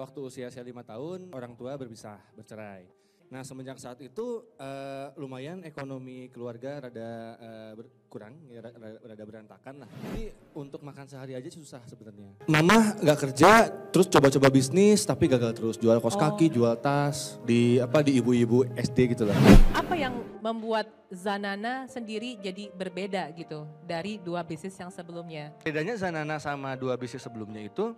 Waktu 0.00 0.18
usia 0.24 0.48
saya 0.48 0.64
lima 0.64 0.80
tahun, 0.80 1.28
orang 1.36 1.52
tua 1.60 1.76
berpisah, 1.76 2.16
bercerai. 2.32 2.88
Nah 3.28 3.44
semenjak 3.44 3.76
saat 3.76 4.00
itu 4.00 4.42
uh, 4.56 5.12
lumayan 5.20 5.60
ekonomi 5.62 6.32
keluarga 6.32 6.88
rada 6.88 7.36
uh, 7.36 7.72
berkurang, 7.76 8.32
ya, 8.48 8.64
rada, 8.64 8.96
rada 9.06 9.24
berantakan 9.28 9.84
lah. 9.84 9.88
Jadi 10.08 10.32
untuk 10.56 10.80
makan 10.80 11.04
sehari 11.04 11.36
aja 11.36 11.52
susah 11.52 11.84
sebenarnya. 11.84 12.40
Mama 12.48 12.96
nggak 12.96 13.18
kerja, 13.28 13.68
terus 13.92 14.08
coba-coba 14.08 14.48
bisnis 14.48 15.04
tapi 15.04 15.28
gagal 15.28 15.52
terus. 15.52 15.76
Jual 15.76 16.00
kos 16.00 16.16
oh. 16.16 16.20
kaki, 16.24 16.48
jual 16.48 16.74
tas 16.80 17.36
di 17.44 17.76
apa 17.76 18.00
di 18.00 18.16
ibu-ibu 18.18 18.66
SD 18.72 19.14
gitu 19.14 19.28
lah. 19.28 19.36
Apa 19.76 19.94
yang 20.00 20.16
membuat 20.40 20.88
Zanana 21.12 21.86
sendiri 21.86 22.34
jadi 22.40 22.72
berbeda 22.72 23.30
gitu 23.36 23.68
dari 23.84 24.16
dua 24.16 24.42
bisnis 24.42 24.74
yang 24.74 24.90
sebelumnya? 24.90 25.54
Bedanya 25.62 25.94
Zanana 25.94 26.40
sama 26.42 26.74
dua 26.74 26.98
bisnis 26.98 27.22
sebelumnya 27.22 27.62
itu, 27.62 27.94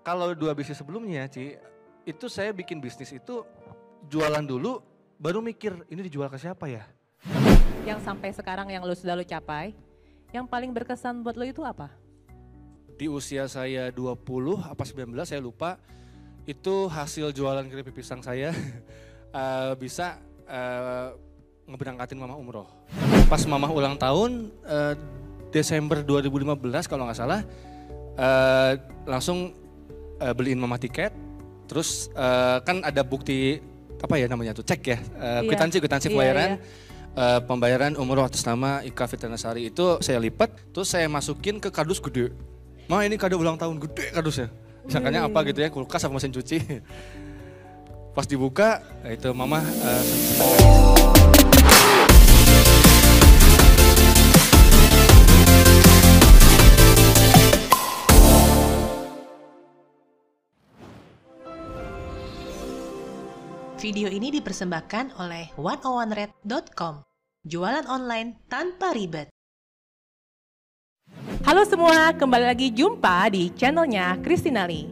kalau 0.00 0.32
dua 0.32 0.56
bisnis 0.56 0.80
sebelumnya, 0.80 1.28
Ci, 1.28 1.56
itu 2.08 2.26
saya 2.26 2.50
bikin 2.56 2.80
bisnis 2.80 3.12
itu 3.12 3.44
jualan 4.08 4.44
dulu 4.44 4.80
baru 5.20 5.44
mikir 5.44 5.84
ini 5.92 6.08
dijual 6.08 6.32
ke 6.32 6.40
siapa 6.40 6.64
ya? 6.66 6.84
Yang 7.84 8.00
sampai 8.08 8.32
sekarang 8.32 8.68
yang 8.72 8.80
lo 8.84 8.96
sudah 8.96 9.12
lo 9.12 9.24
capai, 9.24 9.76
yang 10.32 10.48
paling 10.48 10.72
berkesan 10.72 11.20
buat 11.20 11.36
lo 11.36 11.44
itu 11.44 11.60
apa? 11.60 11.92
Di 12.96 13.08
usia 13.08 13.48
saya 13.48 13.88
20 13.92 14.16
apa 14.60 14.82
19 14.84 15.12
saya 15.24 15.40
lupa, 15.40 15.76
itu 16.48 16.88
hasil 16.88 17.32
jualan 17.36 17.68
keripik 17.68 18.00
pisang 18.00 18.24
saya 18.24 18.52
uh, 19.32 19.76
bisa 19.82 20.16
uh, 20.48 21.12
ngeberangkatin 21.68 22.16
mama 22.16 22.36
umroh. 22.36 22.68
Pas 23.28 23.44
mama 23.44 23.68
ulang 23.68 24.00
tahun 24.00 24.48
uh, 24.64 24.96
Desember 25.52 26.00
2015 26.00 26.88
kalau 26.88 27.04
nggak 27.08 27.18
salah, 27.20 27.44
uh, 28.16 28.72
langsung 29.04 29.52
uh, 30.20 30.36
beliin 30.36 30.60
mama 30.60 30.76
tiket, 30.76 31.10
terus 31.66 32.12
uh, 32.14 32.60
kan 32.62 32.84
ada 32.84 33.00
bukti 33.00 33.58
apa 34.00 34.16
ya 34.16 34.28
namanya 34.28 34.56
tuh 34.56 34.64
cek 34.64 34.80
ya 34.84 34.98
uh, 35.20 35.40
kwitansi 35.44 35.76
kwitansi 35.76 36.08
iya, 36.08 36.12
pembayaran 36.14 36.52
iya, 36.56 36.88
Uh, 37.10 37.42
pembayaran 37.42 37.98
umroh 37.98 38.22
atas 38.22 38.46
nama 38.46 38.86
Ika 38.86 39.10
Fitnasari 39.10 39.66
itu 39.66 39.98
saya 39.98 40.22
lipat 40.22 40.70
terus 40.70 40.94
saya 40.94 41.10
masukin 41.10 41.58
ke 41.58 41.66
kardus 41.66 41.98
gede. 41.98 42.30
Ma 42.86 43.02
ini 43.02 43.18
kado 43.18 43.34
ulang 43.34 43.58
tahun 43.58 43.82
gede 43.82 44.14
kardusnya. 44.14 44.46
Sangkanya 44.86 45.26
apa 45.26 45.42
gitu 45.42 45.58
ya 45.58 45.74
kulkas 45.74 46.06
sama 46.06 46.22
mesin 46.22 46.30
cuci. 46.30 46.62
Pas 48.14 48.30
dibuka 48.30 48.78
itu 49.10 49.26
mama 49.34 49.58
uh, 49.58 51.19
Video 63.80 64.12
ini 64.12 64.28
dipersembahkan 64.28 65.16
oleh 65.24 65.56
101red.com. 65.56 67.00
Jualan 67.48 67.88
online 67.88 68.44
tanpa 68.44 68.92
ribet. 68.92 69.32
Halo 71.48 71.64
semua, 71.64 72.12
kembali 72.12 72.44
lagi 72.44 72.68
jumpa 72.76 73.32
di 73.32 73.48
channelnya 73.56 74.20
Kristinali. 74.20 74.84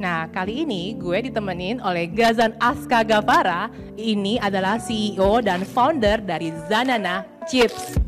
Nah, 0.00 0.24
kali 0.32 0.64
ini 0.64 0.96
gue 0.96 1.28
ditemenin 1.28 1.84
oleh 1.84 2.08
Gazan 2.08 2.56
Aska 2.56 3.04
Gavara. 3.04 3.68
Ini 4.00 4.40
adalah 4.40 4.80
CEO 4.80 5.44
dan 5.44 5.60
founder 5.68 6.24
dari 6.24 6.48
Zanana 6.64 7.28
Chips. 7.44 8.00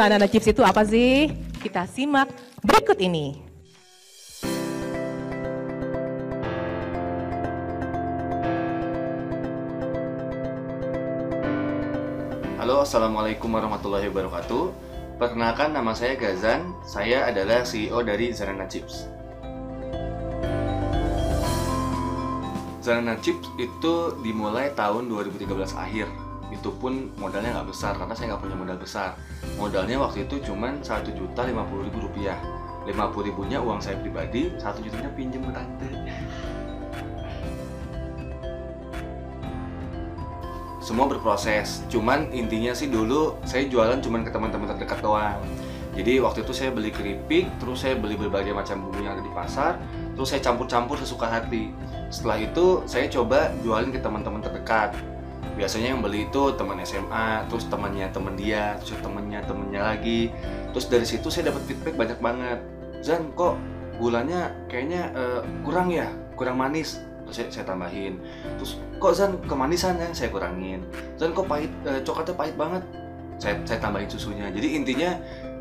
Banana 0.00 0.24
chips 0.24 0.48
itu 0.48 0.64
apa 0.64 0.80
sih? 0.80 1.28
Kita 1.60 1.84
simak 1.84 2.32
berikut 2.64 2.96
ini. 3.04 3.36
Halo, 12.56 12.80
Assalamualaikum 12.80 13.52
warahmatullahi 13.52 14.08
wabarakatuh. 14.08 14.72
Perkenalkan 15.20 15.76
nama 15.76 15.92
saya 15.92 16.16
Gazan, 16.16 16.72
saya 16.80 17.28
adalah 17.28 17.60
CEO 17.68 18.00
dari 18.00 18.32
Zanana 18.32 18.64
Chips. 18.72 19.04
Zanana 22.80 23.20
Chips 23.20 23.52
itu 23.60 24.16
dimulai 24.24 24.72
tahun 24.72 25.12
2013 25.12 25.76
akhir 25.76 26.29
itu 26.50 26.70
pun 26.76 27.14
modalnya 27.16 27.62
nggak 27.62 27.70
besar 27.70 27.94
karena 27.94 28.14
saya 28.14 28.34
nggak 28.34 28.42
punya 28.42 28.56
modal 28.58 28.78
besar. 28.78 29.14
Modalnya 29.56 29.96
waktu 30.02 30.26
itu 30.26 30.42
cuma 30.42 30.74
satu 30.82 31.14
juta 31.14 31.46
lima 31.46 31.62
puluh 31.66 31.86
ribu 31.86 32.10
rupiah. 32.10 32.36
lima 32.88 33.12
puluh 33.12 33.28
ribunya 33.28 33.60
uang 33.60 33.76
saya 33.76 34.00
pribadi 34.00 34.50
satu 34.56 34.80
jutanya 34.80 35.12
pinjem 35.12 35.44
ke 35.44 35.52
tante. 35.52 35.90
Semua 40.80 41.06
berproses 41.06 41.84
cuman 41.92 42.32
intinya 42.34 42.72
sih 42.72 42.88
dulu 42.88 43.36
saya 43.46 43.68
jualan 43.68 44.00
cuma 44.00 44.24
ke 44.24 44.32
teman-teman 44.32 44.74
terdekat 44.74 44.98
doang. 45.04 45.38
Jadi 45.92 46.24
waktu 46.24 46.40
itu 46.40 46.56
saya 46.56 46.72
beli 46.72 46.88
keripik 46.88 47.46
terus 47.60 47.84
saya 47.84 47.94
beli 48.00 48.16
berbagai 48.16 48.56
macam 48.56 48.88
bumbu 48.88 49.04
yang 49.04 49.14
ada 49.18 49.22
di 49.22 49.32
pasar 49.36 49.76
terus 50.16 50.32
saya 50.32 50.40
campur-campur 50.40 50.96
sesuka 50.96 51.28
hati. 51.28 51.70
Setelah 52.08 52.42
itu 52.42 52.80
saya 52.88 53.06
coba 53.12 53.52
jualin 53.60 53.92
ke 53.92 54.00
teman-teman 54.00 54.40
terdekat 54.40 54.96
biasanya 55.54 55.96
yang 55.96 56.00
beli 56.02 56.26
itu 56.26 56.42
teman 56.54 56.78
SMA 56.82 57.46
terus 57.46 57.66
temannya 57.66 58.06
teman 58.10 58.34
dia 58.34 58.76
terus 58.82 58.98
temannya 59.00 59.40
temennya 59.44 59.82
lagi. 59.82 60.30
Terus 60.74 60.86
dari 60.86 61.06
situ 61.06 61.28
saya 61.30 61.50
dapat 61.50 61.62
feedback 61.66 61.94
banyak 61.96 62.18
banget. 62.18 62.58
Zan 63.00 63.32
kok 63.34 63.56
gulanya 63.96 64.52
kayaknya 64.68 65.10
uh, 65.16 65.40
kurang 65.62 65.90
ya? 65.90 66.08
Kurang 66.36 66.60
manis. 66.60 67.00
Terus 67.28 67.36
saya, 67.36 67.48
saya 67.50 67.64
tambahin. 67.68 68.18
Terus 68.58 68.80
kok 69.00 69.12
Zan 69.16 69.38
kemanisan 69.46 69.98
ya? 69.98 70.08
Saya 70.12 70.28
kurangin. 70.32 70.84
Zan 71.16 71.32
kok 71.32 71.46
pahit? 71.46 71.72
Uh, 71.86 72.00
coklatnya 72.02 72.34
pahit 72.36 72.56
banget. 72.58 72.82
Saya 73.40 73.54
saya 73.64 73.78
tambahin 73.80 74.10
susunya. 74.10 74.52
Jadi 74.52 74.76
intinya 74.76 75.16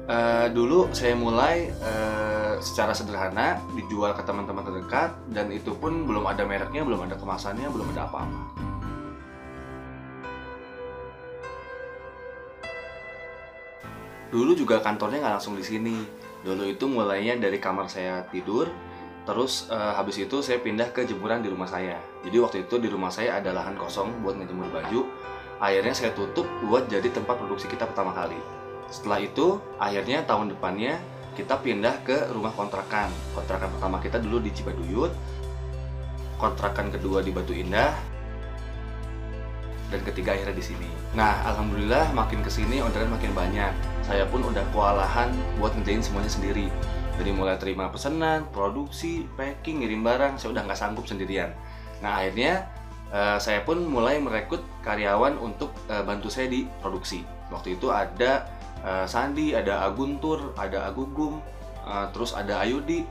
uh, 0.09 0.47
dulu 0.49 0.89
saya 0.91 1.13
mulai 1.13 1.69
uh, 1.79 2.57
secara 2.59 2.91
sederhana 2.91 3.61
dijual 3.77 4.11
ke 4.17 4.25
teman-teman 4.25 4.65
terdekat 4.65 5.15
dan 5.31 5.47
itu 5.53 5.71
pun 5.77 6.03
belum 6.03 6.27
ada 6.27 6.43
mereknya 6.43 6.83
belum 6.83 7.07
ada 7.07 7.15
kemasannya 7.15 7.71
belum 7.71 7.87
ada 7.95 8.09
apa-apa 8.09 8.59
dulu 14.29 14.53
juga 14.53 14.81
kantornya 14.81 15.21
nggak 15.21 15.35
langsung 15.41 15.57
di 15.57 15.65
sini. 15.65 15.97
Dulu 16.39 16.63
itu 16.71 16.85
mulainya 16.87 17.35
dari 17.35 17.59
kamar 17.59 17.91
saya 17.91 18.23
tidur 18.31 18.71
terus 19.27 19.69
uh, 19.69 19.93
habis 19.93 20.17
itu 20.17 20.41
saya 20.41 20.57
pindah 20.57 20.89
ke 20.89 21.05
jemuran 21.05 21.45
di 21.45 21.53
rumah 21.53 21.69
saya. 21.69 22.01
Jadi 22.25 22.37
waktu 22.41 22.57
itu 22.65 22.81
di 22.81 22.89
rumah 22.89 23.13
saya 23.13 23.37
ada 23.37 23.53
lahan 23.53 23.77
kosong 23.77 24.25
buat 24.25 24.33
ngejemur 24.39 24.73
baju. 24.73 25.05
Akhirnya 25.61 25.93
saya 25.93 26.15
tutup 26.17 26.49
buat 26.65 26.89
jadi 26.89 27.05
tempat 27.13 27.37
produksi 27.37 27.69
kita 27.69 27.85
pertama 27.85 28.15
kali. 28.15 28.39
Setelah 28.89 29.21
itu 29.21 29.61
akhirnya 29.77 30.25
tahun 30.25 30.57
depannya 30.57 30.97
kita 31.37 31.61
pindah 31.61 32.01
ke 32.01 32.33
rumah 32.33 32.49
kontrakan. 32.57 33.13
Kontrakan 33.37 33.69
pertama 33.77 34.01
kita 34.01 34.17
dulu 34.17 34.41
di 34.41 34.49
Cibaduyut. 34.49 35.13
Kontrakan 36.41 36.89
kedua 36.89 37.21
di 37.21 37.29
Batu 37.29 37.53
Indah. 37.53 37.93
Dan 39.93 40.01
ketiga 40.01 40.33
akhirnya 40.33 40.57
di 40.57 40.65
sini. 40.65 40.89
Nah, 41.13 41.45
alhamdulillah 41.53 42.17
makin 42.17 42.41
ke 42.41 42.49
sini 42.49 42.81
orderan 42.81 43.13
makin 43.13 43.33
banyak 43.33 43.73
saya 44.09 44.25
pun 44.25 44.41
udah 44.41 44.65
kewalahan 44.73 45.29
buat 45.61 45.69
ngerjain 45.77 46.01
semuanya 46.01 46.33
sendiri 46.33 46.65
dari 47.13 47.29
mulai 47.29 47.61
terima 47.61 47.93
pesanan, 47.93 48.49
produksi, 48.49 49.29
packing, 49.37 49.85
ngirim 49.85 50.01
barang, 50.01 50.41
saya 50.41 50.49
udah 50.55 50.65
nggak 50.65 50.79
sanggup 50.81 51.05
sendirian. 51.05 51.53
Nah 52.01 52.17
akhirnya 52.17 52.65
uh, 53.13 53.37
saya 53.37 53.61
pun 53.61 53.85
mulai 53.85 54.17
merekrut 54.17 54.65
karyawan 54.81 55.37
untuk 55.37 55.69
uh, 55.93 56.01
bantu 56.01 56.25
saya 56.33 56.49
di 56.49 56.65
produksi. 56.81 57.21
Waktu 57.53 57.77
itu 57.77 57.93
ada 57.93 58.49
uh, 58.81 59.05
Sandi, 59.05 59.53
ada 59.53 59.85
Aguntur, 59.85 60.57
ada 60.57 60.89
Agugum, 60.89 61.37
uh, 61.85 62.09
terus 62.09 62.33
ada 62.33 62.65
Ayudi. 62.65 63.05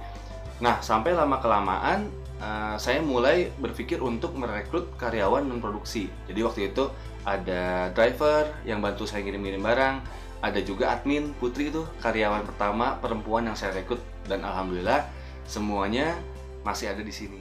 Nah 0.59 0.83
sampai 0.83 1.15
lama 1.15 1.39
kelamaan 1.39 2.11
uh, 2.43 2.75
saya 2.75 3.05
mulai 3.05 3.55
berpikir 3.55 4.03
untuk 4.03 4.35
merekrut 4.35 4.99
karyawan 4.99 5.47
non 5.47 5.62
produksi. 5.62 6.11
Jadi 6.27 6.41
waktu 6.43 6.61
itu 6.75 6.91
ada 7.23 7.93
driver 7.94 8.51
yang 8.65 8.81
bantu 8.81 9.05
saya 9.05 9.21
ngirim-ngirim 9.21 9.61
barang, 9.61 9.97
ada 10.38 10.61
juga 10.62 10.94
admin 10.94 11.35
Putri 11.38 11.70
itu 11.75 11.82
karyawan 11.99 12.46
pertama 12.46 12.94
perempuan 13.02 13.46
yang 13.50 13.56
saya 13.58 13.75
rekrut 13.75 13.99
dan 14.31 14.46
alhamdulillah 14.46 15.06
semuanya 15.49 16.14
masih 16.62 16.93
ada 16.93 17.02
di 17.02 17.11
sini. 17.11 17.40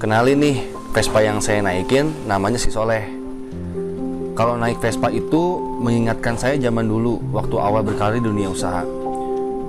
Kenalin 0.00 0.40
nih, 0.40 0.56
Vespa 0.90 1.22
yang 1.22 1.38
saya 1.38 1.62
naikin 1.62 2.10
namanya 2.26 2.58
si 2.58 2.72
Soleh. 2.72 3.06
Kalau 4.34 4.58
naik 4.58 4.82
Vespa 4.82 5.08
itu 5.08 5.62
mengingatkan 5.80 6.34
saya 6.36 6.58
zaman 6.58 6.90
dulu 6.90 7.22
waktu 7.30 7.56
awal 7.56 7.86
berkarir 7.86 8.18
di 8.18 8.26
dunia 8.26 8.50
usaha. 8.50 8.82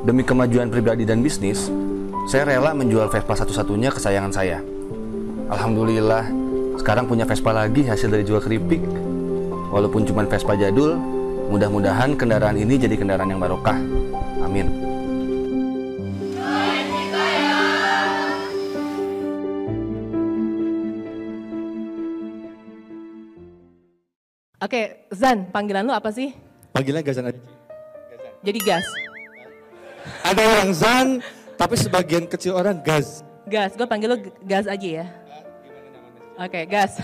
Demi 0.04 0.26
kemajuan 0.26 0.72
pribadi 0.74 1.06
dan 1.06 1.22
bisnis, 1.22 1.70
saya 2.28 2.50
rela 2.50 2.74
menjual 2.74 3.08
Vespa 3.12 3.36
satu-satunya 3.36 3.94
kesayangan 3.94 4.34
saya. 4.34 4.60
Alhamdulillah, 5.48 6.28
sekarang 6.78 7.10
punya 7.10 7.26
Vespa 7.26 7.52
lagi 7.52 7.84
hasil 7.84 8.08
dari 8.08 8.24
jual 8.24 8.40
keripik. 8.40 8.80
Walaupun 9.74 10.06
cuma 10.08 10.24
Vespa 10.24 10.56
jadul, 10.56 10.96
mudah-mudahan 11.52 12.16
kendaraan 12.16 12.56
ini 12.56 12.80
jadi 12.80 12.96
kendaraan 12.96 13.34
yang 13.34 13.42
barokah. 13.42 13.76
Amin. 14.46 14.70
Oke, 24.58 25.06
Zan, 25.14 25.54
panggilan 25.54 25.86
lu 25.86 25.94
apa 25.94 26.10
sih? 26.10 26.34
Panggilan 26.74 27.06
Gazan 27.06 27.30
aja. 27.30 27.42
Jadi 28.42 28.60
gas. 28.66 28.86
Ada 30.26 30.42
orang 30.42 30.72
Zan, 30.74 31.08
tapi 31.58 31.76
sebagian 31.78 32.26
kecil 32.26 32.58
orang 32.58 32.82
Gaz. 32.82 33.22
Gas, 33.48 33.78
gue 33.80 33.88
panggil 33.88 34.12
lu 34.12 34.18
gas 34.44 34.68
aja 34.68 34.88
ya. 35.04 35.06
Oke, 36.38 36.70
gas. 36.70 37.02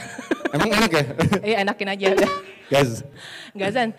Emang 0.54 0.70
enak 0.70 0.92
ya? 0.94 1.04
Iya, 1.50 1.56
enakin 1.66 1.90
aja 1.90 2.06
udah. 2.14 2.32
Gaz. 2.70 2.90
Gazan, 3.58 3.90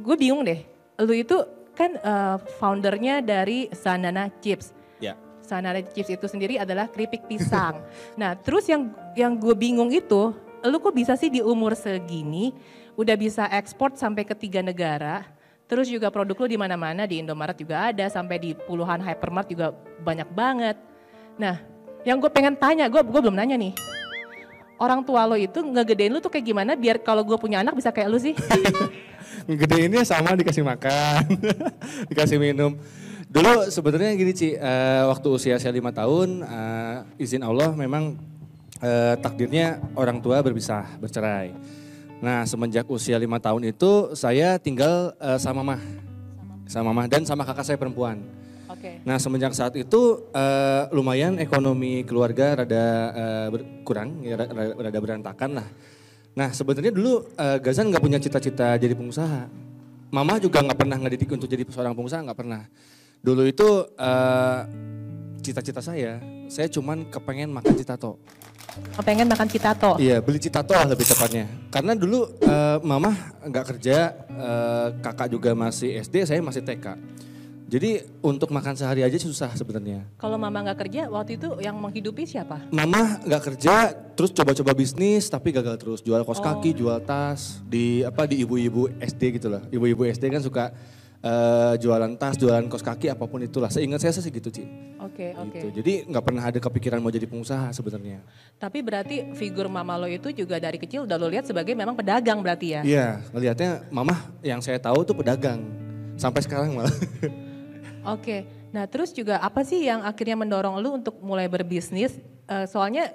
gue 0.00 0.16
bingung 0.16 0.40
deh. 0.40 0.64
Lu 1.04 1.12
itu 1.12 1.36
kan 1.76 2.00
eh, 2.00 2.36
foundernya 2.56 3.20
dari 3.20 3.68
Sanana 3.76 4.32
Chips. 4.40 4.72
Ya. 5.04 5.20
Sanana 5.44 5.84
Chips 5.84 6.08
itu 6.08 6.26
sendiri 6.26 6.56
adalah 6.56 6.88
keripik 6.88 7.28
pisang. 7.28 7.84
nah, 8.20 8.32
terus 8.32 8.64
yang 8.64 8.88
yang 9.12 9.36
gue 9.36 9.52
bingung 9.52 9.92
itu, 9.92 10.32
lu 10.64 10.76
kok 10.80 10.96
bisa 10.96 11.12
sih 11.12 11.28
di 11.28 11.44
umur 11.44 11.76
segini 11.76 12.56
udah 12.96 13.16
bisa 13.20 13.44
ekspor 13.52 13.92
sampai 13.92 14.24
ke 14.24 14.32
tiga 14.32 14.64
negara? 14.64 15.28
Terus 15.68 15.92
juga 15.92 16.08
produk 16.08 16.36
lu 16.44 16.56
di 16.56 16.58
mana-mana 16.60 17.04
di 17.04 17.20
Indomaret 17.20 17.56
juga 17.56 17.92
ada, 17.92 18.08
sampai 18.08 18.36
di 18.40 18.50
puluhan 18.56 19.00
hypermart 19.00 19.48
juga 19.48 19.76
banyak 20.00 20.28
banget. 20.32 20.76
Nah, 21.36 21.60
yang 22.04 22.16
gue 22.20 22.32
pengen 22.32 22.56
tanya, 22.56 22.88
gue 22.88 23.00
gue 23.00 23.20
belum 23.20 23.36
nanya 23.36 23.56
nih. 23.60 23.72
Orang 24.74 25.06
tua 25.06 25.22
lo 25.22 25.38
itu 25.38 25.62
ngegedein 25.62 26.10
lu 26.10 26.18
tuh 26.18 26.30
kayak 26.30 26.46
gimana 26.50 26.74
biar 26.74 26.98
kalau 26.98 27.22
gue 27.22 27.38
punya 27.38 27.62
anak 27.62 27.78
bisa 27.78 27.94
kayak 27.94 28.10
lu 28.10 28.18
sih? 28.18 28.34
Gede 29.60 29.86
ini 29.86 30.02
sama 30.02 30.34
dikasih 30.34 30.66
makan, 30.66 31.22
dikasih 32.10 32.42
minum. 32.42 32.74
Dulu 33.30 33.70
sebenarnya 33.70 34.14
gini 34.14 34.32
Ci, 34.34 34.54
eh, 34.54 35.02
waktu 35.06 35.26
usia 35.30 35.58
saya 35.58 35.74
lima 35.74 35.90
tahun, 35.94 36.42
eh, 36.42 37.22
izin 37.22 37.42
Allah 37.46 37.70
memang 37.74 38.18
eh, 38.82 39.14
takdirnya 39.22 39.78
orang 39.94 40.18
tua 40.18 40.42
berpisah, 40.42 40.86
bercerai. 40.98 41.54
Nah 42.24 42.42
semenjak 42.48 42.88
usia 42.90 43.20
lima 43.20 43.38
tahun 43.38 43.70
itu 43.70 44.14
saya 44.18 44.58
tinggal 44.58 45.14
eh, 45.22 45.38
sama 45.38 45.62
mah, 45.62 45.82
sama 46.66 46.90
mah 46.90 47.06
dan 47.06 47.22
sama 47.22 47.46
kakak 47.46 47.66
saya 47.68 47.78
perempuan. 47.78 48.43
Oke. 48.84 49.00
Nah 49.08 49.16
semenjak 49.16 49.56
saat 49.56 49.72
itu 49.80 50.28
eh, 50.28 50.84
lumayan 50.92 51.40
ekonomi 51.40 52.04
keluarga 52.04 52.60
rada 52.60 52.84
eh, 53.16 53.46
berkurang, 53.48 54.20
ya, 54.20 54.36
rada, 54.36 54.76
rada 54.76 54.98
berantakan 55.00 55.50
lah. 55.56 55.68
Nah 56.36 56.52
sebenarnya 56.52 56.92
dulu 56.92 57.24
eh, 57.32 57.56
Gazan 57.64 57.88
nggak 57.88 58.04
punya 58.04 58.20
cita-cita 58.20 58.76
jadi 58.76 58.92
pengusaha. 58.92 59.48
Mama 60.12 60.36
juga 60.36 60.60
nggak 60.60 60.76
pernah 60.76 61.00
ngedidik 61.00 61.32
untuk 61.32 61.48
jadi 61.48 61.64
seorang 61.64 61.96
pengusaha, 61.96 62.20
nggak 62.28 62.38
pernah. 62.38 62.68
Dulu 63.24 63.48
itu 63.48 63.88
cita-cita 65.40 65.80
saya, 65.80 66.20
saya 66.52 66.68
cuman 66.68 67.08
kepengen 67.08 67.48
makan 67.48 67.72
citato. 67.72 68.20
Oh, 68.98 69.02
pengen 69.06 69.30
makan 69.30 69.48
citato. 69.48 69.96
Iya 70.02 70.18
beli 70.18 70.42
citato 70.42 70.76
lah 70.76 70.84
lebih 70.84 71.08
tepatnya. 71.08 71.46
Karena 71.72 71.96
dulu 71.96 72.26
eh, 72.42 72.78
mama 72.84 73.16
nggak 73.48 73.64
kerja, 73.74 74.12
eh, 74.28 74.88
kakak 75.00 75.32
juga 75.32 75.56
masih 75.56 76.04
SD, 76.04 76.28
saya 76.28 76.44
masih 76.44 76.60
TK. 76.60 77.00
Jadi 77.74 78.06
untuk 78.22 78.54
makan 78.54 78.78
sehari 78.78 79.02
aja 79.02 79.18
susah 79.18 79.50
sebenarnya. 79.58 80.06
Kalau 80.14 80.38
mama 80.38 80.62
nggak 80.62 80.78
kerja, 80.86 81.10
waktu 81.10 81.42
itu 81.42 81.58
yang 81.58 81.74
menghidupi 81.74 82.22
siapa? 82.22 82.70
Mama 82.70 83.18
nggak 83.26 83.42
kerja, 83.50 83.90
terus 84.14 84.30
coba-coba 84.30 84.78
bisnis 84.78 85.26
tapi 85.26 85.50
gagal 85.50 85.74
terus. 85.82 85.98
Jual 85.98 86.22
kos 86.22 86.38
kaki, 86.38 86.70
Oh. 86.70 86.86
jual 86.86 86.98
tas 87.02 87.58
di 87.66 88.06
apa 88.06 88.30
di 88.30 88.46
ibu-ibu 88.46 88.94
SD 89.02 89.42
gitu 89.42 89.50
lah. 89.50 89.66
Ibu-ibu 89.74 90.06
SD 90.06 90.30
kan 90.30 90.38
suka 90.38 90.70
eh, 91.18 91.74
jualan 91.82 92.14
tas, 92.14 92.38
jualan 92.38 92.62
kos 92.70 92.86
kaki 92.86 93.10
apa 93.10 93.26
pun 93.26 93.42
itulah. 93.42 93.66
Seingat 93.74 94.06
saya 94.06 94.14
sih 94.14 94.30
gitu, 94.30 94.54
Ci. 94.54 94.62
Oke, 95.02 95.34
oke. 95.34 95.58
Gitu. 95.58 95.66
Jadi 95.82 95.92
nggak 96.14 96.24
pernah 96.30 96.46
ada 96.46 96.58
kepikiran 96.62 97.02
mau 97.02 97.10
jadi 97.10 97.26
pengusaha 97.26 97.74
sebenarnya. 97.74 98.22
Tapi 98.54 98.86
berarti 98.86 99.34
figur 99.34 99.66
mama 99.66 99.98
lo 99.98 100.06
itu 100.06 100.30
juga 100.30 100.62
dari 100.62 100.78
kecil 100.78 101.10
udah 101.10 101.16
lo 101.18 101.26
lihat 101.26 101.42
sebagai 101.42 101.74
memang 101.74 101.98
pedagang 101.98 102.38
berarti 102.38 102.78
ya? 102.78 102.80
Iya, 102.86 103.08
ngelihatnya 103.34 103.90
mama 103.90 104.30
yang 104.46 104.62
saya 104.62 104.78
tahu 104.78 105.02
tuh 105.02 105.16
pedagang. 105.18 105.58
Sampai 106.14 106.46
sekarang 106.46 106.78
malah. 106.78 106.94
Oke. 108.04 108.44
Nah, 108.74 108.84
terus 108.90 109.14
juga 109.14 109.40
apa 109.40 109.62
sih 109.62 109.86
yang 109.86 110.02
akhirnya 110.02 110.36
mendorong 110.36 110.82
lu 110.82 110.98
untuk 110.98 111.16
mulai 111.24 111.48
berbisnis? 111.48 112.18
Eh, 112.44 112.66
soalnya 112.68 113.12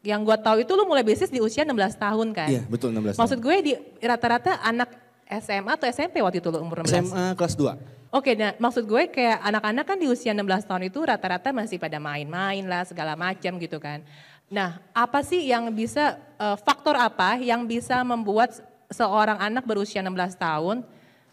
yang 0.00 0.22
gua 0.22 0.38
tahu 0.38 0.62
itu 0.62 0.72
lu 0.72 0.86
mulai 0.86 1.02
bisnis 1.02 1.28
di 1.28 1.42
usia 1.42 1.66
16 1.66 1.98
tahun 1.98 2.28
kan? 2.32 2.48
Iya, 2.48 2.62
betul 2.70 2.94
16 2.94 3.18
tahun. 3.18 3.20
Maksud 3.20 3.38
gue 3.42 3.56
di 3.60 3.72
rata-rata 4.00 4.62
anak 4.62 4.88
SMA 5.28 5.72
atau 5.76 5.86
SMP 5.90 6.24
waktu 6.24 6.40
itu 6.40 6.48
lu 6.48 6.64
umur 6.64 6.86
16? 6.86 7.04
SMA 7.04 7.26
kelas 7.36 7.54
2. 7.58 7.98
Oke, 8.08 8.32
nah 8.32 8.56
maksud 8.56 8.88
gue 8.88 9.12
kayak 9.12 9.44
anak-anak 9.44 9.84
kan 9.84 9.98
di 10.00 10.08
usia 10.08 10.32
16 10.32 10.64
tahun 10.64 10.82
itu 10.88 10.98
rata-rata 11.04 11.52
masih 11.52 11.76
pada 11.76 12.00
main-main 12.00 12.64
lah 12.64 12.88
segala 12.88 13.12
macam 13.12 13.60
gitu 13.60 13.76
kan. 13.76 14.00
Nah, 14.48 14.80
apa 14.96 15.20
sih 15.20 15.44
yang 15.44 15.68
bisa 15.68 16.16
eh, 16.40 16.56
faktor 16.56 16.96
apa 16.96 17.36
yang 17.36 17.68
bisa 17.68 18.00
membuat 18.00 18.56
seorang 18.88 19.36
anak 19.36 19.68
berusia 19.68 20.00
16 20.00 20.40
tahun 20.40 20.76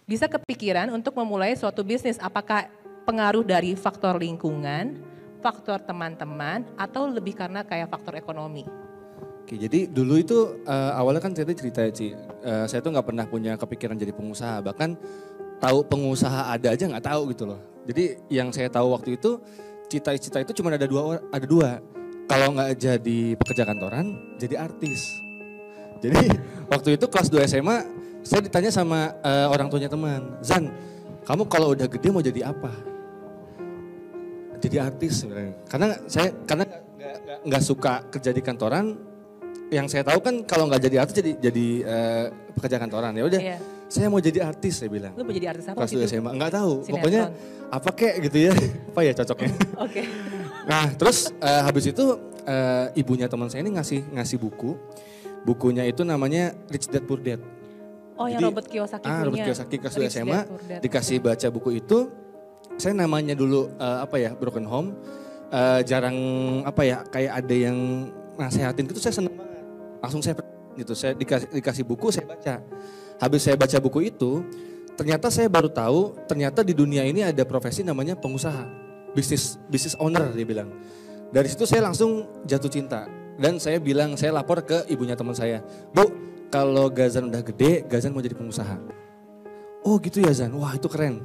bisa 0.05 0.29
kepikiran 0.29 0.93
untuk 0.93 1.17
memulai 1.17 1.57
suatu 1.57 1.81
bisnis? 1.81 2.21
Apakah 2.21 2.69
pengaruh 3.09 3.41
dari 3.41 3.73
faktor 3.73 4.21
lingkungan, 4.21 5.01
faktor 5.41 5.81
teman-teman 5.81 6.65
atau 6.77 7.09
lebih 7.09 7.33
karena 7.33 7.65
kayak 7.65 7.89
faktor 7.89 8.17
ekonomi? 8.17 8.65
Oke, 9.45 9.61
jadi 9.61 9.85
dulu 9.85 10.17
itu 10.17 10.37
eh, 10.65 10.91
awalnya 10.97 11.21
kan 11.21 11.33
saya 11.33 11.53
cerita 11.53 11.85
ya, 11.85 11.91
Ci. 11.93 12.13
Eh, 12.17 12.65
saya 12.65 12.81
tuh 12.81 12.93
nggak 12.93 13.05
pernah 13.05 13.25
punya 13.29 13.53
kepikiran 13.57 13.97
jadi 13.97 14.13
pengusaha. 14.13 14.61
Bahkan 14.61 14.89
tahu 15.61 15.85
pengusaha 15.85 16.53
ada 16.53 16.73
aja 16.73 16.85
nggak 16.89 17.05
tahu 17.05 17.21
gitu 17.33 17.45
loh. 17.49 17.61
Jadi 17.85 18.17
yang 18.33 18.49
saya 18.49 18.69
tahu 18.73 18.97
waktu 18.97 19.21
itu 19.21 19.37
cita-cita 19.85 20.41
itu 20.41 20.53
cuma 20.57 20.73
ada 20.73 20.89
dua 20.89 21.21
ada 21.29 21.45
dua. 21.45 21.77
Kalau 22.25 22.57
nggak 22.57 22.73
jadi 22.81 23.37
pekerja 23.37 23.69
kantoran, 23.69 24.37
jadi 24.41 24.65
artis. 24.65 25.13
Jadi 26.01 26.25
waktu 26.73 26.97
itu 26.97 27.05
kelas 27.05 27.29
2 27.29 27.45
SMA, 27.45 27.77
saya 28.25 28.41
ditanya 28.41 28.67
sama 28.67 29.13
eh, 29.21 29.45
orang 29.45 29.69
tuanya 29.69 29.85
teman, 29.85 30.41
Zan, 30.41 30.73
kamu 31.21 31.45
kalau 31.45 31.71
udah 31.71 31.85
gede 31.85 32.09
mau 32.09 32.19
jadi 32.19 32.49
apa? 32.49 32.73
Jadi 34.57 34.75
artis 34.75 35.21
sebenarnya. 35.21 35.53
Karena 35.63 35.87
saya 36.05 36.33
karena 36.43 36.65
nggak- 37.45 37.61
suka 37.61 38.01
kerja 38.09 38.31
di 38.31 38.41
kantoran, 38.41 38.97
yang 39.69 39.85
saya 39.85 40.01
tahu 40.01 40.19
kan 40.19 40.41
kalau 40.43 40.65
nggak 40.65 40.81
jadi 40.81 40.97
artis 40.99 41.15
jadi 41.15 41.31
jadi 41.39 41.65
eh, 41.81 42.25
pekerja 42.53 42.77
kantoran 42.77 43.13
ya 43.13 43.25
udah 43.25 43.41
Iya. 43.41 43.57
saya 43.87 44.07
mau 44.07 44.17
jadi 44.17 44.41
artis 44.43 44.77
saya 44.77 44.89
bilang 44.89 45.13
Lu 45.13 45.21
mau 45.21 45.33
jadi 45.33 45.49
artis 45.49 45.65
apa 45.65 45.75
kelas 45.75 45.89
waktu 45.89 45.97
2 45.97 46.01
itu? 46.01 46.09
SMA 46.11 46.31
nggak 46.31 46.51
tahu 46.51 46.71
Sinetron. 46.79 46.93
pokoknya 46.95 47.21
apa 47.67 47.89
kek 47.91 48.13
gitu 48.21 48.37
ya 48.45 48.53
apa 48.89 49.01
ya 49.01 49.11
cocoknya 49.15 49.49
Oke. 49.85 50.01
nah 50.63 50.85
terus 50.91 51.17
eh, 51.35 51.61
habis 51.61 51.85
itu 51.87 52.05
eh, 52.43 52.85
ibunya 52.95 53.25
teman 53.25 53.49
saya 53.49 53.61
ini 53.61 53.73
ngasih 53.73 54.05
ngasih 54.11 54.37
buku 54.37 54.77
bukunya 55.41 55.81
itu 55.83 56.01
namanya 56.01 56.53
Rich 56.69 56.87
Dad 56.87 57.01
Poor 57.03 57.17
Dad 57.17 57.41
Oh, 58.15 58.27
yang 58.31 58.39
Jadi, 58.39 58.47
Robert 58.47 58.67
Kiyosaki 58.71 59.05
ah, 59.05 59.11
punya. 59.11 59.25
Robert 59.27 59.43
Kiyosaki 59.43 59.75
kelas 59.75 59.93
2 59.95 59.99
Rich 59.99 60.13
SMA 60.15 60.41
dikasih 60.79 61.17
baca 61.19 61.47
buku 61.51 61.69
itu. 61.83 62.07
Saya 62.79 62.95
namanya 62.95 63.35
dulu 63.35 63.71
eh, 63.75 63.99
apa 64.03 64.15
ya 64.19 64.31
broken 64.35 64.63
home. 64.63 64.95
Eh, 65.51 65.79
jarang 65.83 66.15
apa 66.63 66.81
ya 66.83 67.03
kayak 67.07 67.43
ada 67.43 67.55
yang 67.55 67.77
nasehatin 68.39 68.87
gitu 68.87 68.99
saya 69.03 69.19
seneng 69.19 69.35
banget. 69.35 69.63
Langsung 69.99 70.21
saya 70.23 70.35
gitu 70.75 70.91
saya 70.95 71.11
dikasih 71.15 71.47
dikasih 71.51 71.83
buku 71.83 72.07
saya 72.11 72.25
baca. 72.27 72.55
Habis 73.19 73.41
saya 73.43 73.55
baca 73.59 73.77
buku 73.83 74.11
itu 74.11 74.43
ternyata 74.95 75.27
saya 75.27 75.51
baru 75.51 75.67
tahu 75.67 76.15
ternyata 76.27 76.63
di 76.63 76.71
dunia 76.71 77.03
ini 77.03 77.19
ada 77.19 77.43
profesi 77.43 77.83
namanya 77.83 78.15
pengusaha. 78.15 78.63
Bisnis 79.11 79.59
bisnis 79.67 79.95
owner 79.99 80.31
dia 80.31 80.47
bilang. 80.47 80.71
Dari 81.35 81.51
situ 81.51 81.67
saya 81.67 81.83
langsung 81.83 82.23
jatuh 82.47 82.71
cinta. 82.71 83.07
Dan 83.35 83.59
saya 83.59 83.83
bilang 83.83 84.15
saya 84.15 84.31
lapor 84.31 84.63
ke 84.63 84.87
ibunya 84.87 85.11
teman 85.11 85.35
saya 85.35 85.59
bu 85.91 86.07
kalau 86.55 86.87
Gazan 86.87 87.27
udah 87.27 87.43
gede 87.43 87.83
Gazan 87.83 88.15
mau 88.15 88.23
jadi 88.23 88.31
pengusaha. 88.31 88.79
Oh 89.83 89.99
gitu 89.99 90.23
ya 90.23 90.31
Zan? 90.31 90.55
Wah 90.55 90.71
itu 90.71 90.87
keren. 90.87 91.19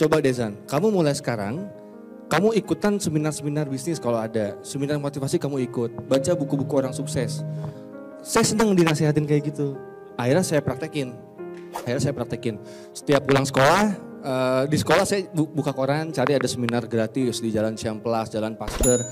Coba 0.00 0.24
deh 0.24 0.32
Zan. 0.32 0.56
Kamu 0.64 0.88
mulai 0.88 1.12
sekarang 1.12 1.68
kamu 2.32 2.56
ikutan 2.56 2.96
seminar-seminar 2.96 3.68
bisnis 3.68 4.00
kalau 4.00 4.16
ada. 4.16 4.56
Seminar 4.64 4.96
motivasi 4.96 5.36
kamu 5.36 5.68
ikut. 5.68 6.08
Baca 6.08 6.32
buku-buku 6.32 6.74
orang 6.80 6.96
sukses. 6.96 7.44
Saya 8.24 8.44
senang 8.48 8.72
dinasehatin 8.72 9.28
kayak 9.28 9.52
gitu. 9.52 9.76
Akhirnya 10.16 10.42
saya 10.42 10.64
praktekin. 10.64 11.12
Akhirnya 11.76 12.00
saya 12.00 12.16
praktekin. 12.16 12.56
Setiap 12.96 13.28
pulang 13.28 13.44
sekolah 13.44 13.84
eh, 14.24 14.62
di 14.72 14.76
sekolah 14.80 15.04
saya 15.04 15.28
bu- 15.28 15.52
buka 15.52 15.76
koran 15.76 16.08
cari 16.08 16.40
ada 16.40 16.48
seminar 16.48 16.88
gratis 16.88 17.44
di 17.44 17.52
Jalan 17.52 17.76
Ciamplas, 17.76 18.32
Jalan 18.32 18.56
Pasteur 18.56 19.04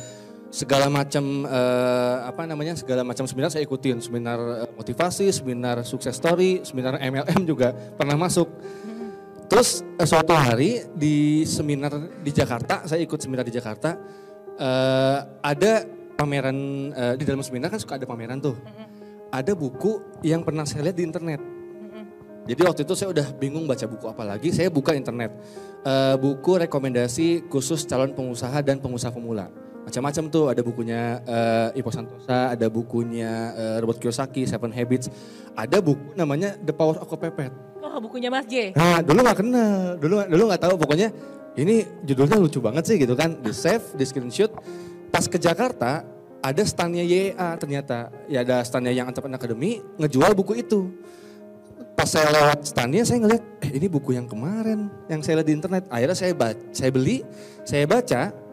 segala 0.49 0.87
macam 0.89 1.45
eh, 1.45 2.17
apa 2.27 2.43
namanya 2.47 2.79
segala 2.79 3.03
macam 3.03 3.27
seminar 3.27 3.51
saya 3.51 3.67
ikutin 3.67 4.01
seminar 4.01 4.39
eh, 4.65 4.71
motivasi 4.75 5.29
seminar 5.35 5.83
sukses 5.83 6.17
story 6.17 6.63
seminar 6.63 6.97
MLM 7.03 7.43
juga 7.45 7.75
pernah 7.75 8.15
masuk 8.15 8.49
terus 9.51 9.83
eh, 9.99 10.07
suatu 10.07 10.33
hari 10.33 10.87
di 10.95 11.43
seminar 11.45 11.93
di 12.23 12.31
Jakarta 12.31 12.87
saya 12.87 13.03
ikut 13.03 13.19
seminar 13.19 13.45
di 13.45 13.53
Jakarta 13.53 13.99
eh, 14.57 15.19
ada 15.43 15.97
pameran 16.17 16.57
eh, 16.97 17.15
di 17.21 17.25
dalam 17.29 17.45
seminar 17.45 17.69
kan 17.69 17.79
suka 17.79 18.01
ada 18.01 18.09
pameran 18.09 18.41
tuh. 18.41 18.57
Ada 19.29 19.53
buku 19.53 20.01
yang 20.25 20.41
pernah 20.41 20.65
saya 20.65 20.89
lihat 20.89 20.97
di 20.97 21.05
internet. 21.05 21.41
Jadi 22.47 22.61
waktu 22.63 22.81
itu 22.87 22.95
saya 22.95 23.11
udah 23.11 23.27
bingung 23.37 23.67
baca 23.69 23.85
buku 23.85 24.07
apa 24.09 24.23
lagi. 24.25 24.49
Saya 24.55 24.73
buka 24.73 24.97
internet. 24.97 25.35
Eh, 25.85 26.17
buku 26.17 26.65
rekomendasi 26.67 27.47
khusus 27.53 27.85
calon 27.85 28.17
pengusaha 28.17 28.65
dan 28.65 28.81
pengusaha 28.81 29.13
pemula. 29.13 29.53
Macam-macam 29.87 30.25
tuh 30.27 30.45
ada 30.51 30.67
bukunya 30.67 31.23
eh, 31.23 31.79
Ipo 31.79 31.95
Santosa, 31.95 32.51
ada 32.59 32.67
bukunya 32.67 33.55
eh, 33.55 33.77
Robert 33.79 34.03
Kiyosaki, 34.03 34.43
Seven 34.43 34.75
Habits. 34.75 35.07
Ada 35.55 35.79
buku 35.79 36.19
namanya 36.19 36.59
The 36.59 36.75
Power 36.75 36.99
of 36.99 37.07
Kepepet. 37.07 37.55
Oh, 37.87 38.03
bukunya 38.03 38.27
Mas 38.27 38.51
J. 38.51 38.75
Nah, 38.75 38.99
dulu 38.99 39.23
nggak 39.23 39.39
kenal, 39.39 39.95
dulu 39.95 40.27
dulu 40.27 40.43
nggak 40.51 40.63
tahu. 40.67 40.75
Pokoknya 40.75 41.15
ini 41.55 41.87
judulnya 42.03 42.35
lucu 42.35 42.59
banget 42.59 42.83
sih 42.83 42.99
gitu 42.99 43.15
kan. 43.15 43.39
Di 43.39 43.55
save, 43.55 43.95
di 43.95 44.03
screenshot. 44.03 44.51
Pas 45.15 45.25
ke 45.31 45.39
Jakarta 45.39 46.03
ada 46.43 46.63
standnya 46.67 47.07
YA 47.07 47.55
ternyata. 47.55 48.11
Ya 48.27 48.43
ada 48.43 48.67
standnya 48.67 48.91
yang 48.91 49.07
Entrepreneur 49.07 49.39
Academy 49.39 49.87
ngejual 50.03 50.35
buku 50.35 50.67
itu. 50.67 50.91
Pas 51.95 52.11
saya 52.11 52.29
lewat 52.29 52.67
standnya 52.69 53.07
saya 53.07 53.23
ngeliat, 53.25 53.43
eh 53.63 53.71
ini 53.79 53.87
buku 53.89 54.13
yang 54.13 54.27
kemarin 54.29 54.91
yang 55.09 55.23
saya 55.23 55.41
lihat 55.41 55.49
di 55.49 55.55
internet. 55.57 55.83
Akhirnya 55.89 56.19
saya 56.19 56.35
saya 56.75 56.91
beli, 56.91 57.23
saya 57.63 57.87
baca. 57.87 58.46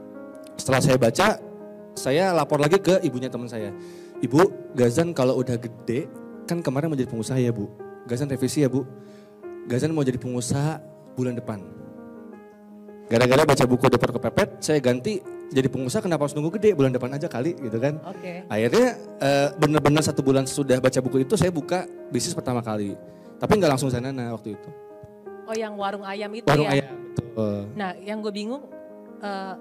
Setelah 0.58 0.82
saya 0.82 0.98
baca, 0.98 1.28
saya 1.94 2.34
lapor 2.34 2.62
lagi 2.62 2.78
ke 2.78 3.02
ibunya 3.02 3.30
teman 3.30 3.50
saya. 3.50 3.74
Ibu, 4.22 4.74
Gazan 4.78 5.12
kalau 5.12 5.42
udah 5.42 5.58
gede, 5.60 6.08
kan 6.48 6.62
kemarin 6.64 6.88
mau 6.90 6.98
jadi 6.98 7.10
pengusaha 7.10 7.40
ya 7.42 7.52
bu. 7.52 7.68
Gazan 8.08 8.30
revisi 8.32 8.64
ya 8.64 8.70
bu. 8.70 8.86
Gazan 9.68 9.92
mau 9.92 10.06
jadi 10.06 10.20
pengusaha 10.20 10.80
bulan 11.16 11.36
depan. 11.36 11.60
Gara-gara 13.12 13.44
baca 13.44 13.64
buku 13.68 13.86
Deper 13.92 14.12
Kepepet, 14.16 14.50
saya 14.64 14.80
ganti 14.80 15.20
jadi 15.52 15.68
pengusaha 15.70 16.02
kenapa 16.02 16.26
harus 16.26 16.34
nunggu 16.34 16.56
gede 16.58 16.74
bulan 16.74 16.90
depan 16.96 17.14
aja 17.14 17.28
kali 17.28 17.54
gitu 17.60 17.78
kan. 17.78 18.00
Oke. 18.10 18.48
Akhirnya 18.48 18.96
eh, 19.22 19.48
benar-benar 19.60 20.02
satu 20.02 20.24
bulan 20.24 20.48
sudah 20.48 20.80
baca 20.80 20.98
buku 21.04 21.28
itu 21.28 21.36
saya 21.36 21.52
buka 21.54 21.86
bisnis 22.10 22.34
pertama 22.34 22.64
kali. 22.64 22.96
Tapi 23.38 23.52
nggak 23.60 23.72
langsung 23.76 23.92
sana 23.92 24.10
waktu 24.34 24.56
itu. 24.56 24.70
Oh, 25.44 25.52
yang 25.52 25.76
warung 25.76 26.08
ayam 26.08 26.32
itu 26.32 26.48
Warung 26.48 26.72
ya. 26.72 26.80
ayam. 26.80 26.96
Betul. 27.14 27.60
Nah, 27.76 27.92
yang 28.00 28.18
gue 28.24 28.34
bingung 28.34 28.64
eh 29.20 29.54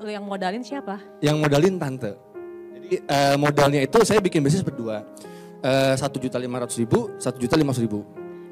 lu 0.00 0.08
yang 0.12 0.24
modalin 0.24 0.62
siapa? 0.62 1.00
Yang 1.24 1.36
modalin 1.40 1.74
tante. 1.80 2.12
Jadi 2.76 2.88
eh, 3.02 3.36
modalnya 3.40 3.80
itu 3.82 3.98
saya 4.04 4.20
bikin 4.20 4.44
bisnis 4.44 4.64
berdua. 4.64 5.04
Satu 5.98 6.22
juta 6.22 6.38
lima 6.38 6.62
ratus 6.62 6.78
ribu, 6.78 7.10
satu 7.18 7.42
juta 7.42 7.58
lima 7.58 7.74
ribu. 7.74 8.06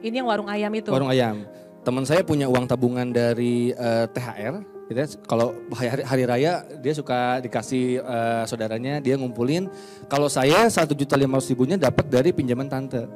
Ini 0.04 0.20
yang 0.20 0.28
warung 0.28 0.52
ayam 0.52 0.68
itu. 0.76 0.92
Warung 0.92 1.08
ayam. 1.08 1.48
Teman 1.80 2.04
saya 2.04 2.20
punya 2.20 2.44
uang 2.44 2.68
tabungan 2.68 3.08
dari 3.08 3.72
eh, 3.72 4.06
THR. 4.12 4.54
Gitu 4.84 4.98
ya. 5.00 5.08
Kalau 5.24 5.56
hari, 5.72 6.04
hari 6.04 6.24
raya 6.28 6.52
dia 6.84 6.92
suka 6.92 7.40
dikasih 7.40 8.04
eh, 8.04 8.42
saudaranya, 8.44 9.00
dia 9.00 9.16
ngumpulin. 9.16 9.72
Kalau 10.12 10.28
saya 10.28 10.68
satu 10.68 10.92
juta 10.92 11.16
lima 11.16 11.40
ratus 11.40 11.48
ribunya 11.56 11.80
dapat 11.80 12.04
dari 12.12 12.36
pinjaman 12.36 12.68
tante. 12.68 13.08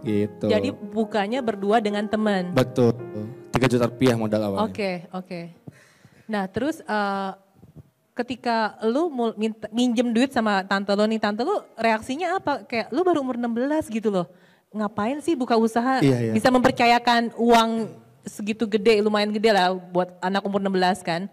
Gitu. 0.00 0.48
Jadi 0.48 0.72
bukanya 0.72 1.44
berdua 1.44 1.78
dengan 1.78 2.08
teman. 2.08 2.56
betul. 2.56 2.96
Tiga 3.52 3.68
juta 3.68 3.84
rupiah 3.84 4.16
modal 4.16 4.48
awalnya. 4.48 4.72
Oke, 4.72 4.90
oke. 5.12 5.61
Nah, 6.32 6.48
terus 6.48 6.80
eh, 6.80 7.30
ketika 8.16 8.80
lu 8.88 9.12
minta, 9.36 9.68
minjem 9.68 10.08
duit 10.16 10.32
sama 10.32 10.64
tante 10.64 10.96
lo 10.96 11.04
nih, 11.04 11.20
tante 11.20 11.44
lu 11.44 11.60
reaksinya 11.76 12.40
apa? 12.40 12.64
Kayak 12.64 12.88
lu 12.88 13.04
baru 13.04 13.20
umur 13.20 13.36
16 13.36 13.92
gitu 13.92 14.08
loh. 14.08 14.24
Ngapain 14.72 15.20
sih 15.20 15.36
buka 15.36 15.60
usaha? 15.60 16.00
Iya, 16.00 16.30
iya. 16.30 16.32
Bisa 16.32 16.48
mempercayakan 16.48 17.36
uang 17.36 17.92
segitu 18.24 18.64
gede, 18.64 19.04
lumayan 19.04 19.28
gede 19.28 19.52
lah 19.52 19.76
buat 19.76 20.16
anak 20.24 20.40
umur 20.48 20.64
16 20.64 21.04
kan? 21.04 21.28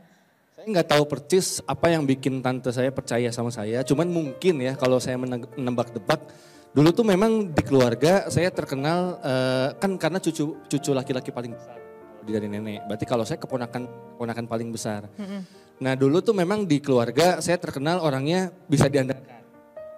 Saya 0.60 0.68
nggak 0.68 0.90
tahu 0.92 1.04
persis 1.08 1.64
apa 1.64 1.88
yang 1.88 2.04
bikin 2.04 2.44
tante 2.44 2.68
saya 2.76 2.92
percaya 2.92 3.32
sama 3.32 3.48
saya. 3.48 3.80
Cuman 3.88 4.12
mungkin 4.12 4.60
ya 4.60 4.76
kalau 4.76 5.00
saya 5.00 5.16
menebak-debak, 5.16 6.20
dulu 6.76 6.92
tuh 6.92 7.08
memang 7.08 7.48
di 7.48 7.64
keluarga 7.64 8.28
saya 8.28 8.52
terkenal 8.52 9.16
eh, 9.24 9.68
kan 9.80 9.96
karena 9.96 10.20
cucu 10.20 10.60
cucu 10.68 10.92
laki-laki 10.92 11.32
paling 11.32 11.56
besar 11.56 11.89
dari 12.32 12.48
nenek. 12.48 12.86
Berarti 12.86 13.06
kalau 13.06 13.26
saya 13.26 13.42
keponakan 13.42 13.88
keponakan 14.16 14.46
paling 14.46 14.70
besar. 14.70 15.10
Nah 15.80 15.94
dulu 15.96 16.20
tuh 16.20 16.36
memang 16.36 16.68
di 16.68 16.84
keluarga 16.84 17.40
saya 17.40 17.56
terkenal 17.56 18.04
orangnya 18.04 18.52
bisa 18.68 18.92
diandalkan. 18.92 19.42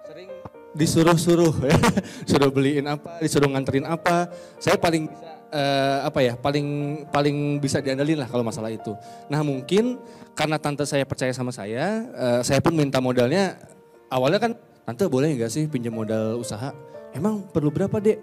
Sering 0.06 0.30
disuruh-suruh 0.72 1.54
ya, 1.70 1.78
suruh 2.24 2.50
beliin 2.54 2.86
apa, 2.86 3.18
disuruh 3.18 3.50
nganterin 3.50 3.86
apa. 3.86 4.30
Saya 4.62 4.78
paling 4.78 5.10
bisa 5.10 5.32
eh, 5.52 5.98
apa 6.06 6.18
ya, 6.22 6.34
paling 6.38 6.66
paling 7.10 7.58
bisa 7.58 7.82
diandalin 7.82 8.22
lah 8.22 8.28
kalau 8.30 8.46
masalah 8.46 8.70
itu. 8.70 8.94
Nah 9.26 9.42
mungkin 9.42 9.98
karena 10.32 10.56
tante 10.56 10.86
saya 10.88 11.02
percaya 11.02 11.34
sama 11.34 11.50
saya, 11.50 12.08
eh, 12.14 12.40
saya 12.46 12.62
pun 12.62 12.72
minta 12.72 13.02
modalnya. 13.02 13.58
Awalnya 14.12 14.38
kan 14.38 14.52
tante 14.86 15.08
boleh 15.10 15.34
nggak 15.34 15.50
sih 15.50 15.66
pinjam 15.66 15.92
modal 15.92 16.38
usaha? 16.38 16.70
Emang 17.12 17.44
perlu 17.52 17.68
berapa 17.68 18.00
dek? 18.00 18.18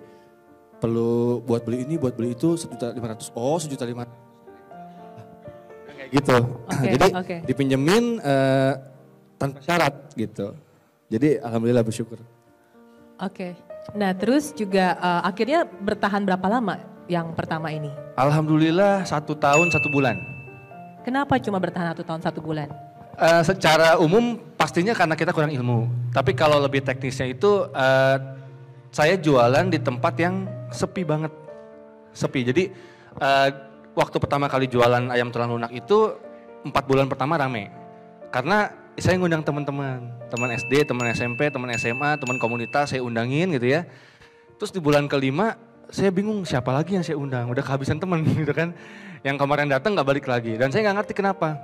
Perlu 0.80 1.44
buat 1.44 1.68
beli 1.68 1.84
ini, 1.84 2.00
buat 2.00 2.16
beli 2.16 2.34
itu 2.34 2.56
sejuta 2.56 2.96
lima 2.96 3.12
ratus. 3.12 3.30
Oh 3.36 3.60
sejuta 3.60 3.84
lima 3.84 4.08
kayak 6.10 6.10
gitu. 6.16 6.38
Oke, 6.66 6.88
Jadi 6.96 7.08
oke. 7.14 7.36
dipinjemin 7.46 8.04
eh, 8.24 8.74
tanpa 9.38 9.60
syarat 9.62 9.94
gitu. 10.18 10.58
Jadi 11.10 11.38
alhamdulillah 11.38 11.86
bersyukur. 11.86 12.18
Oke. 13.20 13.54
Nah, 13.94 14.12
terus 14.18 14.56
juga 14.58 14.98
eh, 14.98 15.22
akhirnya 15.28 15.68
bertahan 15.68 16.26
berapa 16.26 16.48
lama 16.50 16.82
yang 17.06 17.34
pertama 17.38 17.70
ini? 17.70 17.90
Alhamdulillah 18.18 19.06
satu 19.06 19.38
tahun 19.38 19.70
satu 19.70 19.88
bulan. 19.94 20.18
Kenapa 21.06 21.38
cuma 21.40 21.58
bertahan 21.62 21.94
satu 21.94 22.04
tahun 22.06 22.22
satu 22.26 22.40
bulan? 22.42 22.70
Eh, 23.20 23.44
secara 23.44 24.00
umum 24.00 24.40
pastinya 24.56 24.96
karena 24.96 25.14
kita 25.14 25.36
kurang 25.36 25.52
ilmu. 25.54 26.10
Tapi 26.16 26.34
kalau 26.34 26.58
lebih 26.64 26.82
teknisnya 26.82 27.30
itu 27.30 27.70
eh, 27.76 28.18
saya 28.90 29.16
jualan 29.18 29.70
di 29.70 29.80
tempat 29.82 30.14
yang 30.18 30.50
sepi 30.74 31.06
banget, 31.06 31.34
sepi. 32.14 32.42
Jadi 32.46 32.64
eh, 33.22 33.50
waktu 33.94 34.18
pertama 34.18 34.50
kali 34.50 34.66
jualan 34.66 35.14
ayam 35.14 35.30
tulang 35.30 35.58
lunak 35.58 35.72
itu 35.74 36.18
empat 36.66 36.84
bulan 36.86 37.06
pertama 37.06 37.38
rame. 37.38 37.70
Karena 38.30 38.70
saya 39.00 39.16
ngundang 39.16 39.42
teman-teman, 39.46 40.12
teman 40.28 40.50
SD, 40.54 40.84
teman 40.86 41.08
SMP, 41.16 41.48
teman 41.48 41.70
SMA, 41.80 42.20
teman 42.20 42.38
komunitas 42.38 42.92
saya 42.94 43.02
undangin 43.02 43.50
gitu 43.56 43.80
ya. 43.80 43.88
Terus 44.60 44.76
di 44.76 44.82
bulan 44.84 45.08
kelima 45.08 45.56
saya 45.90 46.14
bingung 46.14 46.46
siapa 46.46 46.70
lagi 46.70 46.94
yang 46.94 47.02
saya 47.02 47.18
undang, 47.18 47.50
udah 47.50 47.64
kehabisan 47.66 47.98
teman 47.98 48.22
gitu 48.44 48.52
kan. 48.52 48.76
Yang 49.24 49.36
kemarin 49.40 49.68
datang 49.68 49.96
nggak 49.96 50.08
balik 50.08 50.26
lagi 50.32 50.56
dan 50.56 50.72
saya 50.72 50.90
nggak 50.90 51.04
ngerti 51.04 51.14
kenapa 51.16 51.60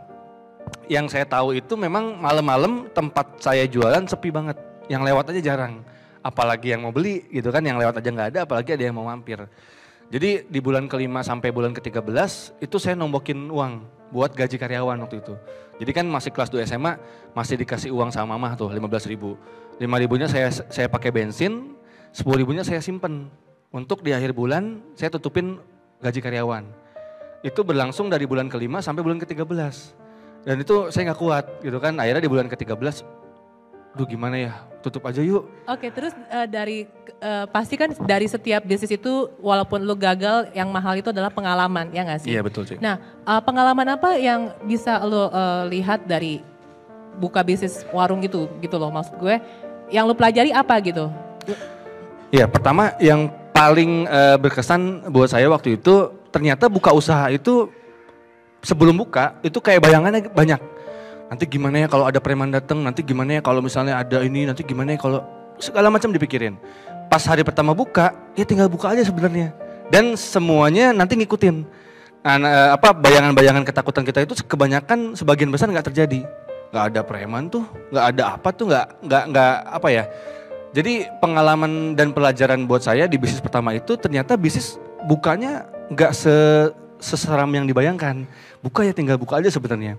yang 0.90 1.08
saya 1.08 1.24
tahu 1.24 1.56
itu 1.56 1.78
memang 1.78 2.20
malam-malam 2.20 2.90
tempat 2.92 3.40
saya 3.40 3.64
jualan 3.70 4.06
sepi 4.06 4.30
banget. 4.34 4.58
Yang 4.86 5.02
lewat 5.12 5.26
aja 5.34 5.42
jarang. 5.42 5.95
Apalagi 6.26 6.74
yang 6.74 6.82
mau 6.82 6.90
beli 6.90 7.30
gitu 7.30 7.54
kan, 7.54 7.62
yang 7.62 7.78
lewat 7.78 8.02
aja 8.02 8.10
nggak 8.10 8.30
ada, 8.34 8.40
apalagi 8.50 8.74
ada 8.74 8.82
yang 8.82 8.98
mau 8.98 9.06
mampir. 9.06 9.38
Jadi 10.10 10.50
di 10.50 10.60
bulan 10.62 10.90
kelima 10.90 11.22
sampai 11.22 11.54
bulan 11.54 11.70
ke-13 11.78 12.62
itu 12.62 12.78
saya 12.82 12.98
nombokin 12.98 13.50
uang 13.54 13.86
buat 14.10 14.34
gaji 14.34 14.58
karyawan 14.58 14.98
waktu 15.06 15.22
itu. 15.22 15.38
Jadi 15.82 15.92
kan 15.94 16.06
masih 16.10 16.34
kelas 16.34 16.50
2 16.50 16.66
SMA, 16.66 16.98
masih 17.38 17.62
dikasih 17.62 17.90
uang 17.94 18.10
sama 18.10 18.34
mamah 18.38 18.58
tuh 18.58 18.74
15 18.74 19.06
ribu. 19.06 19.38
5 19.78 19.86
ribunya 19.86 20.26
saya, 20.26 20.50
saya 20.50 20.88
pakai 20.90 21.14
bensin, 21.14 21.78
10 22.10 22.26
ribunya 22.42 22.66
saya 22.66 22.82
simpen. 22.82 23.30
Untuk 23.70 24.02
di 24.02 24.16
akhir 24.16 24.32
bulan 24.32 24.82
saya 24.96 25.12
tutupin 25.14 25.62
gaji 26.00 26.22
karyawan. 26.24 26.64
Itu 27.44 27.62
berlangsung 27.68 28.10
dari 28.10 28.24
bulan 28.26 28.50
kelima 28.50 28.80
sampai 28.82 29.04
bulan 29.04 29.20
ke-13. 29.22 29.46
Dan 30.46 30.62
itu 30.62 30.90
saya 30.90 31.12
nggak 31.12 31.20
kuat 31.20 31.46
gitu 31.66 31.78
kan. 31.82 31.98
Akhirnya 32.00 32.24
di 32.24 32.32
bulan 32.32 32.48
ke-13, 32.48 33.04
duh 33.96 34.04
gimana 34.04 34.36
ya, 34.36 34.54
tutup 34.84 35.08
aja 35.08 35.24
yuk. 35.24 35.48
Oke, 35.66 35.88
terus 35.90 36.12
eh, 36.28 36.48
dari 36.52 36.78
eh, 37.24 37.46
pasti 37.48 37.80
kan 37.80 37.96
dari 38.04 38.28
setiap 38.28 38.62
bisnis 38.68 38.92
itu 38.92 39.32
walaupun 39.40 39.80
lu 39.82 39.96
gagal, 39.96 40.52
yang 40.52 40.68
mahal 40.68 41.00
itu 41.00 41.16
adalah 41.16 41.32
pengalaman, 41.32 41.90
ya 41.96 42.04
nggak 42.04 42.20
sih? 42.28 42.30
Iya 42.36 42.44
betul 42.44 42.68
sih. 42.68 42.78
Nah, 42.78 43.00
eh, 43.24 43.42
pengalaman 43.42 43.96
apa 43.96 44.20
yang 44.20 44.52
bisa 44.68 45.00
lo 45.08 45.32
eh, 45.32 45.64
lihat 45.72 46.04
dari 46.04 46.44
buka 47.16 47.40
bisnis 47.42 47.88
warung 47.96 48.20
gitu, 48.20 48.52
gitu 48.60 48.76
loh 48.76 48.92
maksud 48.92 49.16
gue? 49.16 49.40
Yang 49.88 50.04
lo 50.12 50.14
pelajari 50.14 50.52
apa 50.52 50.76
gitu? 50.84 51.08
Iya 52.36 52.52
pertama 52.52 52.92
yang 53.00 53.32
paling 53.56 54.04
eh, 54.12 54.36
berkesan 54.36 55.08
buat 55.08 55.32
saya 55.32 55.48
waktu 55.48 55.80
itu 55.80 56.12
ternyata 56.36 56.68
buka 56.68 56.92
usaha 56.92 57.32
itu 57.32 57.72
sebelum 58.60 59.00
buka 59.00 59.40
itu 59.40 59.56
kayak 59.64 59.88
bayangannya 59.88 60.28
banyak. 60.28 60.75
Nanti 61.26 61.44
gimana 61.50 61.82
ya 61.82 61.88
kalau 61.90 62.06
ada 62.06 62.22
preman 62.22 62.54
datang, 62.54 62.86
nanti 62.86 63.02
gimana 63.02 63.38
ya 63.38 63.42
kalau 63.42 63.60
misalnya 63.60 63.98
ada 63.98 64.22
ini, 64.22 64.46
nanti 64.46 64.62
gimana 64.62 64.94
ya 64.94 65.00
kalau 65.02 65.20
segala 65.58 65.90
macam 65.90 66.14
dipikirin. 66.14 66.58
Pas 67.10 67.22
hari 67.26 67.42
pertama 67.42 67.74
buka, 67.74 68.14
ya 68.38 68.46
tinggal 68.46 68.70
buka 68.70 68.94
aja 68.94 69.02
sebenarnya. 69.02 69.54
Dan 69.90 70.18
semuanya 70.18 70.94
nanti 70.94 71.18
ngikutin. 71.18 71.66
Nah, 72.26 72.38
nah, 72.42 72.74
apa 72.74 72.90
bayangan-bayangan 72.90 73.62
ketakutan 73.62 74.02
kita 74.02 74.26
itu 74.26 74.34
kebanyakan 74.50 75.14
sebagian 75.14 75.54
besar 75.54 75.70
nggak 75.70 75.94
terjadi. 75.94 76.26
Nggak 76.74 76.86
ada 76.90 77.02
preman 77.06 77.50
tuh, 77.54 77.66
nggak 77.94 78.06
ada 78.18 78.24
apa 78.34 78.50
tuh, 78.50 78.66
nggak 78.70 78.86
nggak 79.06 79.24
nggak 79.30 79.56
apa 79.78 79.88
ya. 79.94 80.04
Jadi 80.74 81.08
pengalaman 81.22 81.94
dan 81.94 82.12
pelajaran 82.12 82.66
buat 82.66 82.82
saya 82.82 83.06
di 83.06 83.16
bisnis 83.16 83.40
pertama 83.40 83.78
itu 83.78 83.96
ternyata 83.96 84.36
bisnis 84.36 84.76
bukanya 85.06 85.70
nggak 85.94 86.12
se 86.18 86.36
seseram 86.98 87.48
yang 87.54 87.70
dibayangkan. 87.70 88.26
Buka 88.66 88.82
ya 88.82 88.92
tinggal 88.92 89.22
buka 89.22 89.38
aja 89.38 89.54
sebenarnya. 89.54 89.96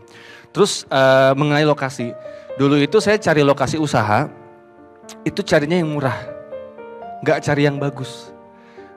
Terus 0.57 0.89
eh, 0.89 1.33
mengenai 1.37 1.69
lokasi, 1.69 2.17
Dulu 2.57 2.81
itu 2.81 2.97
saya 3.05 3.21
cari 3.21 3.45
lokasi 3.45 3.77
usaha, 3.77 4.33
itu 5.29 5.45
carinya 5.45 5.77
yang 5.77 5.93
murah, 5.93 6.17
nggak 7.21 7.45
cari 7.45 7.69
yang 7.69 7.77
bagus. 7.77 8.33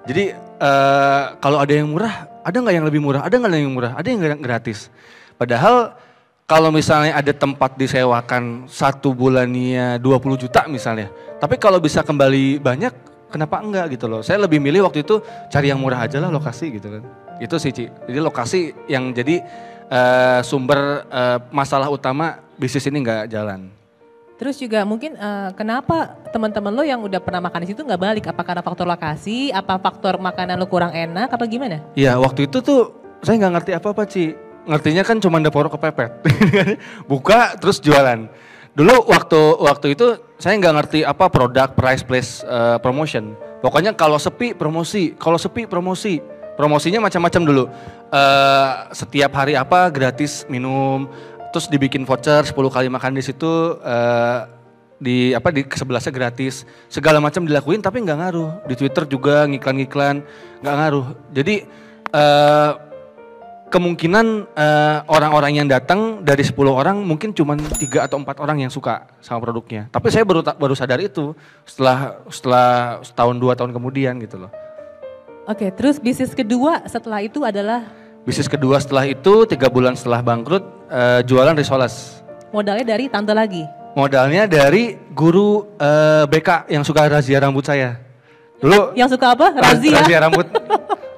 Jadi 0.07 0.31
eh, 0.31 1.23
kalau 1.43 1.59
ada 1.59 1.73
yang 1.75 1.91
murah, 1.91 2.23
ada 2.39 2.55
nggak 2.55 2.75
yang 2.79 2.87
lebih 2.87 3.03
murah? 3.03 3.21
Ada 3.27 3.35
nggak 3.35 3.51
yang 3.59 3.75
murah? 3.75 3.91
Ada 3.99 4.07
yang 4.15 4.39
gratis. 4.39 4.87
Padahal 5.35 5.91
kalau 6.47 6.71
misalnya 6.71 7.19
ada 7.19 7.35
tempat 7.35 7.75
disewakan 7.75 8.63
satu 8.71 9.11
bulannya 9.11 9.99
20 9.99 10.39
juta 10.39 10.63
misalnya, 10.71 11.11
tapi 11.43 11.59
kalau 11.59 11.83
bisa 11.83 11.99
kembali 11.99 12.63
banyak, 12.63 12.95
kenapa 13.27 13.59
enggak 13.59 13.99
gitu 13.99 14.07
loh? 14.07 14.23
Saya 14.23 14.39
lebih 14.39 14.63
milih 14.63 14.87
waktu 14.87 15.03
itu 15.03 15.19
cari 15.51 15.67
yang 15.67 15.83
murah 15.83 16.07
aja 16.07 16.23
lah 16.23 16.31
lokasi 16.31 16.79
gitu 16.79 16.95
kan. 16.95 17.03
Itu 17.39 17.55
sih 17.57 17.71
Ci. 17.71 17.87
Jadi 17.87 18.19
lokasi 18.19 18.75
yang 18.91 19.15
jadi 19.15 19.41
eh, 19.89 20.39
sumber 20.43 21.07
eh, 21.07 21.39
masalah 21.49 21.87
utama 21.87 22.43
bisnis 22.59 22.85
ini 22.85 22.99
nggak 23.01 23.31
jalan. 23.31 23.71
Terus 24.39 24.55
juga 24.55 24.83
mungkin 24.87 25.15
eh, 25.19 25.49
kenapa 25.55 26.15
teman-teman 26.31 26.71
lo 26.71 26.83
yang 26.83 27.03
udah 27.03 27.19
pernah 27.19 27.43
makan 27.43 27.63
di 27.63 27.75
situ 27.75 27.83
nggak 27.83 27.99
balik? 27.99 28.25
Apa 28.31 28.43
karena 28.43 28.63
faktor 28.63 28.87
lokasi? 28.87 29.51
Apa 29.51 29.79
faktor 29.79 30.19
makanan 30.19 30.59
lo 30.59 30.67
kurang 30.67 30.95
enak? 30.95 31.31
Apa 31.31 31.43
gimana? 31.47 31.83
Iya 31.95 32.15
waktu 32.19 32.47
itu 32.47 32.63
tuh 32.63 32.95
saya 33.23 33.35
nggak 33.39 33.53
ngerti 33.59 33.71
apa-apa 33.75 34.03
Ci. 34.07 34.31
Ngertinya 34.69 35.03
kan 35.07 35.17
cuma 35.17 35.41
dapur 35.41 35.67
kepepet. 35.71 36.11
Buka 37.09 37.57
terus 37.57 37.79
jualan. 37.81 38.29
Dulu 38.77 39.11
waktu 39.11 39.39
waktu 39.59 39.97
itu 39.97 40.23
saya 40.39 40.55
nggak 40.55 40.75
ngerti 40.79 40.99
apa 41.03 41.27
produk, 41.27 41.73
price, 41.75 42.05
place, 42.05 42.45
eh, 42.47 42.77
promotion. 42.79 43.35
Pokoknya 43.59 43.91
kalau 43.91 44.15
sepi 44.15 44.55
promosi, 44.55 45.19
kalau 45.19 45.35
sepi 45.35 45.67
promosi. 45.67 46.38
Promosinya 46.59 46.99
macam-macam 46.99 47.41
dulu. 47.47 47.63
Eh, 48.11 48.69
setiap 48.91 49.31
hari 49.31 49.55
apa 49.55 49.87
gratis 49.87 50.43
minum, 50.51 51.07
terus 51.55 51.71
dibikin 51.71 52.03
voucher 52.03 52.43
10 52.43 52.51
kali 52.51 52.91
makan 52.91 53.15
di 53.15 53.23
situ 53.23 53.79
eh, 53.79 54.39
di 54.99 55.31
apa 55.31 55.55
di 55.55 55.63
sebelahnya 55.63 56.11
gratis. 56.11 56.67
Segala 56.91 57.23
macam 57.23 57.47
dilakuin 57.47 57.79
tapi 57.79 58.03
nggak 58.03 58.19
ngaruh. 58.19 58.67
Di 58.67 58.75
Twitter 58.75 59.07
juga 59.07 59.47
ngiklan-ngiklan 59.47 60.19
nggak 60.59 60.75
ngaruh. 60.83 61.05
Jadi 61.31 61.63
eh, 62.11 62.71
kemungkinan 63.71 64.51
orang-orang 65.07 65.63
yang 65.63 65.67
datang 65.71 66.27
dari 66.27 66.43
10 66.43 66.59
orang 66.67 66.99
mungkin 67.07 67.31
cuma 67.31 67.55
tiga 67.79 68.03
atau 68.03 68.19
empat 68.19 68.35
orang 68.43 68.67
yang 68.67 68.71
suka 68.73 69.07
sama 69.23 69.39
produknya. 69.39 69.87
Tapi 69.95 70.11
saya 70.11 70.27
baru 70.27 70.43
baru 70.43 70.75
sadar 70.75 70.99
itu 70.99 71.31
setelah 71.63 72.19
setelah 72.27 72.99
setahun 72.99 73.39
dua 73.39 73.55
tahun 73.55 73.71
kemudian 73.71 74.19
gitu 74.19 74.43
loh 74.43 74.51
Oke, 75.49 75.73
terus 75.73 75.97
bisnis 75.97 76.31
kedua 76.31 76.85
setelah 76.85 77.19
itu 77.19 77.41
adalah 77.41 77.89
bisnis 78.21 78.45
kedua 78.45 78.77
setelah 78.77 79.03
itu 79.03 79.49
tiga 79.49 79.65
bulan 79.65 79.97
setelah 79.97 80.21
bangkrut 80.21 80.61
eh, 80.87 81.25
jualan 81.25 81.57
risoles 81.57 82.21
modalnya 82.51 82.85
dari 82.85 83.09
tante 83.09 83.33
lagi. 83.33 83.65
modalnya 83.91 84.45
dari 84.45 84.93
guru 85.09 85.65
eh, 85.73 86.29
BK 86.29 86.69
yang 86.69 86.85
suka 86.85 87.09
razia 87.09 87.41
rambut 87.41 87.65
saya 87.65 87.97
dulu 88.61 88.93
Yang 88.93 89.17
suka 89.17 89.33
apa? 89.33 89.55
Raz- 89.55 89.81
Razia. 89.81 90.19
rambut. 90.21 90.45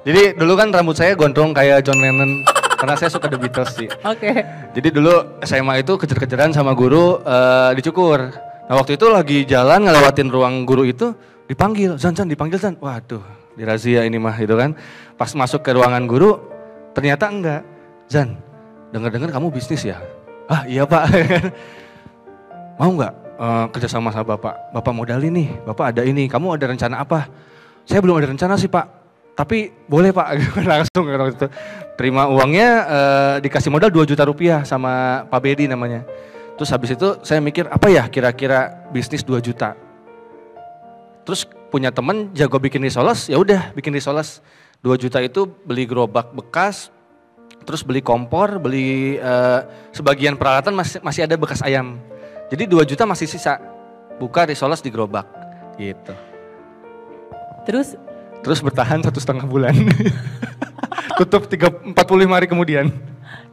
Jadi 0.02 0.32
dulu 0.34 0.52
kan 0.56 0.72
rambut 0.72 0.96
saya 0.96 1.12
gondrong 1.12 1.52
kayak 1.52 1.84
John 1.84 1.98
Lennon 1.98 2.46
karena 2.80 2.94
saya 2.96 3.10
suka 3.10 3.26
The 3.26 3.36
Beatles 3.36 3.70
sih. 3.76 3.86
Oke. 4.02 4.30
Jadi 4.72 4.88
dulu 4.90 5.12
SMA 5.42 5.78
itu 5.78 5.94
kejar-kejaran 5.94 6.50
sama 6.50 6.72
guru 6.72 7.20
eh, 7.20 7.70
dicukur. 7.76 8.32
Nah 8.62 8.74
waktu 8.74 8.96
itu 8.96 9.06
lagi 9.06 9.44
jalan 9.44 9.84
ngelewatin 9.84 10.26
ruang 10.26 10.54
guru 10.62 10.82
itu 10.82 11.12
dipanggil, 11.44 11.98
Zan 11.98 12.14
Zan 12.14 12.26
dipanggil 12.26 12.56
Zan. 12.56 12.78
Waduh, 12.78 13.20
dirazia 13.56 14.04
ini 14.06 14.16
mah 14.16 14.36
gitu 14.38 14.56
kan. 14.56 14.76
Pas 15.16 15.30
masuk 15.36 15.62
ke 15.62 15.70
ruangan 15.76 16.04
guru 16.08 16.38
ternyata 16.96 17.28
enggak. 17.28 17.62
Zan, 18.08 18.36
dengar-dengar 18.92 19.32
kamu 19.32 19.48
bisnis 19.52 19.84
ya? 19.86 20.00
Ah 20.50 20.68
iya 20.68 20.84
pak. 20.84 21.08
Mau 22.80 22.92
nggak 22.92 23.14
eh, 23.40 23.64
kerja 23.72 23.88
sama 23.88 24.12
sama 24.12 24.36
bapak? 24.36 24.74
Bapak 24.74 24.92
modalin 24.92 25.32
nih, 25.32 25.48
bapak 25.64 25.96
ada 25.96 26.02
ini. 26.04 26.28
Kamu 26.28 26.52
ada 26.52 26.68
rencana 26.68 27.00
apa? 27.00 27.28
Saya 27.88 28.04
belum 28.04 28.20
ada 28.20 28.28
rencana 28.30 28.54
sih 28.60 28.68
pak. 28.68 29.00
Tapi 29.32 29.72
boleh 29.88 30.12
pak, 30.12 30.36
langsung 30.70 31.08
kan 31.08 31.18
waktu 31.24 31.36
itu. 31.40 31.48
Terima 31.96 32.28
uangnya 32.28 32.68
eh, 32.84 33.34
dikasih 33.44 33.72
modal 33.72 33.88
2 33.88 34.10
juta 34.12 34.24
rupiah 34.28 34.60
sama 34.64 35.24
Pak 35.28 35.40
Bedi 35.40 35.64
namanya. 35.68 36.04
Terus 36.56 36.68
habis 36.68 36.92
itu 36.92 37.08
saya 37.24 37.40
mikir 37.40 37.64
apa 37.68 37.88
ya 37.88 38.04
kira-kira 38.12 38.86
bisnis 38.92 39.24
2 39.24 39.40
juta. 39.40 39.72
Terus 41.24 41.48
punya 41.72 41.88
temen 41.88 42.28
jago 42.36 42.60
bikin 42.60 42.84
risoles, 42.84 43.32
ya 43.32 43.40
udah 43.40 43.72
bikin 43.72 43.96
risoles. 43.96 44.44
2 44.84 44.98
juta 44.98 45.22
itu 45.22 45.48
beli 45.64 45.88
gerobak 45.88 46.34
bekas, 46.36 46.92
terus 47.64 47.80
beli 47.80 48.04
kompor, 48.04 48.60
beli 48.60 49.16
eh, 49.16 49.60
sebagian 49.94 50.36
peralatan 50.36 50.76
masih 50.76 51.00
masih 51.00 51.24
ada 51.24 51.34
bekas 51.40 51.64
ayam. 51.64 51.96
Jadi 52.52 52.68
2 52.68 52.84
juta 52.84 53.08
masih 53.08 53.24
sisa. 53.24 53.56
Buka 54.20 54.44
risoles 54.44 54.84
di 54.84 54.92
gerobak 54.92 55.24
gitu. 55.80 56.12
Terus 57.64 57.96
Terus 58.42 58.58
bertahan 58.58 58.98
satu 59.06 59.22
setengah 59.22 59.46
bulan. 59.46 59.72
Tutup 61.18 61.46
tiga, 61.46 61.70
45 61.70 61.94
hari 62.26 62.46
kemudian. 62.50 62.90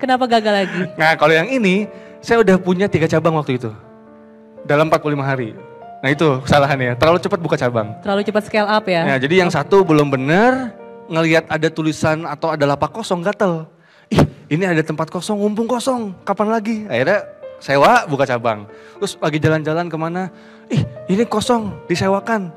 kenapa 0.02 0.26
gagal 0.26 0.66
lagi? 0.66 0.82
Nah 0.98 1.14
kalau 1.14 1.30
yang 1.30 1.46
ini, 1.46 1.86
saya 2.26 2.42
udah 2.42 2.58
punya 2.58 2.90
tiga 2.90 3.06
cabang 3.06 3.38
waktu 3.38 3.62
itu. 3.62 3.70
Dalam 4.66 4.90
45 4.90 5.22
hari. 5.22 5.54
Nah 6.00 6.10
itu 6.16 6.28
kesalahannya, 6.48 6.96
terlalu 6.96 7.20
cepat 7.20 7.40
buka 7.44 7.56
cabang. 7.60 7.92
Terlalu 8.00 8.22
cepat 8.24 8.44
scale 8.48 8.70
up 8.72 8.88
ya? 8.88 9.04
Nah, 9.04 9.18
jadi 9.20 9.44
yang 9.44 9.52
satu 9.52 9.84
belum 9.84 10.08
benar, 10.08 10.72
ngelihat 11.12 11.52
ada 11.52 11.68
tulisan 11.68 12.24
atau 12.24 12.56
ada 12.56 12.64
lapak 12.64 12.96
kosong 12.96 13.20
gatel. 13.20 13.68
Ih 14.08 14.24
ini 14.48 14.64
ada 14.64 14.80
tempat 14.80 15.12
kosong, 15.12 15.36
ngumpung 15.36 15.68
kosong, 15.68 16.16
kapan 16.24 16.48
lagi? 16.56 16.78
Akhirnya 16.88 17.28
sewa 17.60 18.08
buka 18.08 18.24
cabang. 18.24 18.64
Terus 18.98 19.20
lagi 19.20 19.38
jalan-jalan 19.44 19.86
ke 19.92 19.98
mana, 20.00 20.32
ih 20.72 20.82
ini 21.12 21.28
kosong, 21.28 21.76
disewakan. 21.92 22.48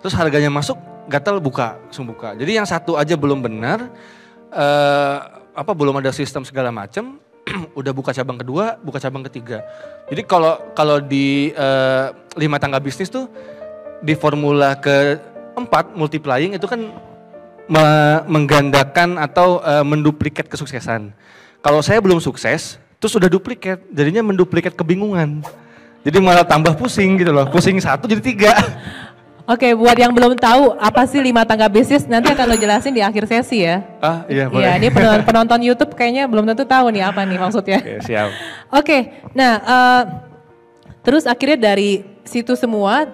Terus 0.00 0.16
harganya 0.16 0.48
masuk, 0.48 0.80
gatel 1.12 1.36
buka, 1.44 1.76
langsung 1.84 2.08
buka. 2.08 2.32
Jadi 2.32 2.56
yang 2.56 2.64
satu 2.64 2.96
aja 2.96 3.12
belum 3.12 3.44
benar, 3.44 3.92
eh, 4.50 5.16
apa 5.52 5.72
belum 5.76 6.00
ada 6.00 6.10
sistem 6.16 6.42
segala 6.48 6.72
macam, 6.72 7.20
udah 7.78 7.92
buka 7.92 8.10
cabang 8.12 8.40
kedua, 8.40 8.76
buka 8.80 8.98
cabang 9.00 9.24
ketiga. 9.28 9.64
Jadi 10.08 10.22
kalau 10.24 10.60
kalau 10.72 11.00
di 11.00 11.52
eh, 11.52 12.06
lima 12.36 12.56
tangga 12.56 12.80
bisnis 12.80 13.12
tuh 13.12 13.28
di 14.04 14.12
formula 14.16 14.76
keempat 14.76 15.96
multiplying 15.96 16.56
itu 16.56 16.66
kan 16.68 16.80
me- 17.68 18.22
menggandakan 18.28 19.20
atau 19.20 19.60
eh, 19.60 19.84
menduplikat 19.84 20.48
kesuksesan. 20.48 21.12
Kalau 21.64 21.80
saya 21.80 22.00
belum 22.00 22.20
sukses, 22.20 22.76
terus 23.00 23.16
udah 23.16 23.28
duplikat, 23.28 23.80
jadinya 23.88 24.20
menduplikat 24.20 24.76
kebingungan. 24.76 25.40
Jadi 26.04 26.20
malah 26.20 26.44
tambah 26.44 26.76
pusing 26.76 27.16
gitu 27.16 27.32
loh, 27.32 27.48
pusing 27.48 27.80
satu 27.80 28.04
jadi 28.04 28.20
tiga. 28.20 28.52
Oke, 29.44 29.76
buat 29.76 29.92
yang 29.92 30.08
belum 30.08 30.40
tahu 30.40 30.72
apa 30.80 31.04
sih 31.04 31.20
lima 31.20 31.44
tangga 31.44 31.68
bisnis, 31.68 32.08
nanti 32.08 32.32
akan 32.32 32.48
lo 32.48 32.56
jelasin 32.56 32.96
di 32.96 33.04
akhir 33.04 33.28
sesi 33.28 33.60
ya. 33.60 33.84
Ah 34.00 34.24
iya 34.24 34.48
boleh. 34.48 34.64
Iya, 34.64 34.72
ini 34.80 34.88
penonton, 34.88 35.20
penonton 35.28 35.60
YouTube 35.60 35.92
kayaknya 35.92 36.24
belum 36.24 36.48
tentu 36.48 36.64
tahu 36.64 36.88
nih 36.88 37.04
apa 37.04 37.28
nih 37.28 37.36
maksudnya. 37.36 37.78
Oke, 37.84 37.94
siap. 38.08 38.28
Oke, 38.72 38.98
nah 39.36 39.52
eh, 39.60 40.02
terus 41.04 41.28
akhirnya 41.28 41.60
dari 41.60 42.08
situ 42.24 42.56
semua, 42.56 43.04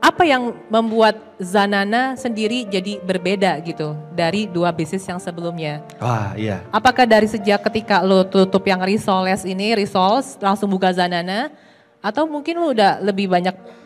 apa 0.00 0.24
yang 0.24 0.56
membuat 0.72 1.20
Zanana 1.36 2.16
sendiri 2.16 2.64
jadi 2.64 2.96
berbeda 3.04 3.60
gitu 3.60 3.92
dari 4.16 4.48
dua 4.48 4.72
bisnis 4.72 5.04
yang 5.04 5.20
sebelumnya? 5.20 5.84
Wah 6.00 6.32
iya. 6.32 6.64
Apakah 6.72 7.04
dari 7.04 7.28
sejak 7.28 7.60
ketika 7.68 8.00
lo 8.00 8.24
tutup 8.24 8.64
yang 8.64 8.80
Risoles 8.80 9.44
ini, 9.44 9.76
Risoles 9.76 10.40
langsung 10.40 10.72
buka 10.72 10.96
Zanana, 10.96 11.52
atau 12.00 12.24
mungkin 12.24 12.56
lo 12.56 12.72
udah 12.72 13.04
lebih 13.04 13.28
banyak 13.28 13.84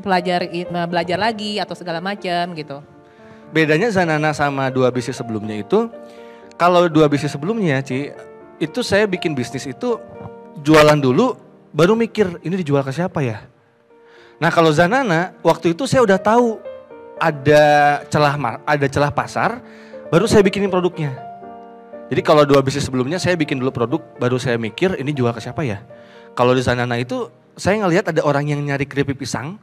belajar 0.00 0.46
belajar 0.88 1.18
lagi 1.18 1.58
atau 1.58 1.74
segala 1.74 1.98
macam 1.98 2.54
gitu? 2.54 2.78
Bedanya 3.48 3.88
Zanana 3.88 4.36
sama 4.36 4.68
dua 4.68 4.92
bisnis 4.92 5.16
sebelumnya 5.16 5.56
itu, 5.56 5.88
kalau 6.60 6.84
dua 6.90 7.08
bisnis 7.08 7.32
sebelumnya, 7.32 7.80
Ci, 7.80 8.12
itu 8.60 8.80
saya 8.84 9.08
bikin 9.08 9.32
bisnis 9.32 9.64
itu 9.64 9.96
jualan 10.60 10.98
dulu, 11.00 11.32
baru 11.72 11.96
mikir 11.96 12.42
ini 12.44 12.60
dijual 12.60 12.84
ke 12.84 12.92
siapa 12.92 13.24
ya. 13.24 13.46
Nah 14.36 14.52
kalau 14.52 14.68
Zanana, 14.70 15.32
waktu 15.40 15.72
itu 15.72 15.88
saya 15.88 16.04
udah 16.04 16.20
tahu 16.20 16.60
ada 17.18 17.62
celah 18.12 18.62
ada 18.62 18.86
celah 18.86 19.10
pasar, 19.10 19.64
baru 20.12 20.28
saya 20.28 20.44
bikinin 20.44 20.70
produknya. 20.70 21.16
Jadi 22.08 22.24
kalau 22.24 22.44
dua 22.48 22.64
bisnis 22.64 22.88
sebelumnya 22.88 23.20
saya 23.20 23.36
bikin 23.36 23.60
dulu 23.60 23.72
produk, 23.72 24.00
baru 24.16 24.36
saya 24.40 24.56
mikir 24.56 24.96
ini 24.96 25.12
jual 25.12 25.32
ke 25.32 25.40
siapa 25.40 25.64
ya. 25.64 25.84
Kalau 26.36 26.52
di 26.52 26.62
Zanana 26.64 26.96
itu 27.00 27.28
saya 27.58 27.80
ngelihat 27.82 28.14
ada 28.14 28.22
orang 28.22 28.46
yang 28.48 28.62
nyari 28.62 28.86
keripik 28.86 29.18
pisang, 29.18 29.58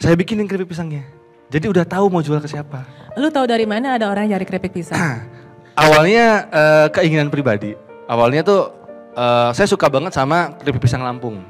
saya 0.00 0.16
bikinin 0.16 0.48
keripik 0.48 0.72
pisangnya. 0.72 1.04
Jadi 1.52 1.68
udah 1.68 1.84
tahu 1.84 2.08
mau 2.08 2.24
jual 2.24 2.40
ke 2.40 2.48
siapa. 2.48 2.88
Lu 3.20 3.28
tahu 3.28 3.44
dari 3.44 3.68
mana 3.68 4.00
ada 4.00 4.08
orang 4.08 4.24
yang 4.26 4.40
nyari 4.40 4.48
keripik 4.48 4.72
pisang? 4.72 4.96
Awalnya 5.76 6.48
eh, 6.48 6.86
keinginan 6.88 7.28
pribadi. 7.28 7.76
Awalnya 8.08 8.40
tuh 8.40 8.72
eh, 9.12 9.50
saya 9.52 9.68
suka 9.68 9.92
banget 9.92 10.16
sama 10.16 10.56
keripik 10.56 10.88
pisang 10.88 11.04
Lampung. 11.04 11.44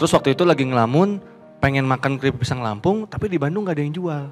Terus 0.00 0.08
waktu 0.16 0.32
itu 0.32 0.48
lagi 0.48 0.64
ngelamun, 0.64 1.20
pengen 1.60 1.84
makan 1.84 2.16
keripik 2.16 2.48
pisang 2.48 2.64
Lampung, 2.64 3.04
tapi 3.04 3.28
di 3.28 3.36
Bandung 3.36 3.68
gak 3.68 3.76
ada 3.76 3.84
yang 3.84 3.92
jual. 3.92 4.24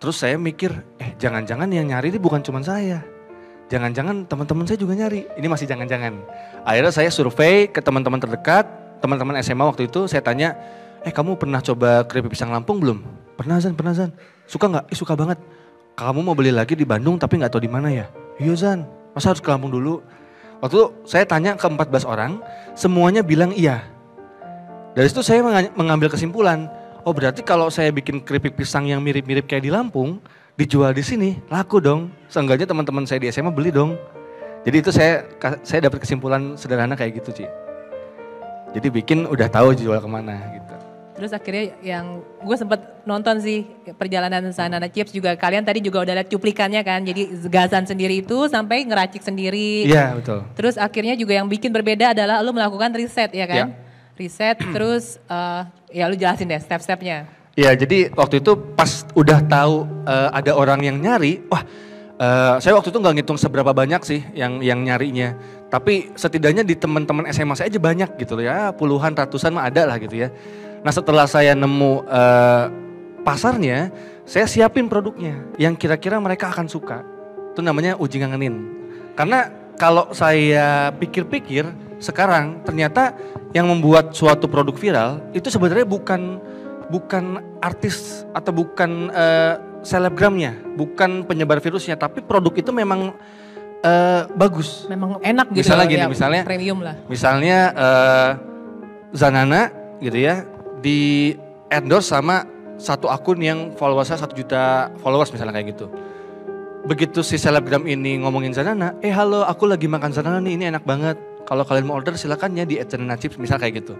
Terus 0.00 0.16
saya 0.16 0.40
mikir, 0.40 0.72
eh 0.96 1.12
jangan-jangan 1.20 1.68
yang 1.68 1.84
nyari 1.84 2.08
ini 2.14 2.20
bukan 2.22 2.40
cuma 2.40 2.64
saya. 2.64 3.04
Jangan-jangan 3.66 4.24
teman-teman 4.30 4.64
saya 4.64 4.78
juga 4.78 4.94
nyari. 4.94 5.26
Ini 5.36 5.46
masih 5.50 5.66
jangan-jangan. 5.66 6.22
Akhirnya 6.62 6.92
saya 6.94 7.10
survei 7.10 7.66
ke 7.66 7.82
teman-teman 7.82 8.22
terdekat, 8.22 8.64
teman-teman 9.02 9.36
SMA 9.42 9.66
waktu 9.66 9.90
itu 9.90 10.06
saya 10.06 10.22
tanya, 10.22 10.54
eh 11.06 11.14
kamu 11.14 11.38
pernah 11.38 11.62
coba 11.62 12.02
keripik 12.02 12.34
pisang 12.34 12.50
Lampung 12.50 12.82
belum? 12.82 12.98
Pernah 13.38 13.62
Zan, 13.62 13.78
pernah 13.78 13.94
Zan. 13.94 14.10
Suka 14.50 14.66
nggak? 14.66 14.90
Eh 14.90 14.98
suka 14.98 15.14
banget. 15.14 15.38
Kamu 15.94 16.18
mau 16.26 16.34
beli 16.34 16.50
lagi 16.50 16.74
di 16.74 16.82
Bandung 16.82 17.14
tapi 17.14 17.38
nggak 17.38 17.54
tahu 17.54 17.62
di 17.62 17.70
mana 17.70 17.88
ya? 17.94 18.10
Iya 18.42 18.52
Zan, 18.58 18.82
masa 19.14 19.30
harus 19.30 19.38
ke 19.38 19.46
Lampung 19.46 19.70
dulu? 19.70 20.02
Waktu 20.58 20.74
itu 20.74 20.86
saya 21.06 21.22
tanya 21.22 21.54
ke 21.54 21.62
14 21.62 22.02
orang, 22.02 22.42
semuanya 22.74 23.22
bilang 23.22 23.54
iya. 23.54 23.86
Dari 24.98 25.06
situ 25.06 25.22
saya 25.22 25.46
menga- 25.46 25.72
mengambil 25.78 26.10
kesimpulan, 26.10 26.66
oh 27.06 27.14
berarti 27.14 27.44
kalau 27.46 27.70
saya 27.70 27.94
bikin 27.94 28.24
keripik 28.24 28.58
pisang 28.58 28.88
yang 28.90 28.98
mirip-mirip 28.98 29.46
kayak 29.46 29.62
di 29.62 29.70
Lampung, 29.70 30.18
dijual 30.58 30.90
di 30.90 31.04
sini, 31.04 31.38
laku 31.52 31.78
dong. 31.78 32.10
Seenggaknya 32.26 32.66
teman-teman 32.66 33.06
saya 33.06 33.22
di 33.22 33.30
SMA 33.30 33.52
beli 33.52 33.70
dong. 33.70 33.94
Jadi 34.66 34.76
itu 34.82 34.90
saya 34.90 35.22
saya 35.62 35.86
dapat 35.86 36.02
kesimpulan 36.02 36.58
sederhana 36.58 36.98
kayak 36.98 37.22
gitu, 37.22 37.30
Ci. 37.30 37.46
Jadi 38.74 38.88
bikin 38.90 39.28
udah 39.28 39.46
tahu 39.46 39.76
jual 39.76 40.00
ke 40.00 40.08
mana 40.10 40.34
gitu. 40.56 40.76
Terus 41.16 41.32
akhirnya 41.32 41.72
yang 41.80 42.20
gue 42.20 42.56
sempet 42.60 42.80
nonton 43.08 43.40
sih 43.40 43.64
perjalanan 43.96 44.52
Sanana 44.52 44.84
Chips 44.92 45.16
juga 45.16 45.32
kalian 45.32 45.64
tadi 45.64 45.80
juga 45.80 46.04
udah 46.04 46.14
lihat 46.20 46.28
cuplikannya 46.28 46.84
kan. 46.84 47.00
Jadi 47.00 47.32
gazan 47.48 47.88
sendiri 47.88 48.20
itu 48.20 48.36
sampai 48.52 48.84
ngeracik 48.84 49.24
sendiri. 49.24 49.88
Iya 49.88 50.12
betul. 50.20 50.44
Terus 50.52 50.76
akhirnya 50.76 51.16
juga 51.16 51.32
yang 51.32 51.48
bikin 51.48 51.72
berbeda 51.72 52.12
adalah 52.12 52.44
lu 52.44 52.52
melakukan 52.52 52.92
riset 52.92 53.32
ya 53.32 53.48
kan? 53.48 53.56
Ya. 53.56 53.66
Riset 54.20 54.60
terus 54.76 55.16
eh, 55.24 55.62
ya 55.96 56.04
lu 56.12 56.14
jelasin 56.20 56.52
deh 56.52 56.60
step-stepnya. 56.60 57.24
Iya 57.56 57.72
jadi 57.72 58.12
waktu 58.12 58.44
itu 58.44 58.52
pas 58.76 59.08
udah 59.16 59.40
tahu 59.48 59.88
eh, 60.04 60.28
ada 60.36 60.52
orang 60.52 60.84
yang 60.84 61.00
nyari, 61.00 61.40
wah 61.48 61.64
eh, 62.20 62.54
saya 62.60 62.76
waktu 62.76 62.92
itu 62.92 63.00
nggak 63.00 63.14
ngitung 63.16 63.40
seberapa 63.40 63.72
banyak 63.72 64.04
sih 64.04 64.20
yang 64.36 64.60
yang 64.60 64.84
nyarinya. 64.84 65.32
Tapi 65.66 66.12
setidaknya 66.14 66.62
di 66.62 66.76
teman-teman 66.76 67.26
SMA 67.32 67.56
saya 67.56 67.66
aja 67.72 67.80
banyak 67.80 68.20
gitu 68.20 68.38
ya, 68.38 68.70
puluhan 68.76 69.16
ratusan 69.16 69.50
mah 69.56 69.66
ada 69.72 69.88
lah 69.88 69.96
gitu 69.96 70.20
ya. 70.20 70.28
Nah 70.86 70.94
setelah 70.94 71.26
saya 71.26 71.50
nemu 71.58 72.06
eh, 72.06 72.64
pasarnya, 73.26 73.90
saya 74.22 74.46
siapin 74.46 74.86
produknya 74.86 75.42
yang 75.58 75.74
kira-kira 75.74 76.14
mereka 76.22 76.46
akan 76.54 76.70
suka. 76.70 77.02
Itu 77.50 77.58
namanya 77.58 77.98
uji 77.98 78.22
ngangenin. 78.22 78.54
Karena 79.18 79.50
kalau 79.74 80.14
saya 80.14 80.94
pikir-pikir 80.94 81.66
sekarang 81.98 82.62
ternyata 82.62 83.18
yang 83.50 83.66
membuat 83.66 84.14
suatu 84.14 84.46
produk 84.46 84.78
viral 84.78 85.10
itu 85.34 85.50
sebenarnya 85.50 85.82
bukan 85.82 86.38
bukan 86.86 87.42
artis 87.58 88.22
atau 88.30 88.54
bukan 88.54 89.10
eh, 89.10 89.58
selebgramnya, 89.82 90.54
bukan 90.78 91.26
penyebar 91.26 91.58
virusnya, 91.58 91.98
tapi 91.98 92.22
produk 92.22 92.54
itu 92.54 92.70
memang 92.70 93.10
eh, 93.82 94.22
bagus. 94.38 94.86
Memang 94.86 95.18
enak 95.18 95.50
gitu. 95.50 95.66
Misalnya 95.66 95.82
loh, 95.82 95.90
gini, 95.90 96.02
ya, 96.06 96.08
misalnya- 96.14 96.44
premium 96.46 96.78
lah. 96.78 96.94
Misalnya 97.10 97.58
eh, 97.74 98.30
Zanana 99.10 99.74
gitu 99.98 100.18
ya 100.22 100.55
di 100.80 101.32
endorse 101.72 102.12
sama 102.12 102.44
satu 102.76 103.08
akun 103.08 103.40
yang 103.40 103.72
followersnya 103.74 104.20
satu 104.20 104.36
juta 104.36 104.92
followers 105.00 105.32
misalnya 105.32 105.56
kayak 105.56 105.76
gitu. 105.76 105.86
Begitu 106.86 107.24
si 107.26 107.34
selebgram 107.34 107.82
ini 107.88 108.22
ngomongin 108.22 108.54
Zanana, 108.54 108.94
eh 109.02 109.10
halo 109.10 109.42
aku 109.42 109.66
lagi 109.66 109.90
makan 109.90 110.14
Zanana 110.14 110.38
nih, 110.38 110.54
ini 110.54 110.64
enak 110.70 110.86
banget. 110.86 111.18
Kalau 111.46 111.66
kalian 111.66 111.86
mau 111.86 111.98
order 111.98 112.14
silakan 112.14 112.58
ya 112.58 112.66
di 112.66 112.78
@zanana 112.82 113.18
chips 113.18 113.38
misal 113.38 113.58
kayak 113.58 113.82
gitu. 113.82 113.98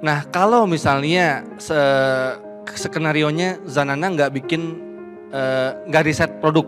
Nah 0.00 0.24
kalau 0.28 0.64
misalnya 0.64 1.44
se 1.60 1.76
skenario-nya 2.68 3.60
Zanana 3.64 4.08
nggak 4.12 4.30
bikin 4.40 4.76
eh, 5.32 5.70
nggak 5.88 6.04
riset 6.04 6.30
produk, 6.40 6.64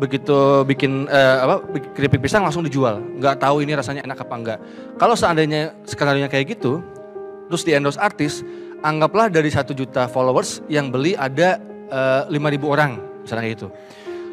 begitu 0.00 0.64
bikin 0.68 1.08
eh, 1.08 1.36
apa 1.44 1.64
keripik 1.96 2.24
pisang 2.24 2.44
langsung 2.44 2.64
dijual, 2.64 3.00
nggak 3.20 3.40
tahu 3.40 3.64
ini 3.64 3.72
rasanya 3.76 4.04
enak 4.04 4.24
apa 4.24 4.34
enggak. 4.36 4.58
Kalau 5.00 5.16
seandainya 5.16 5.72
skenario-nya 5.88 6.28
kayak 6.28 6.56
gitu, 6.56 6.84
terus 7.48 7.62
di 7.62 7.76
endorse 7.76 8.00
artis, 8.00 8.40
anggaplah 8.84 9.32
dari 9.32 9.48
satu 9.48 9.72
juta 9.72 10.08
followers 10.08 10.60
yang 10.68 10.92
beli 10.92 11.16
ada 11.16 11.60
lima 12.28 12.50
ribu 12.50 12.72
orang, 12.74 12.98
misalnya 13.22 13.46
kayak 13.46 13.56
gitu. 13.60 13.68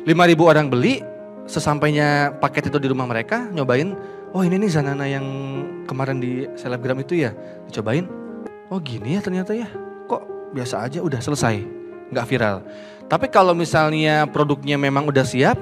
5000 0.01 0.33
orang 0.41 0.65
beli, 0.65 1.05
sesampainya 1.45 2.33
paket 2.41 2.73
itu 2.73 2.81
di 2.81 2.89
rumah 2.89 3.05
mereka 3.05 3.45
nyobain, 3.53 3.93
oh 4.33 4.41
ini 4.41 4.57
nih 4.57 4.73
Zanana 4.73 5.05
yang 5.05 5.25
kemarin 5.85 6.17
di 6.17 6.49
selebgram 6.57 6.97
itu 7.05 7.21
ya, 7.21 7.37
dicobain. 7.69 8.09
Oh 8.73 8.81
gini 8.81 9.13
ya 9.13 9.21
ternyata 9.21 9.53
ya, 9.53 9.69
kok 10.09 10.25
biasa 10.57 10.89
aja 10.89 11.05
udah 11.05 11.21
selesai, 11.21 11.61
nggak 12.09 12.25
viral. 12.25 12.65
Tapi 13.05 13.29
kalau 13.29 13.53
misalnya 13.53 14.25
produknya 14.25 14.73
memang 14.79 15.05
udah 15.05 15.21
siap, 15.21 15.59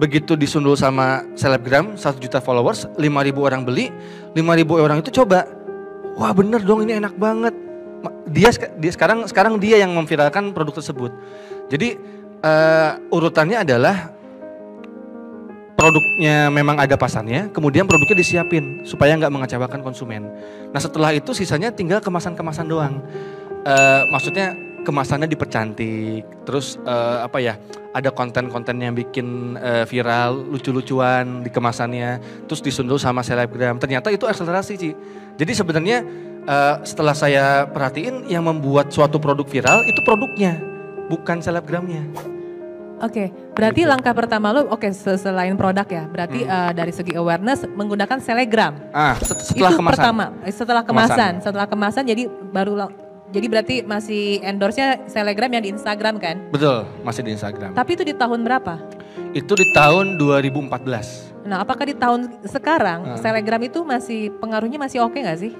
begitu 0.00 0.38
disundul 0.40 0.72
sama 0.72 1.26
selebgram 1.36 2.00
1 2.00 2.16
juta 2.16 2.40
followers, 2.40 2.88
5000 2.96 3.36
orang 3.36 3.60
beli, 3.60 3.92
5000 4.32 4.72
orang 4.80 5.04
itu 5.04 5.10
coba, 5.20 5.44
wah 6.16 6.32
bener 6.32 6.64
dong 6.64 6.82
ini 6.82 6.98
enak 6.98 7.14
banget. 7.14 7.54
Dia, 8.26 8.50
dia 8.52 8.92
sekarang 8.92 9.24
sekarang 9.30 9.60
dia 9.62 9.78
yang 9.78 9.94
memviralkan 9.94 10.50
produk 10.50 10.82
tersebut. 10.82 11.12
Jadi 11.70 11.96
eh, 12.42 12.90
urutannya 13.12 13.62
adalah 13.62 14.16
produknya 15.76 16.48
memang 16.48 16.80
ada 16.80 16.96
pasarnya, 16.96 17.52
kemudian 17.52 17.84
produknya 17.84 18.16
disiapin 18.16 18.82
supaya 18.88 19.12
nggak 19.14 19.30
mengecewakan 19.30 19.80
konsumen. 19.84 20.26
Nah 20.72 20.80
setelah 20.80 21.12
itu 21.12 21.36
sisanya 21.36 21.68
tinggal 21.70 22.00
kemasan-kemasan 22.00 22.66
doang. 22.66 23.04
Eh, 23.66 24.02
maksudnya 24.10 24.56
kemasannya 24.86 25.26
dipercantik, 25.26 26.46
terus 26.46 26.78
eh, 26.80 27.18
apa 27.20 27.42
ya? 27.42 27.58
Ada 27.90 28.12
konten-konten 28.12 28.76
yang 28.76 28.94
bikin 28.94 29.56
eh, 29.56 29.82
viral, 29.82 30.46
lucu-lucuan 30.46 31.42
di 31.42 31.50
kemasannya, 31.50 32.20
terus 32.46 32.60
disundul 32.60 32.96
sama 32.96 33.20
selebgram. 33.20 33.76
Ternyata 33.76 34.08
itu 34.08 34.22
akselerasi 34.24 34.74
sih. 34.76 34.92
Jadi 35.34 35.52
sebenarnya 35.52 35.98
eh, 36.44 36.74
setelah 36.86 37.12
saya 37.12 37.66
perhatiin 37.66 38.28
yang 38.28 38.44
membuat 38.44 38.88
suatu 38.88 39.18
produk 39.18 39.44
viral 39.44 39.82
itu 39.82 40.00
produknya, 40.00 40.60
bukan 41.08 41.40
selebgramnya. 41.40 42.06
Oke, 42.96 43.28
berarti 43.52 43.84
Gitu. 43.84 43.92
langkah 43.92 44.16
pertama 44.16 44.56
lo 44.56 44.72
oke 44.72 44.88
se- 44.88 45.20
selain 45.20 45.52
produk 45.52 45.84
ya, 45.84 46.08
berarti 46.08 46.40
Hmm. 46.42 46.52
eh, 46.52 46.72
dari 46.72 46.92
segi 46.92 47.12
awareness 47.12 47.68
menggunakan 47.68 48.16
Telegram. 48.18 48.72
Ah, 48.88 49.12
set- 49.20 49.36
setelah 49.52 49.68
itu 49.68 49.76
kemasan. 49.76 49.92
pertama, 50.00 50.24
setelah 50.48 50.80
kemasan, 50.80 51.12
Kemasan. 51.12 51.32
setelah 51.44 51.66
kemasan 51.68 52.04
jadi 52.04 52.22
baru 52.48 52.72
jadi 53.28 53.46
berarti 53.46 53.74
masih 53.82 54.38
endorse-nya 54.40 55.02
Telegram 55.04 55.50
yang 55.50 55.62
di 55.62 55.70
Instagram 55.70 56.14
kan? 56.16 56.36
Betul, 56.48 56.86
masih 57.02 57.22
di 57.22 57.32
Instagram. 57.32 57.72
Tapi 57.72 57.90
itu 57.92 58.02
di 58.02 58.14
tahun 58.14 58.40
berapa? 58.40 58.74
Itu 59.32 59.52
di 59.52 59.66
tahun 59.70 60.16
2014. 60.16 61.34
Nah, 61.42 61.62
apakah 61.62 61.84
di 61.84 61.94
tahun 61.94 62.42
sekarang 62.42 63.06
Ah. 63.06 63.18
Telegram 63.18 63.60
itu 63.60 63.82
masih 63.82 64.34
pengaruhnya 64.36 64.76
masih 64.76 64.98
oke 65.00 65.14
nggak 65.14 65.38
sih? 65.38 65.52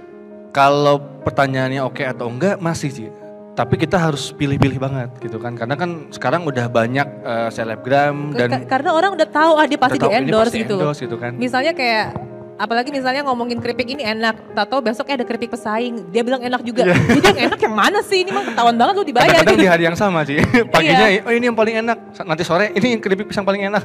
Kalau 0.51 0.97
pertanyaannya 1.23 1.81
oke 1.81 2.03
atau 2.03 2.27
enggak 2.27 2.59
masih 2.59 2.89
sih. 2.89 3.09
Tapi 3.53 3.77
kita 3.79 3.97
harus 3.97 4.31
pilih-pilih 4.31 4.77
banget 4.77 5.09
gitu 5.19 5.37
kan. 5.37 5.55
Karena 5.55 5.75
kan 5.75 6.11
sekarang 6.11 6.45
udah 6.45 6.67
banyak 6.67 7.07
eh, 7.25 7.49
selebgram 7.51 8.33
dan 8.33 8.49
ka- 8.53 8.69
karena 8.69 8.91
orang 8.93 9.17
udah 9.17 9.25
tahu 9.27 9.53
ah 9.57 9.65
dia 9.65 9.77
pasti 9.77 9.97
di 9.97 10.07
endorse 10.07 10.53
pasti 10.53 10.61
gitu. 10.61 10.77
endorse 10.77 11.01
gitu 11.03 11.17
kan. 11.17 11.33
Misalnya 11.35 11.73
kayak 11.73 12.13
apalagi 12.57 12.89
misalnya 12.89 13.23
ngomongin 13.25 13.61
keripik 13.61 13.89
ini 13.89 14.03
enak, 14.03 14.57
tato 14.57 14.81
besoknya 14.81 15.21
ada 15.23 15.27
keripik 15.29 15.53
pesaing, 15.53 16.09
dia 16.09 16.25
bilang 16.25 16.41
enak 16.41 16.65
juga. 16.65 16.89
Jadi 16.89 17.27
yang 17.37 17.41
enak 17.53 17.61
yang 17.61 17.75
mana 17.77 18.01
sih? 18.01 18.25
Ini 18.25 18.31
mah 18.33 18.45
ketahuan 18.49 18.77
banget 18.77 18.95
lu 18.97 19.05
dibayar 19.05 19.29
Iya. 19.29 19.33
Kadang-kadang 19.45 19.57
gitu. 19.57 19.65
di 19.65 19.71
hari 19.71 19.85
yang 19.85 19.97
sama 19.97 20.21
sih. 20.25 20.39
Paginya 20.75 21.07
Iya. 21.09 21.25
oh 21.29 21.33
ini 21.33 21.45
yang 21.49 21.57
paling 21.57 21.75
enak. 21.85 21.99
Nanti 22.25 22.43
sore 22.45 22.73
ini 22.73 22.97
yang 22.97 23.01
keripik 23.05 23.29
pisang 23.29 23.45
paling 23.45 23.69
enak. 23.69 23.85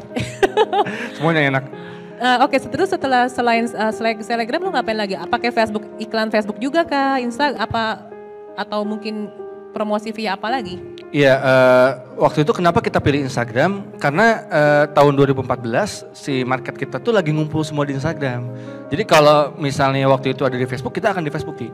Semuanya 1.19 1.41
enak. 1.51 1.63
Eh, 2.21 2.37
Oke, 2.45 2.61
terus 2.61 2.93
setelah 2.93 3.25
selain 3.25 3.65
uh, 3.73 3.89
selain 3.89 4.13
Telegram 4.21 4.61
lu 4.61 4.69
ngapain 4.69 4.93
lagi? 4.93 5.17
Pakai 5.25 5.49
Facebook 5.49 5.83
iklan 5.97 6.29
Facebook 6.29 6.61
juga 6.61 6.85
kah? 6.85 7.17
Insta 7.17 7.57
apa 7.57 8.05
atau 8.53 8.85
mungkin 8.85 9.25
promosi 9.73 10.13
via 10.13 10.37
apa 10.37 10.47
lagi? 10.53 10.77
Iya, 11.11 11.35
eh, 11.35 11.89
waktu 12.15 12.47
itu 12.47 12.55
kenapa 12.55 12.79
kita 12.79 13.03
pilih 13.03 13.27
Instagram? 13.27 13.99
Karena 13.99 14.47
eh, 14.47 14.85
tahun 14.95 15.19
2014 15.19 16.07
si 16.15 16.47
market 16.47 16.79
kita 16.79 17.03
tuh 17.03 17.11
lagi 17.11 17.35
ngumpul 17.35 17.67
semua 17.67 17.83
di 17.83 17.99
Instagram. 17.99 18.47
Jadi 18.87 19.03
kalau 19.03 19.51
misalnya 19.59 20.07
waktu 20.07 20.31
itu 20.31 20.47
ada 20.47 20.55
di 20.55 20.63
Facebook, 20.63 20.95
kita 20.95 21.11
akan 21.11 21.27
di 21.27 21.31
Facebook 21.31 21.59
Ki. 21.59 21.67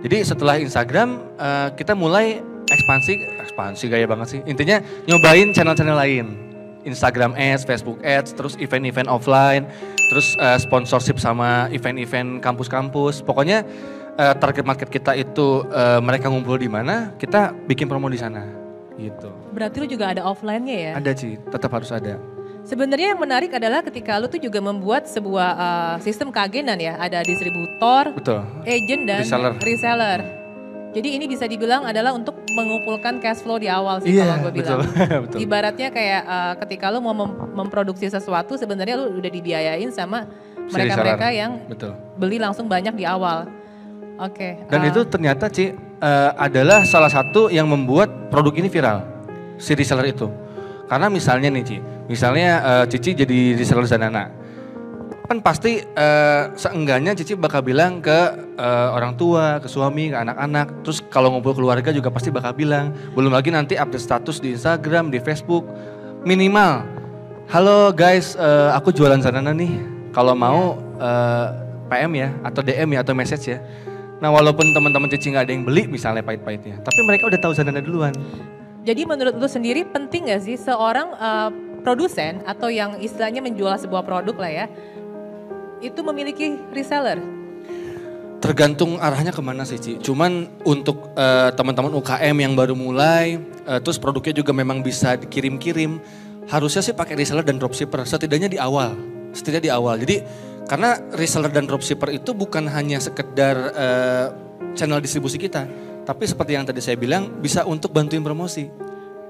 Jadi 0.00 0.24
setelah 0.24 0.56
Instagram 0.56 1.20
eh, 1.36 1.68
kita 1.76 1.92
mulai 1.92 2.40
ekspansi, 2.72 3.12
ekspansi 3.44 3.84
gaya 3.92 4.08
banget 4.08 4.26
sih. 4.32 4.40
Intinya 4.48 4.80
nyobain 5.04 5.52
channel-channel 5.52 6.00
lain. 6.00 6.26
Instagram 6.88 7.36
Ads, 7.36 7.68
Facebook 7.68 8.00
Ads, 8.00 8.32
terus 8.32 8.56
event-event 8.56 9.04
offline, 9.12 9.68
terus 10.08 10.32
eh, 10.40 10.56
sponsorship 10.56 11.20
sama 11.20 11.68
event-event 11.68 12.40
kampus-kampus. 12.40 13.20
Pokoknya 13.20 13.60
eh, 14.16 14.34
target 14.40 14.64
market 14.64 14.88
kita 14.88 15.12
itu 15.12 15.68
eh, 15.68 16.00
mereka 16.00 16.32
ngumpul 16.32 16.56
di 16.56 16.72
mana, 16.72 17.12
kita 17.20 17.52
bikin 17.68 17.84
promo 17.84 18.08
di 18.08 18.16
sana. 18.16 18.59
Gitu. 19.00 19.28
Berarti 19.56 19.76
lu 19.80 19.86
juga 19.88 20.12
ada 20.12 20.22
offline-nya 20.28 20.76
ya? 20.76 20.92
Ada 21.00 21.12
sih, 21.16 21.40
tetap 21.40 21.72
harus 21.72 21.88
ada. 21.88 22.20
Sebenarnya 22.60 23.16
yang 23.16 23.20
menarik 23.20 23.48
adalah 23.56 23.80
ketika 23.80 24.20
lu 24.20 24.28
tuh 24.28 24.36
juga 24.36 24.60
membuat 24.60 25.08
sebuah 25.08 25.48
uh, 25.56 25.96
sistem 26.04 26.28
keagenan 26.28 26.76
ya, 26.76 27.00
ada 27.00 27.24
distributor, 27.24 28.12
Betul. 28.12 28.44
agent 28.68 29.02
dan 29.08 29.24
Reseller. 29.24 29.54
reseller. 29.58 30.20
Jadi 30.90 31.08
ini 31.16 31.24
bisa 31.24 31.46
dibilang 31.46 31.86
adalah 31.86 32.12
untuk 32.12 32.34
mengumpulkan 32.50 33.22
cash 33.22 33.40
flow 33.40 33.56
di 33.56 33.70
awal 33.70 34.02
sih 34.02 34.10
Iya, 34.10 34.26
kalau 34.26 34.50
gue 34.50 34.52
bilang. 34.58 34.80
betul. 35.24 35.38
Ibaratnya 35.38 35.88
kayak 35.88 36.22
uh, 36.26 36.54
ketika 36.66 36.90
lu 36.90 36.98
mau 36.98 37.14
mem- 37.14 37.54
memproduksi 37.56 38.10
sesuatu 38.10 38.58
sebenarnya 38.58 38.98
lu 38.98 39.22
udah 39.22 39.30
dibiayain 39.30 39.88
sama 39.94 40.26
mereka-mereka 40.68 41.26
yang 41.30 41.62
Betul. 41.66 41.94
beli 42.18 42.42
langsung 42.42 42.66
banyak 42.66 42.94
di 42.94 43.06
awal. 43.06 43.46
Oke. 44.18 44.66
Dan 44.66 44.80
eh, 44.84 44.90
itu 44.90 45.00
ternyata 45.06 45.46
Ci 45.46 45.72
eh, 46.00 46.30
adalah 46.34 46.82
salah 46.88 47.12
satu 47.12 47.52
yang 47.52 47.68
membuat 47.68 48.32
produk 48.32 48.56
ini 48.56 48.72
viral. 48.72 49.04
Si 49.60 49.76
reseller 49.76 50.10
itu. 50.10 50.26
Karena 50.88 51.06
misalnya 51.06 51.52
nih 51.52 51.62
Ci, 51.62 51.76
misalnya 52.10 52.50
eh, 52.64 52.84
Cici 52.90 53.14
jadi 53.14 53.54
reseller 53.54 53.86
Zanana. 53.86 54.32
Kan 55.30 55.38
pasti 55.46 55.78
eh, 55.78 56.42
seenggaknya 56.58 57.14
Cici 57.14 57.38
bakal 57.38 57.62
bilang 57.62 58.02
ke 58.02 58.18
eh, 58.58 58.88
orang 58.90 59.14
tua, 59.14 59.62
ke 59.62 59.68
suami, 59.70 60.10
ke 60.10 60.16
anak-anak. 60.18 60.82
Terus 60.82 60.98
kalau 61.06 61.30
ngumpul 61.30 61.54
keluarga 61.54 61.94
juga 61.94 62.10
pasti 62.10 62.34
bakal 62.34 62.56
bilang. 62.56 62.90
Belum 63.14 63.30
lagi 63.30 63.54
nanti 63.54 63.78
update 63.78 64.02
status 64.02 64.42
di 64.42 64.58
Instagram, 64.58 65.14
di 65.14 65.22
Facebook. 65.22 65.62
Minimal, 66.20 66.84
halo 67.48 67.94
guys, 67.94 68.34
eh, 68.34 68.70
aku 68.74 68.90
jualan 68.90 69.22
Zanana 69.22 69.54
nih. 69.54 69.78
Kalau 70.10 70.34
mau 70.34 70.74
eh, 70.98 71.46
PM 71.86 72.12
ya, 72.18 72.28
atau 72.42 72.66
DM 72.66 72.98
ya, 72.98 73.06
atau 73.06 73.14
message 73.14 73.54
ya. 73.54 73.58
Nah 74.20 74.28
walaupun 74.28 74.76
teman-teman 74.76 75.08
Cici 75.08 75.32
nggak 75.32 75.48
ada 75.48 75.52
yang 75.56 75.64
beli 75.64 75.88
misalnya 75.88 76.20
pahit-pahitnya, 76.20 76.84
tapi 76.84 77.00
mereka 77.08 77.26
udah 77.32 77.40
tahu 77.40 77.52
Zanana 77.56 77.80
duluan. 77.80 78.12
Jadi 78.84 79.04
menurut 79.04 79.36
lu 79.36 79.48
sendiri 79.48 79.84
penting 79.84 80.32
gak 80.32 80.40
sih 80.44 80.56
seorang 80.56 81.12
eh, 81.16 81.50
produsen 81.80 82.44
atau 82.44 82.68
yang 82.72 83.00
istilahnya 83.00 83.40
menjual 83.44 83.76
sebuah 83.80 84.04
produk 84.04 84.36
lah 84.36 84.52
ya, 84.52 84.66
itu 85.80 86.00
memiliki 86.04 86.56
reseller? 86.72 87.20
Tergantung 88.40 88.96
arahnya 88.96 89.36
ke 89.36 89.42
mana 89.44 89.68
sih 89.68 89.76
Ci. 89.76 90.00
Cuman 90.00 90.48
untuk 90.64 91.12
eh, 91.16 91.52
teman-teman 91.56 91.92
UKM 91.92 92.36
yang 92.40 92.52
baru 92.56 92.72
mulai, 92.72 93.40
eh, 93.68 93.80
terus 93.80 94.00
produknya 94.00 94.36
juga 94.36 94.52
memang 94.56 94.80
bisa 94.80 95.16
dikirim-kirim, 95.16 96.00
harusnya 96.48 96.80
sih 96.80 96.96
pakai 96.96 97.16
reseller 97.20 97.44
dan 97.44 97.60
dropshipper. 97.60 98.04
Setidaknya 98.08 98.48
di 98.48 98.56
awal, 98.56 98.96
setidaknya 99.36 99.64
di 99.68 99.72
awal. 99.72 100.00
Jadi 100.00 100.24
karena 100.70 101.02
reseller 101.18 101.50
dan 101.50 101.66
dropshipper 101.66 102.14
itu 102.14 102.30
bukan 102.30 102.70
hanya 102.70 103.02
sekedar 103.02 103.58
eh, 103.74 104.26
channel 104.78 105.02
distribusi 105.02 105.34
kita, 105.34 105.66
tapi 106.06 106.30
seperti 106.30 106.54
yang 106.54 106.62
tadi 106.62 106.78
saya 106.78 106.94
bilang 106.94 107.42
bisa 107.42 107.66
untuk 107.66 107.90
bantuin 107.90 108.22
promosi. 108.22 108.70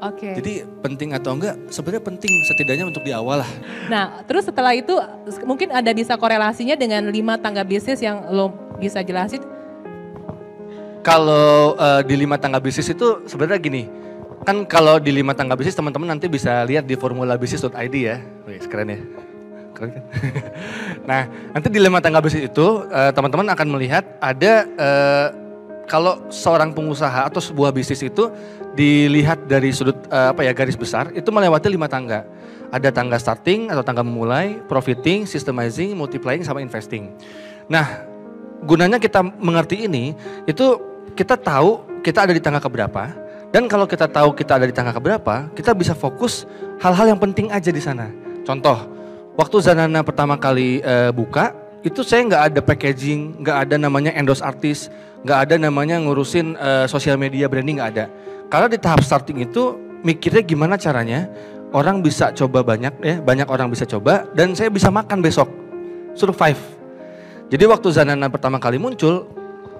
Oke. 0.05 0.37
Jadi 0.37 0.64
penting 0.85 1.16
atau 1.16 1.33
enggak? 1.33 1.57
Sebenarnya 1.72 2.05
penting 2.05 2.33
setidaknya 2.44 2.85
untuk 2.88 3.05
di 3.05 3.12
awal 3.16 3.40
lah. 3.40 3.50
Nah, 3.88 4.20
terus 4.29 4.48
setelah 4.48 4.76
itu 4.76 4.96
mungkin 5.48 5.72
ada 5.72 5.88
bisa 5.96 6.16
korelasinya 6.20 6.76
dengan 6.76 7.09
lima 7.09 7.40
tangga 7.40 7.64
bisnis 7.64 8.05
yang 8.05 8.20
lo 8.29 8.53
bisa 8.76 9.00
jelasin? 9.00 9.40
Kalau 11.00 11.72
eh, 11.81 12.05
di 12.05 12.20
lima 12.20 12.37
tangga 12.37 12.61
bisnis 12.61 12.92
itu 12.92 13.24
sebenarnya 13.24 13.61
gini, 13.64 13.88
kan 14.44 14.68
kalau 14.68 15.00
di 15.00 15.09
lima 15.09 15.33
tangga 15.33 15.57
bisnis 15.57 15.72
teman-teman 15.72 16.12
nanti 16.16 16.29
bisa 16.29 16.68
lihat 16.68 16.85
di 16.85 17.00
formulabisnis.id 17.00 17.96
ya, 17.96 18.20
Wih, 18.44 18.61
keren 18.68 18.92
ya, 18.92 19.00
kan? 19.88 20.05
nah 21.09 21.21
nanti 21.57 21.69
di 21.73 21.81
lima 21.81 22.05
tangga 22.05 22.21
bisnis 22.21 22.53
itu 22.53 22.66
eh, 22.93 23.11
teman-teman 23.16 23.49
akan 23.55 23.66
melihat 23.73 24.05
ada 24.21 24.53
eh, 24.69 25.27
kalau 25.88 26.23
seorang 26.31 26.71
pengusaha 26.77 27.27
atau 27.27 27.40
sebuah 27.43 27.73
bisnis 27.73 28.05
itu 28.05 28.31
dilihat 28.77 29.49
dari 29.49 29.73
sudut 29.73 29.97
eh, 30.12 30.29
apa 30.31 30.45
ya 30.45 30.53
garis 30.53 30.77
besar 30.77 31.11
itu 31.16 31.29
melewati 31.33 31.66
lima 31.73 31.88
tangga. 31.88 32.23
Ada 32.71 32.95
tangga 32.95 33.19
starting 33.19 33.66
atau 33.66 33.83
tangga 33.83 34.07
memulai, 34.07 34.62
profiting, 34.71 35.27
systemizing, 35.27 35.90
multiplying 35.99 36.47
sama 36.47 36.62
investing. 36.62 37.11
Nah, 37.66 38.07
gunanya 38.62 39.03
kita 39.03 39.25
mengerti 39.25 39.90
ini 39.90 40.14
itu 40.47 40.79
kita 41.19 41.35
tahu 41.35 41.83
kita 42.05 42.29
ada 42.29 42.33
di 42.33 42.38
tangga 42.38 42.61
keberapa 42.61 43.11
dan 43.51 43.66
kalau 43.66 43.88
kita 43.88 44.07
tahu 44.07 44.37
kita 44.37 44.61
ada 44.61 44.66
di 44.69 44.75
tangga 44.75 44.95
keberapa 44.95 45.51
kita 45.57 45.75
bisa 45.75 45.97
fokus 45.97 46.47
hal-hal 46.79 47.16
yang 47.16 47.21
penting 47.21 47.51
aja 47.51 47.73
di 47.73 47.83
sana 47.83 48.09
contoh 48.47 48.79
waktu 49.40 49.57
Zanana 49.64 50.05
pertama 50.05 50.37
kali 50.37 50.85
eh, 50.85 51.09
buka 51.16 51.57
itu 51.81 52.05
saya 52.05 52.29
nggak 52.29 52.42
ada 52.53 52.61
packaging 52.61 53.40
nggak 53.40 53.57
ada 53.64 53.74
namanya 53.81 54.12
endorse 54.12 54.44
artis 54.44 54.92
nggak 55.24 55.38
ada 55.48 55.55
namanya 55.57 55.96
ngurusin 55.96 56.61
eh, 56.61 56.85
sosial 56.85 57.16
media 57.16 57.48
branding 57.48 57.81
nggak 57.81 57.90
ada. 57.96 58.05
Karena 58.53 58.68
di 58.68 58.76
tahap 58.76 59.00
starting 59.00 59.40
itu 59.40 59.81
mikirnya 60.05 60.44
gimana 60.44 60.76
caranya 60.76 61.24
orang 61.72 62.05
bisa 62.05 62.35
coba 62.37 62.61
banyak 62.61 62.92
ya 63.00 63.16
banyak 63.24 63.48
orang 63.48 63.72
bisa 63.72 63.88
coba 63.88 64.29
dan 64.37 64.53
saya 64.53 64.68
bisa 64.68 64.92
makan 64.92 65.24
besok. 65.24 65.48
Survive. 66.12 66.61
Jadi 67.48 67.64
waktu 67.66 67.88
Zanana 67.90 68.31
pertama 68.31 68.59
kali 68.62 68.79
muncul, 68.79 69.26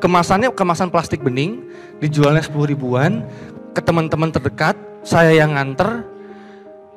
kemasannya 0.03 0.51
kemasan 0.55 0.91
plastik 0.91 1.23
bening, 1.23 1.63
dijualnya 2.03 2.43
10 2.43 2.71
ribuan, 2.71 3.27
ke 3.75 3.83
teman-teman 3.83 4.31
terdekat, 4.31 4.75
saya 5.07 5.31
yang 5.35 5.55
nganter, 5.55 6.03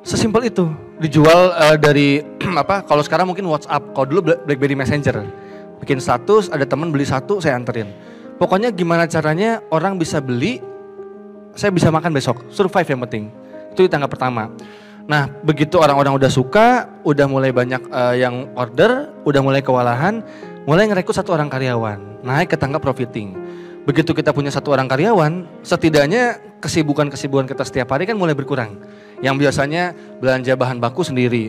sesimpel 0.04 0.46
itu. 0.46 0.68
Dijual 1.00 1.50
eh, 1.56 1.76
dari 1.80 2.08
apa? 2.62 2.84
Kalau 2.84 3.02
sekarang 3.02 3.26
mungkin 3.26 3.48
WhatsApp, 3.48 3.90
kalau 3.96 4.06
dulu 4.06 4.30
Bla- 4.30 4.40
BlackBerry 4.44 4.76
Messenger. 4.78 5.24
Bikin 5.82 5.98
status, 5.98 6.52
ada 6.52 6.62
teman 6.62 6.94
beli 6.94 7.08
satu, 7.08 7.42
saya 7.42 7.58
anterin. 7.58 7.90
Pokoknya 8.38 8.70
gimana 8.70 9.10
caranya 9.10 9.64
orang 9.74 9.98
bisa 9.98 10.22
beli, 10.22 10.62
saya 11.58 11.74
bisa 11.74 11.90
makan 11.90 12.14
besok. 12.14 12.46
Survive 12.52 12.86
yang 12.94 13.00
penting. 13.08 13.24
Itu 13.74 13.82
di 13.82 13.90
tangga 13.90 14.06
pertama. 14.06 14.54
Nah, 15.04 15.28
begitu 15.44 15.76
orang-orang 15.76 16.16
udah 16.16 16.30
suka, 16.32 16.88
udah 17.04 17.26
mulai 17.28 17.50
banyak 17.50 17.82
eh, 17.90 18.14
yang 18.22 18.54
order, 18.54 19.12
udah 19.26 19.40
mulai 19.44 19.60
kewalahan, 19.60 20.24
mulai 20.64 20.88
ngerekrut 20.88 21.16
satu 21.16 21.36
orang 21.36 21.52
karyawan, 21.52 22.24
naik 22.24 22.54
ke 22.54 22.56
tangga 22.56 22.80
profiting. 22.80 23.36
Begitu 23.84 24.16
kita 24.16 24.32
punya 24.32 24.48
satu 24.48 24.72
orang 24.72 24.88
karyawan, 24.88 25.44
setidaknya 25.60 26.40
kesibukan-kesibukan 26.64 27.44
kita 27.44 27.68
setiap 27.68 27.92
hari 27.92 28.08
kan 28.08 28.16
mulai 28.16 28.32
berkurang. 28.32 28.80
Yang 29.24 29.48
biasanya 29.48 29.96
belanja 30.20 30.52
bahan 30.52 30.84
baku 30.84 31.00
sendiri, 31.00 31.48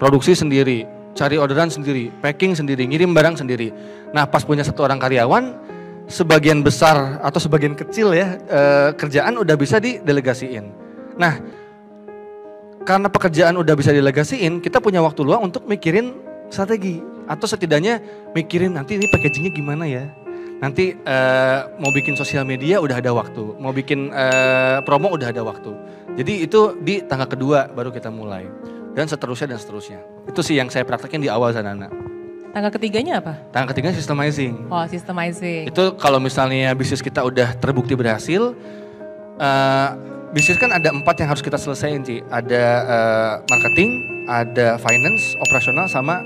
produksi 0.00 0.32
sendiri, 0.32 0.88
cari 1.12 1.36
orderan 1.36 1.68
sendiri, 1.68 2.08
packing 2.24 2.56
sendiri, 2.56 2.88
ngirim 2.88 3.12
barang 3.12 3.36
sendiri. 3.36 3.68
Nah, 4.16 4.24
pas 4.24 4.40
punya 4.40 4.64
satu 4.64 4.88
orang 4.88 4.96
karyawan, 4.96 5.52
sebagian 6.08 6.60
besar 6.60 7.20
atau 7.20 7.40
sebagian 7.40 7.72
kecil 7.72 8.12
ya 8.12 8.36
eh, 8.36 8.90
kerjaan 8.96 9.36
udah 9.40 9.56
bisa 9.56 9.80
didelegasiin. 9.80 10.64
Nah, 11.16 11.40
karena 12.84 13.08
pekerjaan 13.08 13.56
udah 13.56 13.74
bisa 13.78 13.94
didelegasiin, 13.94 14.60
kita 14.60 14.80
punya 14.82 15.00
waktu 15.00 15.24
luang 15.24 15.48
untuk 15.48 15.64
mikirin 15.64 16.12
strategi 16.52 17.00
atau 17.24 17.48
setidaknya 17.48 18.00
mikirin 18.36 18.76
nanti 18.76 19.00
ini 19.00 19.08
packagingnya 19.08 19.52
gimana 19.54 19.84
ya. 19.88 20.04
Nanti 20.60 20.96
eh, 20.96 21.58
mau 21.80 21.90
bikin 21.92 22.16
sosial 22.16 22.44
media 22.44 22.80
udah 22.80 23.00
ada 23.00 23.12
waktu, 23.12 23.56
mau 23.60 23.72
bikin 23.72 24.12
eh, 24.12 24.78
promo 24.84 25.12
udah 25.12 25.32
ada 25.32 25.42
waktu. 25.44 25.72
Jadi 26.14 26.46
itu 26.46 26.78
di 26.78 27.02
tangga 27.02 27.26
kedua 27.26 27.66
baru 27.74 27.90
kita 27.90 28.06
mulai 28.06 28.46
dan 28.94 29.10
seterusnya 29.10 29.54
dan 29.54 29.58
seterusnya. 29.58 30.00
Itu 30.30 30.40
sih 30.46 30.54
yang 30.54 30.70
saya 30.70 30.86
praktekin 30.86 31.18
di 31.18 31.26
awal 31.26 31.50
Zanana. 31.50 31.90
Tangga 32.54 32.70
ketiganya 32.70 33.18
apa? 33.18 33.34
Tangga 33.50 33.74
ketiga 33.74 33.90
systemizing. 33.90 34.70
Oh, 34.70 34.86
systemizing. 34.86 35.66
Itu 35.66 35.98
kalau 35.98 36.22
misalnya 36.22 36.70
bisnis 36.78 37.02
kita 37.02 37.26
udah 37.26 37.58
terbukti 37.58 37.98
berhasil, 37.98 38.54
eh, 39.42 39.88
bisnis 40.30 40.62
kan 40.62 40.70
ada 40.70 40.94
empat 40.94 41.18
yang 41.18 41.34
harus 41.34 41.42
kita 41.42 41.58
selesaiin 41.58 42.06
Ci. 42.06 42.22
Ada 42.30 42.62
eh, 42.86 43.32
marketing, 43.50 43.90
ada 44.30 44.78
finance, 44.78 45.34
operasional, 45.42 45.90
sama 45.90 46.22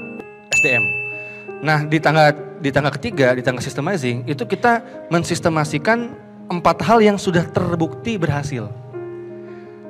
SDM. 0.53 0.85
Nah 1.65 1.89
di 1.89 1.97
tangga 1.97 2.37
di 2.61 2.69
tangga 2.69 2.93
ketiga, 2.93 3.33
di 3.33 3.41
tangga 3.41 3.65
systemizing, 3.65 4.29
itu 4.29 4.45
kita 4.45 4.85
mensistemasikan 5.09 6.13
empat 6.53 6.85
hal 6.85 7.01
yang 7.01 7.17
sudah 7.17 7.49
terbukti 7.49 8.21
berhasil. 8.21 8.69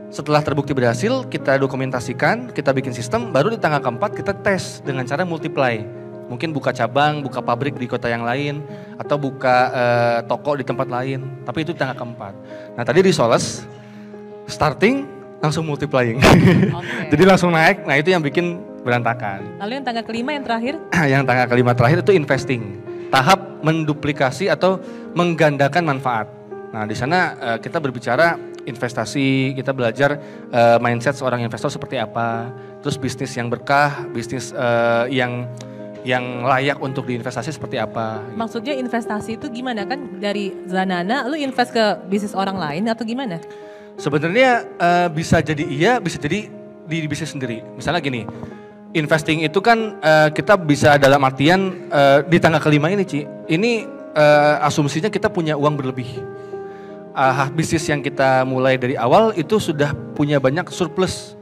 Setelah 0.09 0.41
terbukti 0.41 0.73
berhasil, 0.73 1.29
kita 1.29 1.61
dokumentasikan, 1.61 2.49
kita 2.57 2.73
bikin 2.73 2.97
sistem, 2.97 3.29
baru 3.29 3.53
di 3.53 3.61
tangga 3.61 3.77
keempat 3.77 4.17
kita 4.17 4.33
tes 4.41 4.81
dengan 4.81 5.05
cara 5.05 5.21
multiply. 5.29 5.85
Mungkin 6.33 6.53
buka 6.53 6.73
cabang, 6.73 7.21
buka 7.21 7.45
pabrik 7.45 7.77
di 7.77 7.85
kota 7.85 8.09
yang 8.09 8.25
lain, 8.25 8.65
atau 8.97 9.21
buka 9.21 9.57
eh, 9.69 10.19
toko 10.25 10.57
di 10.57 10.65
tempat 10.65 10.89
lain. 10.89 11.45
Tapi 11.45 11.61
itu 11.61 11.77
di 11.77 11.79
tangga 11.81 11.93
keempat. 11.93 12.33
Nah 12.73 12.83
tadi 12.89 13.05
di 13.05 13.13
Soles, 13.13 13.69
starting 14.49 15.05
langsung 15.45 15.69
multiplying. 15.69 16.17
Oke. 16.73 16.93
Jadi 17.13 17.23
langsung 17.29 17.53
naik, 17.53 17.85
nah 17.85 18.01
itu 18.01 18.09
yang 18.09 18.25
bikin 18.25 18.65
berantakan. 18.81 19.45
Lalu 19.61 19.73
yang 19.77 19.85
tangga 19.85 20.03
kelima 20.09 20.31
yang 20.33 20.45
terakhir? 20.49 20.75
yang 21.13 21.23
tangga 21.29 21.45
kelima 21.53 21.77
terakhir 21.77 22.01
itu 22.01 22.17
investing. 22.17 22.81
Tahap 23.13 23.61
menduplikasi 23.61 24.49
atau 24.49 24.81
menggandakan 25.13 25.85
manfaat. 25.85 26.33
Nah, 26.73 26.89
di 26.89 26.97
sana 26.97 27.37
eh, 27.37 27.59
kita 27.61 27.77
berbicara 27.77 28.37
investasi, 28.69 29.57
kita 29.57 29.73
belajar 29.73 30.21
eh, 30.53 30.79
mindset 30.79 31.17
seorang 31.17 31.41
investor 31.41 31.73
seperti 31.73 31.97
apa, 31.97 32.53
terus 32.85 33.01
bisnis 33.01 33.33
yang 33.35 33.49
berkah, 33.49 34.05
bisnis 34.13 34.53
eh, 34.53 35.05
yang 35.11 35.49
yang 36.07 36.47
layak 36.47 36.79
untuk 36.79 37.05
diinvestasi 37.11 37.51
seperti 37.53 37.77
apa. 37.77 38.23
Maksudnya 38.33 38.73
investasi 38.79 39.37
itu 39.37 39.51
gimana 39.51 39.83
kan 39.85 40.21
dari 40.23 40.55
Zanana 40.71 41.27
lu 41.27 41.35
invest 41.35 41.75
ke 41.75 41.85
bisnis 42.07 42.33
orang 42.33 42.57
lain 42.57 42.87
atau 42.87 43.03
gimana? 43.03 43.43
Sebenarnya 43.99 44.63
eh, 44.79 45.09
bisa 45.11 45.43
jadi 45.43 45.65
iya, 45.67 45.93
bisa 45.99 46.17
jadi 46.23 46.47
di, 46.89 46.97
di 47.05 47.09
bisnis 47.11 47.35
sendiri. 47.35 47.61
Misalnya 47.75 48.01
gini, 48.01 48.23
investing 48.95 49.45
itu 49.45 49.59
kan 49.61 49.99
eh, 50.01 50.29
kita 50.33 50.57
bisa 50.57 50.97
dalam 50.97 51.21
artian 51.27 51.91
eh, 51.91 52.19
di 52.25 52.39
tangga 52.39 52.63
kelima 52.63 52.89
ini, 52.89 53.05
Ci. 53.05 53.27
Ini 53.51 53.73
eh, 54.15 54.55
asumsinya 54.65 55.11
kita 55.11 55.29
punya 55.29 55.59
uang 55.59 55.77
berlebih. 55.77 56.38
Ah, 57.19 57.51
bisnis 57.51 57.83
yang 57.91 57.99
kita 57.99 58.47
mulai 58.47 58.79
dari 58.79 58.95
awal 58.95 59.35
itu 59.35 59.59
sudah 59.59 59.91
punya 60.15 60.39
banyak 60.39 60.71
surplus 60.71 61.35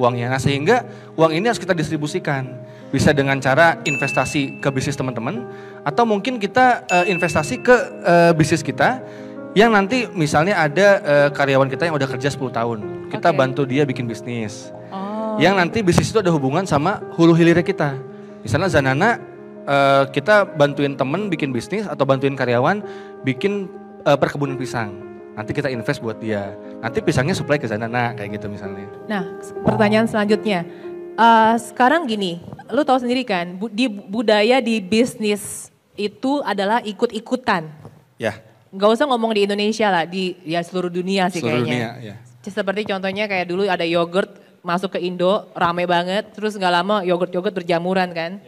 uangnya. 0.00 0.32
Nah, 0.32 0.40
sehingga 0.40 0.88
uang 1.20 1.36
ini 1.36 1.52
harus 1.52 1.60
kita 1.60 1.76
distribusikan. 1.76 2.64
bisa 2.88 3.12
dengan 3.12 3.36
cara 3.36 3.76
investasi 3.84 4.64
ke 4.64 4.72
bisnis 4.72 4.96
teman-teman 4.96 5.44
atau 5.84 6.08
mungkin 6.08 6.40
kita 6.40 6.88
eh, 6.88 7.12
investasi 7.12 7.60
ke 7.60 7.76
eh, 8.00 8.32
bisnis 8.32 8.64
kita 8.64 9.04
yang 9.52 9.76
nanti 9.76 10.08
misalnya 10.16 10.56
ada 10.56 10.88
eh, 11.04 11.28
karyawan 11.28 11.68
kita 11.68 11.84
yang 11.84 12.00
udah 12.00 12.08
kerja 12.08 12.32
10 12.32 12.48
tahun. 12.48 12.78
Kita 13.12 13.28
Oke. 13.28 13.36
bantu 13.36 13.68
dia 13.68 13.84
bikin 13.84 14.08
bisnis. 14.08 14.72
Oh. 14.88 15.36
Yang 15.36 15.54
nanti 15.60 15.78
bisnis 15.84 16.08
itu 16.08 16.24
ada 16.24 16.32
hubungan 16.32 16.64
sama 16.64 17.04
hulu 17.12 17.36
hilirnya 17.36 17.60
kita. 17.60 17.92
Misalnya 18.40 18.72
Zanana 18.72 19.20
eh, 19.68 20.08
kita 20.08 20.48
bantuin 20.48 20.96
temen 20.96 21.28
bikin 21.28 21.52
bisnis 21.52 21.84
atau 21.84 22.08
bantuin 22.08 22.32
karyawan 22.32 22.80
bikin 23.20 23.68
eh, 24.08 24.16
perkebunan 24.16 24.56
pisang. 24.56 25.07
Nanti 25.38 25.54
kita 25.54 25.70
invest 25.70 26.02
buat 26.02 26.18
dia. 26.18 26.50
Nanti 26.82 26.98
pisangnya 26.98 27.30
supply 27.30 27.62
ke 27.62 27.70
Zanana 27.70 28.10
kayak 28.10 28.34
gitu 28.34 28.50
misalnya. 28.50 28.90
Nah, 29.06 29.38
pertanyaan 29.62 30.10
selanjutnya. 30.10 30.66
Eh, 31.14 31.54
sekarang 31.62 32.10
gini, 32.10 32.42
lu 32.68 32.82
tahu 32.82 32.98
sendiri 32.98 33.22
kan, 33.22 33.54
bu- 33.54 33.70
di 33.70 33.86
budaya 33.86 34.58
di 34.58 34.82
bisnis 34.82 35.70
itu 35.94 36.42
adalah 36.42 36.82
ikut-ikutan. 36.82 37.70
Ya, 38.18 38.42
Gak 38.68 38.98
usah 38.98 39.06
ngomong 39.06 39.30
di 39.30 39.46
Indonesia 39.46 39.88
lah, 39.88 40.04
di 40.04 40.36
ya 40.42 40.58
seluruh 40.60 40.90
dunia 40.90 41.30
sih 41.30 41.38
seluruh 41.38 41.62
kayaknya. 41.62 41.94
dunia 41.96 42.04
ya. 42.04 42.14
Seperti 42.44 42.84
contohnya 42.84 43.24
kayak 43.24 43.46
dulu 43.46 43.62
ada 43.64 43.80
yogurt 43.82 44.28
masuk 44.60 44.92
ke 44.92 45.00
Indo, 45.00 45.48
rame 45.54 45.86
banget, 45.86 46.34
terus 46.34 46.52
nggak 46.52 46.74
lama 46.74 47.00
yogurt-yogurt 47.00 47.54
berjamuran 47.54 48.10
kan. 48.10 48.42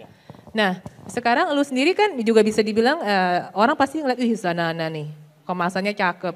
Nah, 0.51 0.83
sekarang 1.07 1.55
lu 1.55 1.63
sendiri 1.63 1.95
kan 1.95 2.19
juga 2.21 2.43
bisa 2.43 2.61
dibilang 2.61 2.99
eh, 2.99 3.49
orang 3.55 3.79
pasti 3.79 4.03
ngeliat, 4.03 4.19
ih 4.19 4.35
Zanana 4.35 4.91
nih, 4.91 5.09
kemasannya 5.47 5.95
cakep, 5.95 6.35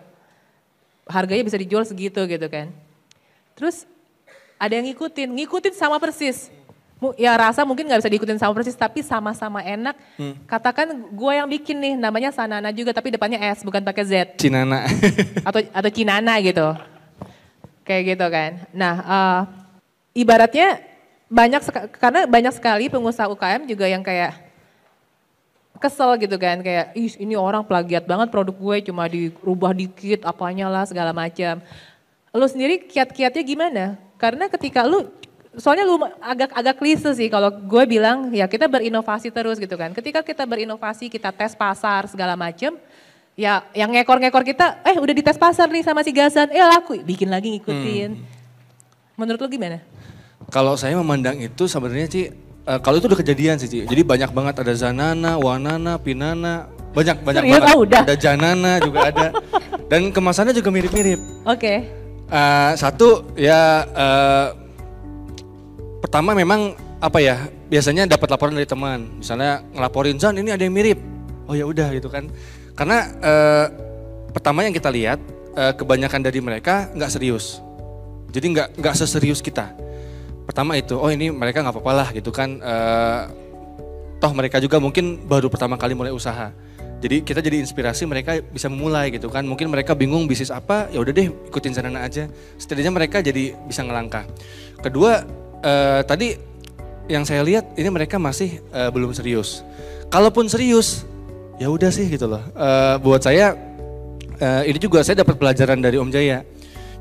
harganya 1.08 1.44
bisa 1.44 1.60
dijual 1.60 1.84
segitu 1.84 2.20
gitu 2.24 2.46
kan. 2.48 2.72
Terus 3.54 3.86
ada 4.58 4.72
yang 4.74 4.86
ngikutin, 4.88 5.28
ngikutin 5.28 5.74
sama 5.76 6.00
persis. 6.00 6.48
Ya 7.20 7.36
rasa 7.36 7.68
mungkin 7.68 7.84
nggak 7.84 8.00
bisa 8.00 8.12
diikutin 8.12 8.40
sama 8.40 8.56
persis, 8.56 8.72
tapi 8.72 9.04
sama-sama 9.04 9.60
enak. 9.60 9.92
Katakan 10.48 10.88
gue 11.12 11.32
yang 11.36 11.44
bikin 11.44 11.76
nih, 11.76 11.94
namanya 12.00 12.32
Sanana 12.32 12.72
juga, 12.72 12.96
tapi 12.96 13.12
depannya 13.12 13.36
S, 13.52 13.60
bukan 13.60 13.84
pakai 13.84 14.04
Z 14.08 14.12
Cinana. 14.40 14.88
atau 15.48 15.60
atau 15.60 15.90
Cinana 15.92 16.40
gitu. 16.40 16.64
Kayak 17.84 18.16
gitu 18.16 18.26
kan. 18.32 18.50
Nah, 18.72 18.94
eh, 19.04 19.40
ibaratnya 20.16 20.80
banyak 21.28 21.60
karena 22.00 22.20
banyak 22.24 22.52
sekali 22.56 22.88
pengusaha 22.88 23.28
UKM 23.28 23.68
juga 23.68 23.84
yang 23.84 24.00
kayak 24.00 24.43
kesel 25.84 26.16
gitu 26.16 26.40
kan 26.40 26.64
kayak 26.64 26.96
ih 26.96 27.12
ini 27.20 27.36
orang 27.36 27.60
plagiat 27.60 28.08
banget 28.08 28.32
produk 28.32 28.56
gue 28.56 28.88
cuma 28.88 29.04
dirubah 29.04 29.76
dikit 29.76 30.24
apanya 30.24 30.72
lah 30.72 30.88
segala 30.88 31.12
macam. 31.12 31.60
Lu 32.32 32.46
sendiri 32.48 32.88
kiat-kiatnya 32.88 33.42
gimana? 33.44 33.84
Karena 34.16 34.48
ketika 34.48 34.88
lu 34.88 35.12
soalnya 35.54 35.84
lu 35.86 36.00
agak-agak 36.18 36.80
klise 36.80 37.12
sih 37.14 37.28
kalau 37.30 37.52
gue 37.52 37.84
bilang 37.84 38.32
ya 38.32 38.48
kita 38.48 38.64
berinovasi 38.66 39.28
terus 39.28 39.60
gitu 39.60 39.76
kan. 39.76 39.92
Ketika 39.92 40.24
kita 40.24 40.48
berinovasi, 40.48 41.12
kita 41.12 41.30
tes 41.30 41.52
pasar 41.52 42.08
segala 42.08 42.34
macam, 42.34 42.74
ya 43.36 43.62
yang 43.76 43.92
ngekor-ngekor 43.92 44.42
kita 44.42 44.80
eh 44.82 44.96
udah 44.96 45.14
dites 45.14 45.38
pasar 45.38 45.68
nih 45.68 45.84
sama 45.84 46.00
si 46.00 46.10
Gazan, 46.10 46.48
eh 46.50 46.64
laku, 46.64 46.98
bikin 47.04 47.28
lagi 47.28 47.54
ngikutin. 47.54 48.10
Menurut 49.14 49.38
lu 49.38 49.48
gimana? 49.52 49.78
Kalau 50.50 50.74
saya 50.74 50.98
memandang 50.98 51.38
itu 51.38 51.64
sebenarnya 51.70 52.08
Ci, 52.10 52.22
eh, 52.64 52.78
kalau 52.80 52.96
itu 52.98 53.06
udah 53.06 53.20
kejadian 53.20 53.56
sih 53.60 53.68
Ci. 53.68 53.78
Jadi 53.84 54.02
banyak 54.04 54.30
banget 54.32 54.54
ada 54.60 54.72
Zanana, 54.72 55.36
Wanana, 55.36 56.00
Pinana, 56.00 56.68
banyak 56.96 57.16
banyak 57.20 57.42
Serius? 57.44 57.54
banget. 57.60 57.68
Ah, 57.68 57.76
udah. 57.78 58.02
Ada 58.04 58.16
Janana 58.16 58.72
juga 58.80 58.98
ada. 59.08 59.28
Dan 59.90 60.10
kemasannya 60.10 60.56
juga 60.56 60.72
mirip-mirip. 60.72 61.20
Oke. 61.44 61.74
Eh, 62.24 62.72
satu 62.80 63.36
ya 63.36 63.84
eh, 63.84 64.48
pertama 66.00 66.32
memang 66.32 66.72
apa 67.04 67.20
ya 67.20 67.36
biasanya 67.68 68.08
dapat 68.08 68.32
laporan 68.32 68.56
dari 68.56 68.64
teman 68.64 69.20
misalnya 69.20 69.60
ngelaporin 69.76 70.16
Zan 70.16 70.40
ini 70.40 70.48
ada 70.48 70.64
yang 70.64 70.72
mirip 70.72 70.96
oh 71.44 71.52
ya 71.52 71.68
udah 71.68 71.92
gitu 71.92 72.08
kan 72.08 72.32
karena 72.72 73.12
eh, 73.20 73.66
pertama 74.32 74.64
yang 74.64 74.72
kita 74.72 74.88
lihat 74.88 75.20
eh, 75.52 75.72
kebanyakan 75.76 76.24
dari 76.24 76.40
mereka 76.40 76.88
nggak 76.96 77.12
serius 77.12 77.60
jadi 78.32 78.46
nggak 78.56 78.68
nggak 78.80 78.94
seserius 78.96 79.44
kita 79.44 79.68
pertama 80.54 80.78
itu 80.78 80.94
oh 80.94 81.10
ini 81.10 81.34
mereka 81.34 81.66
nggak 81.66 81.74
apa-apa 81.74 81.92
lah 81.98 82.08
gitu 82.14 82.30
kan. 82.30 82.62
Eh, 82.62 83.22
toh 84.22 84.30
mereka 84.30 84.62
juga 84.62 84.78
mungkin 84.78 85.26
baru 85.26 85.50
pertama 85.50 85.74
kali 85.74 85.98
mulai 85.98 86.14
usaha. 86.14 86.54
Jadi 87.02 87.26
kita 87.26 87.42
jadi 87.42 87.58
inspirasi 87.58 88.06
mereka 88.06 88.38
bisa 88.38 88.70
memulai 88.70 89.10
gitu 89.10 89.26
kan. 89.34 89.42
Mungkin 89.42 89.66
mereka 89.66 89.98
bingung 89.98 90.30
bisnis 90.30 90.54
apa 90.54 90.86
ya 90.94 91.02
udah 91.02 91.10
deh 91.10 91.26
ikutin 91.50 91.74
Zanana 91.74 92.06
aja. 92.06 92.30
Setidaknya 92.54 92.94
mereka 92.94 93.18
jadi 93.18 93.50
bisa 93.66 93.82
ngelangkah. 93.82 94.30
Kedua 94.78 95.26
eh, 95.58 96.06
tadi 96.06 96.38
yang 97.10 97.26
saya 97.26 97.42
lihat 97.42 97.74
ini 97.74 97.90
mereka 97.90 98.22
masih 98.22 98.62
eh, 98.70 98.90
belum 98.94 99.10
serius. 99.10 99.66
Kalaupun 100.06 100.46
serius 100.46 101.02
ya 101.58 101.66
udah 101.66 101.90
sih 101.90 102.06
gitu 102.06 102.30
loh. 102.30 102.46
Buat 103.02 103.26
saya 103.26 103.58
ini 104.62 104.78
juga 104.78 105.02
saya 105.02 105.18
dapat 105.26 105.34
pelajaran 105.34 105.82
dari 105.82 105.98
Om 105.98 106.14
Jaya. 106.14 106.46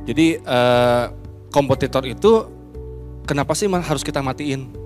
Jadi 0.09 0.41
kompetitor 1.53 2.01
itu 2.09 2.62
kenapa 3.23 3.55
sih 3.57 3.67
harus 3.71 4.03
kita 4.03 4.19
matiin 4.21 4.83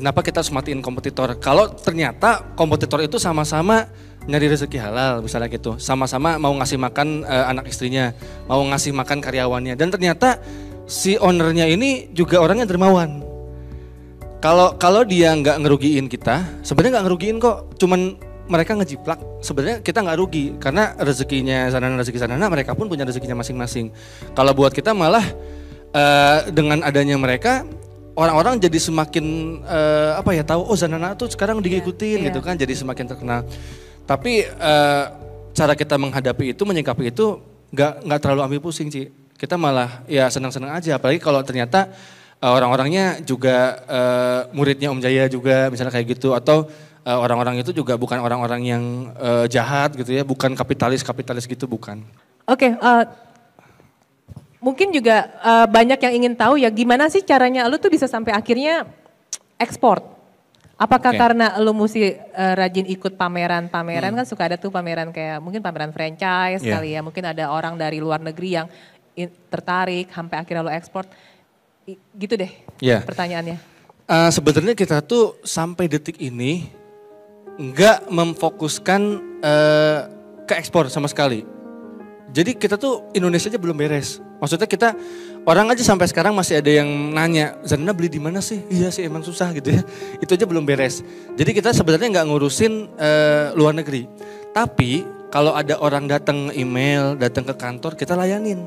Kenapa 0.00 0.24
kita 0.24 0.40
harus 0.40 0.48
matiin 0.48 0.80
kompetitor? 0.80 1.36
Kalau 1.44 1.76
ternyata 1.76 2.56
kompetitor 2.56 3.04
itu 3.04 3.20
sama-sama 3.20 3.84
nyari 4.24 4.48
rezeki 4.48 4.80
halal 4.80 5.20
misalnya 5.20 5.52
gitu, 5.52 5.76
sama-sama 5.76 6.40
mau 6.40 6.56
ngasih 6.56 6.80
makan 6.80 7.20
eh, 7.28 7.44
anak 7.52 7.68
istrinya, 7.68 8.16
mau 8.48 8.64
ngasih 8.64 8.96
makan 8.96 9.20
karyawannya, 9.20 9.76
dan 9.76 9.92
ternyata 9.92 10.40
si 10.88 11.20
ownernya 11.20 11.68
ini 11.68 12.08
juga 12.16 12.40
orangnya 12.40 12.64
dermawan. 12.64 13.20
Kalau 14.40 14.80
kalau 14.80 15.04
dia 15.04 15.36
nggak 15.36 15.68
ngerugiin 15.68 16.08
kita, 16.08 16.48
sebenarnya 16.64 16.96
nggak 16.96 17.04
ngerugiin 17.04 17.36
kok, 17.36 17.76
cuman 17.76 18.16
mereka 18.48 18.80
ngejiplak. 18.80 19.20
Sebenarnya 19.44 19.84
kita 19.84 20.00
nggak 20.00 20.16
rugi 20.16 20.56
karena 20.56 20.96
rezekinya 20.96 21.68
sanana 21.68 22.00
rezeki 22.00 22.24
sanana, 22.24 22.48
mereka 22.48 22.72
pun 22.72 22.88
punya 22.88 23.04
rezekinya 23.04 23.36
masing-masing. 23.36 23.92
Kalau 24.32 24.56
buat 24.56 24.72
kita 24.72 24.96
malah 24.96 25.28
eh, 25.94 26.38
dengan 26.50 26.82
adanya 26.86 27.16
mereka 27.18 27.66
orang-orang 28.18 28.58
jadi 28.60 28.78
semakin 28.78 29.24
eh, 29.64 30.12
apa 30.18 30.30
ya 30.34 30.42
tahu 30.44 30.66
oh 30.66 30.76
Zanana 30.76 31.14
tuh 31.14 31.30
sekarang 31.30 31.62
diikutin 31.62 32.20
iya. 32.20 32.26
gitu 32.30 32.40
kan 32.42 32.58
jadi 32.58 32.72
semakin 32.74 33.06
terkenal. 33.08 33.46
Tapi 34.04 34.44
eh, 34.44 35.04
cara 35.54 35.72
kita 35.74 35.96
menghadapi 35.96 36.52
itu 36.54 36.62
menyikapi 36.66 37.14
itu 37.14 37.40
nggak 37.70 38.06
nggak 38.06 38.20
terlalu 38.20 38.40
ambil 38.50 38.60
pusing 38.70 38.90
sih. 38.90 39.08
Kita 39.40 39.56
malah 39.56 40.04
ya 40.04 40.28
senang-senang 40.28 40.76
aja 40.76 41.00
apalagi 41.00 41.22
kalau 41.22 41.40
ternyata 41.40 41.88
eh, 42.42 42.50
orang-orangnya 42.50 43.22
juga 43.24 43.80
eh, 43.86 44.40
muridnya 44.52 44.92
Om 44.92 45.00
Jaya 45.00 45.24
juga 45.30 45.70
misalnya 45.72 45.94
kayak 45.94 46.18
gitu 46.18 46.34
atau 46.36 46.68
eh, 47.06 47.18
orang-orang 47.18 47.62
itu 47.62 47.72
juga 47.72 47.96
bukan 47.96 48.20
orang-orang 48.20 48.60
yang 48.66 48.82
eh, 49.16 49.46
jahat 49.48 49.96
gitu 49.96 50.12
ya, 50.12 50.22
bukan 50.26 50.52
kapitalis-kapitalis 50.52 51.48
gitu 51.48 51.64
bukan. 51.64 52.04
Oke, 52.50 52.74
eh, 52.74 53.02
mungkin 54.60 54.92
juga 54.92 55.16
eh, 55.40 55.66
banyak 55.66 55.98
yang 55.98 56.14
ingin 56.14 56.34
tahu 56.36 56.60
ya 56.60 56.68
gimana 56.68 57.08
sih 57.08 57.24
caranya 57.24 57.66
lu 57.66 57.76
tuh 57.76 57.90
bisa 57.90 58.04
sampai 58.04 58.32
akhirnya 58.32 58.84
ekspor. 59.56 60.00
Apakah 60.80 61.12
Oke. 61.12 61.20
karena 61.20 61.60
lu 61.60 61.76
mesti 61.76 62.16
eh, 62.16 62.54
rajin 62.56 62.88
ikut 62.88 63.12
pameran-pameran 63.12 64.16
kan 64.16 64.24
suka 64.24 64.48
ada 64.48 64.56
tuh 64.56 64.72
pameran 64.72 65.12
kayak 65.12 65.36
mungkin 65.44 65.60
pameran 65.60 65.92
franchise 65.92 66.64
Iya. 66.64 66.72
kali 66.76 66.88
ya, 66.96 67.00
mungkin 67.04 67.24
ada 67.28 67.52
orang 67.52 67.76
dari 67.76 68.00
luar 68.00 68.16
negeri 68.20 68.56
yang 68.56 68.66
in- 69.12 69.32
tertarik 69.52 70.08
sampai 70.08 70.40
akhirnya 70.40 70.64
lu 70.64 70.72
ekspor. 70.72 71.04
I- 71.84 72.00
gitu 72.16 72.32
deh 72.36 72.48
Iya. 72.80 73.04
pertanyaannya. 73.04 73.56
Eh, 74.08 74.30
sebenarnya 74.32 74.72
kita 74.72 75.04
tuh 75.04 75.36
sampai 75.44 75.84
detik 75.84 76.16
ini 76.16 76.64
nggak 77.60 78.08
memfokuskan 78.08 79.00
eh, 79.40 79.98
ke 80.48 80.56
ekspor 80.56 80.88
sama 80.88 81.08
sekali. 81.08 81.44
Jadi 82.32 82.56
kita 82.56 82.80
tuh 82.80 83.12
Indonesia 83.12 83.52
aja 83.52 83.60
belum 83.60 83.76
beres. 83.76 84.20
Maksudnya 84.40 84.64
kita 84.64 84.96
orang 85.44 85.68
aja 85.68 85.84
sampai 85.84 86.08
sekarang 86.08 86.32
masih 86.32 86.64
ada 86.64 86.72
yang 86.72 86.88
nanya, 87.12 87.60
Zanana 87.60 87.92
beli 87.92 88.08
di 88.08 88.16
mana 88.16 88.40
sih? 88.40 88.64
Iya 88.72 88.88
sih 88.88 89.04
emang 89.04 89.20
susah 89.20 89.52
gitu 89.52 89.76
ya. 89.76 89.84
Itu 90.24 90.32
aja 90.32 90.48
belum 90.48 90.64
beres. 90.64 91.04
Jadi 91.36 91.50
kita 91.52 91.76
sebenarnya 91.76 92.08
nggak 92.18 92.26
ngurusin 92.26 92.72
eh, 92.96 93.52
luar 93.52 93.76
negeri. 93.76 94.08
Tapi 94.56 95.04
kalau 95.30 95.54
ada 95.54 95.78
orang 95.78 96.08
datang 96.08 96.50
email, 96.56 97.14
datang 97.14 97.46
ke 97.46 97.54
kantor, 97.54 97.94
kita 97.94 98.16
layanin. 98.18 98.58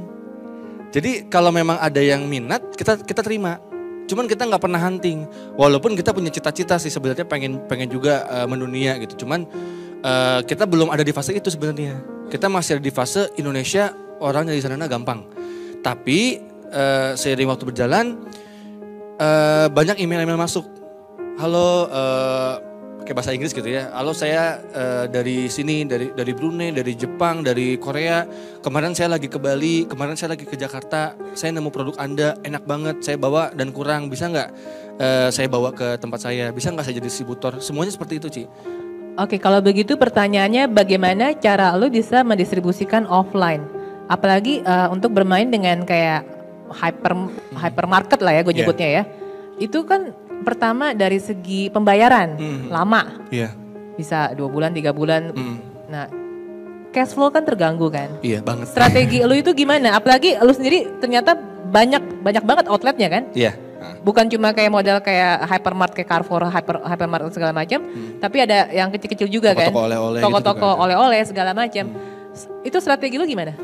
Jadi 0.94 1.26
kalau 1.28 1.50
memang 1.50 1.82
ada 1.82 2.00
yang 2.00 2.30
minat, 2.30 2.62
kita 2.78 3.02
kita 3.02 3.26
terima. 3.26 3.58
Cuman 4.06 4.30
kita 4.30 4.46
nggak 4.46 4.62
pernah 4.62 4.78
hunting. 4.78 5.26
Walaupun 5.58 5.98
kita 5.98 6.14
punya 6.14 6.30
cita-cita 6.30 6.78
sih 6.78 6.94
sebenarnya 6.94 7.26
pengen 7.26 7.66
pengen 7.66 7.90
juga 7.90 8.30
eh, 8.30 8.46
mendunia 8.46 9.02
gitu. 9.02 9.26
Cuman 9.26 9.50
eh, 10.06 10.40
kita 10.46 10.70
belum 10.70 10.94
ada 10.94 11.02
di 11.02 11.10
fase 11.10 11.34
itu 11.34 11.50
sebenarnya. 11.50 11.98
Kita 12.30 12.46
masih 12.46 12.78
ada 12.78 12.84
di 12.86 12.94
fase 12.94 13.34
Indonesia 13.42 13.90
orang 14.22 14.48
dari 14.48 14.62
sana 14.62 14.86
gampang. 14.86 15.26
Tapi 15.84 16.40
eh, 16.72 17.12
seiring 17.14 17.52
waktu 17.52 17.68
berjalan 17.68 18.24
eh, 19.20 19.68
banyak 19.68 20.00
email-email 20.00 20.40
masuk. 20.40 20.64
Halo, 21.36 21.92
eh, 21.92 22.54
pakai 23.04 23.14
bahasa 23.20 23.36
Inggris 23.36 23.52
gitu 23.52 23.68
ya. 23.68 23.92
Halo 23.92 24.16
saya 24.16 24.64
eh, 24.72 25.06
dari 25.12 25.52
sini 25.52 25.84
dari 25.84 26.16
dari 26.16 26.32
Brunei, 26.32 26.72
dari 26.72 26.96
Jepang, 26.96 27.44
dari 27.44 27.76
Korea. 27.76 28.24
Kemarin 28.64 28.96
saya 28.96 29.12
lagi 29.12 29.28
ke 29.28 29.36
Bali, 29.36 29.84
kemarin 29.84 30.16
saya 30.16 30.40
lagi 30.40 30.48
ke 30.48 30.56
Jakarta. 30.56 31.20
Saya 31.36 31.52
nemu 31.52 31.68
produk 31.68 32.00
Anda 32.00 32.40
enak 32.48 32.64
banget. 32.64 33.04
Saya 33.04 33.20
bawa 33.20 33.52
dan 33.52 33.76
kurang. 33.76 34.08
Bisa 34.08 34.32
nggak 34.32 34.50
eh, 35.04 35.30
saya 35.36 35.52
bawa 35.52 35.76
ke 35.76 36.00
tempat 36.00 36.24
saya? 36.24 36.56
Bisa 36.56 36.72
nggak 36.72 36.88
saya 36.88 36.96
jadi 37.04 37.12
distributor? 37.12 37.60
Semuanya 37.60 37.92
seperti 37.92 38.24
itu, 38.24 38.28
Ci. 38.32 38.44
Oke, 39.20 39.38
kalau 39.38 39.60
begitu 39.60 40.00
pertanyaannya 40.00 40.72
bagaimana 40.72 41.36
cara 41.38 41.76
lu 41.76 41.92
bisa 41.92 42.24
mendistribusikan 42.24 43.04
offline? 43.06 43.83
Apalagi 44.14 44.62
eh, 44.62 44.88
untuk 44.88 45.10
bermain 45.12 45.46
dengan 45.46 45.82
kayak 45.82 46.22
hyper 46.70 47.14
hypermarket 47.56 48.20
lah 48.20 48.32
ya 48.32 48.42
gue 48.42 48.54
Iya. 48.54 48.60
nyebutnya 48.62 48.90
ya. 48.92 49.04
Itu 49.58 49.82
kan 49.84 50.14
pertama 50.42 50.94
dari 50.94 51.18
segi 51.18 51.68
pembayaran 51.68 52.36
Hmm. 52.36 52.62
lama, 52.68 53.02
Iya. 53.30 53.54
bisa 53.96 54.30
dua 54.34 54.48
bulan, 54.48 54.70
tiga 54.72 54.92
bulan. 54.92 55.32
Hmm. 55.32 55.58
Nah, 55.88 56.06
cash 56.90 57.14
flow 57.14 57.30
kan 57.30 57.42
terganggu 57.42 57.90
kan. 57.90 58.22
Iya 58.22 58.42
banget. 58.42 58.70
Strategi 58.70 59.22
lu 59.22 59.34
itu 59.34 59.50
gimana? 59.52 59.94
Apalagi 59.94 60.38
lu 60.38 60.52
sendiri 60.52 60.86
ternyata 60.98 61.34
banyak 61.66 62.22
banyak 62.22 62.44
banget 62.44 62.66
outletnya 62.68 63.10
kan? 63.10 63.24
Iya. 63.34 63.58
Bukan 64.00 64.28
cuma 64.28 64.52
kayak 64.52 64.68
model 64.70 65.00
kayak 65.00 65.48
hypermart 65.48 65.92
kayak 65.92 66.08
Carrefour, 66.08 66.44
hyper 66.46 66.76
hypermart 66.82 67.24
segala 67.32 67.52
macam, 67.52 67.80
tapi 68.20 68.38
ada 68.40 68.68
yang 68.70 68.92
kecil-kecil 68.92 69.32
juga 69.32 69.56
kan. 69.56 69.72
Hmm. 69.72 69.76
Toko-toko 69.76 69.88
oleh-oleh 69.88 70.20
gitu 70.20 70.26
Toko-toko 70.28 70.60
ada. 70.62 70.76
Hmm. 70.76 70.84
oleh-oleh 70.84 71.22
segala 71.24 71.52
macam. 71.54 71.86
S- 72.34 72.50
Itu 72.64 72.78
strategi 72.80 73.16
lu 73.16 73.24
gimana? 73.24 73.56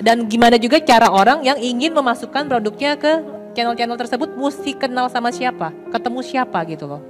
Dan 0.00 0.26
gimana 0.26 0.58
juga 0.58 0.80
cara 0.82 1.10
orang 1.10 1.44
yang 1.46 1.58
ingin 1.58 1.94
memasukkan 1.94 2.48
produknya 2.48 2.98
ke 2.98 3.12
channel-channel 3.54 3.98
tersebut 3.98 4.34
mesti 4.34 4.74
kenal 4.74 5.06
sama 5.08 5.30
siapa, 5.30 5.70
ketemu 5.94 6.20
siapa 6.26 6.58
gitu 6.66 6.90
loh. 6.90 7.00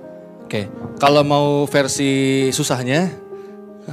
Oke, 0.45 0.68
kalau 1.01 1.24
mau 1.24 1.64
versi 1.64 2.53
susahnya, 2.53 3.09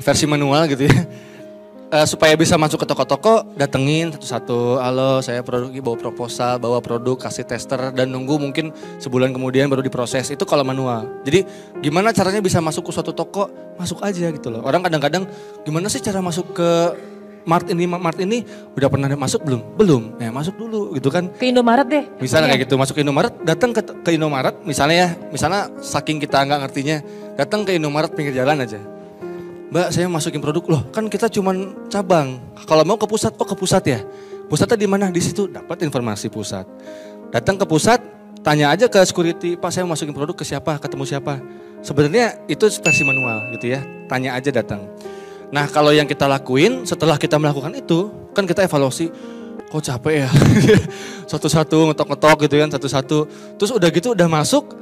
versi 0.04 0.28
manual 0.28 0.68
gitu 0.68 0.84
ya, 0.84 0.96
eh, 1.96 2.06
supaya 2.06 2.36
bisa 2.36 2.60
masuk 2.60 2.84
ke 2.84 2.88
toko-toko, 2.92 3.56
datengin 3.56 4.12
satu-satu. 4.12 4.84
Halo, 4.84 5.24
saya 5.24 5.40
produk 5.48 5.72
bawa 5.80 5.96
proposal, 5.96 6.60
bawa 6.60 6.84
produk, 6.84 7.16
kasih 7.16 7.48
tester, 7.48 7.96
dan 7.96 8.12
nunggu 8.12 8.36
mungkin 8.36 8.76
sebulan 9.00 9.32
kemudian 9.32 9.72
baru 9.72 9.80
diproses. 9.80 10.28
Itu 10.28 10.44
kalau 10.44 10.68
manual. 10.68 11.24
Jadi 11.24 11.48
gimana 11.80 12.12
caranya 12.12 12.44
bisa 12.44 12.60
masuk 12.60 12.92
ke 12.92 13.00
suatu 13.00 13.16
toko? 13.16 13.48
Masuk 13.80 14.04
aja 14.04 14.28
gitu 14.28 14.52
loh. 14.52 14.62
Orang 14.68 14.84
kadang-kadang 14.84 15.24
gimana 15.64 15.88
sih 15.88 16.04
cara 16.04 16.20
masuk 16.20 16.52
ke 16.52 16.70
Mart 17.46 17.66
ini, 17.70 17.84
Mart 17.90 18.18
ini 18.22 18.46
udah 18.78 18.90
pernah 18.90 19.08
masuk 19.18 19.42
belum? 19.42 19.62
Belum. 19.78 20.02
Ya 20.22 20.30
masuk 20.30 20.58
dulu 20.58 20.94
gitu 20.98 21.10
kan. 21.10 21.30
Ke 21.36 21.50
Indomaret 21.50 21.88
deh. 21.90 22.04
Misalnya 22.22 22.54
kayak 22.54 22.70
gitu 22.70 22.76
masuk 22.78 22.94
ke 22.98 23.02
Indomaret, 23.02 23.34
datang 23.42 23.74
ke, 23.74 23.82
ke 23.82 24.10
Indomaret, 24.14 24.56
misalnya 24.62 24.96
ya, 24.96 25.10
misalnya 25.34 25.70
saking 25.82 26.22
kita 26.22 26.42
nggak 26.46 26.60
ngertinya, 26.68 26.98
datang 27.38 27.66
ke 27.66 27.74
Indomaret 27.78 28.14
pinggir 28.14 28.38
jalan 28.38 28.62
aja. 28.62 28.78
Mbak, 29.72 29.88
saya 29.96 30.12
masukin 30.12 30.44
produk 30.44 30.64
loh, 30.68 30.82
kan 30.92 31.08
kita 31.08 31.32
cuman 31.32 31.88
cabang. 31.88 32.44
Kalau 32.68 32.84
mau 32.84 33.00
ke 33.00 33.08
pusat, 33.08 33.32
oh 33.40 33.48
ke 33.48 33.56
pusat 33.56 33.84
ya. 33.88 34.00
Pusatnya 34.52 34.76
di 34.76 34.84
mana? 34.84 35.08
Di 35.08 35.24
situ 35.24 35.48
dapat 35.48 35.80
informasi 35.88 36.28
pusat. 36.28 36.68
Datang 37.32 37.56
ke 37.56 37.64
pusat, 37.64 38.04
tanya 38.44 38.76
aja 38.76 38.92
ke 38.92 39.00
security, 39.08 39.56
Pak 39.56 39.72
saya 39.72 39.88
masukin 39.88 40.12
produk 40.12 40.36
ke 40.36 40.44
siapa, 40.44 40.76
ketemu 40.76 41.08
siapa. 41.08 41.40
Sebenarnya 41.80 42.36
itu 42.52 42.68
versi 42.68 43.08
manual 43.08 43.48
gitu 43.56 43.72
ya, 43.72 43.80
tanya 44.12 44.36
aja 44.36 44.52
datang. 44.52 44.92
Nah 45.52 45.68
kalau 45.68 45.92
yang 45.92 46.08
kita 46.08 46.26
lakuin 46.32 46.88
setelah 46.88 47.20
kita 47.20 47.36
melakukan 47.36 47.76
itu, 47.76 48.08
kan 48.32 48.48
kita 48.48 48.64
evaluasi, 48.64 49.12
kok 49.68 49.84
capek 49.84 50.26
ya. 50.26 50.30
Satu-satu 51.32 51.92
ngetok-ngetok 51.92 52.38
gitu 52.48 52.56
kan, 52.60 52.70
satu-satu. 52.72 53.18
Terus 53.60 53.72
udah 53.76 53.90
gitu 53.92 54.16
udah 54.16 54.28
masuk, 54.32 54.76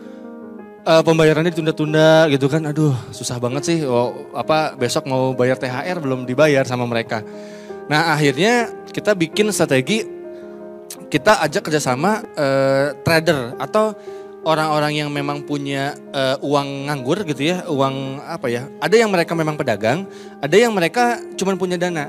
eh, 0.86 1.02
pembayarannya 1.02 1.50
ditunda-tunda 1.50 2.30
gitu 2.30 2.46
kan. 2.46 2.62
Aduh 2.70 2.94
susah 3.10 3.42
banget 3.42 3.66
sih, 3.66 3.78
oh, 3.86 4.30
apa 4.38 4.78
besok 4.78 5.10
mau 5.10 5.34
bayar 5.34 5.58
THR 5.58 5.98
belum 6.02 6.30
dibayar 6.30 6.66
sama 6.70 6.86
mereka. 6.86 7.26
Nah 7.90 8.14
akhirnya 8.14 8.70
kita 8.94 9.18
bikin 9.18 9.50
strategi, 9.50 10.06
kita 11.10 11.42
ajak 11.50 11.66
kerjasama 11.66 12.22
eh, 12.38 12.88
trader 13.02 13.58
atau 13.58 13.98
orang-orang 14.48 15.04
yang 15.04 15.10
memang 15.12 15.44
punya 15.44 15.96
eh, 16.16 16.38
uang 16.40 16.88
nganggur 16.88 17.24
gitu 17.28 17.56
ya, 17.56 17.66
uang 17.68 18.24
apa 18.24 18.48
ya? 18.48 18.68
Ada 18.80 18.96
yang 18.96 19.10
mereka 19.12 19.36
memang 19.36 19.60
pedagang, 19.60 20.08
ada 20.40 20.56
yang 20.56 20.72
mereka 20.72 21.20
cuma 21.36 21.56
punya 21.60 21.76
dana. 21.76 22.08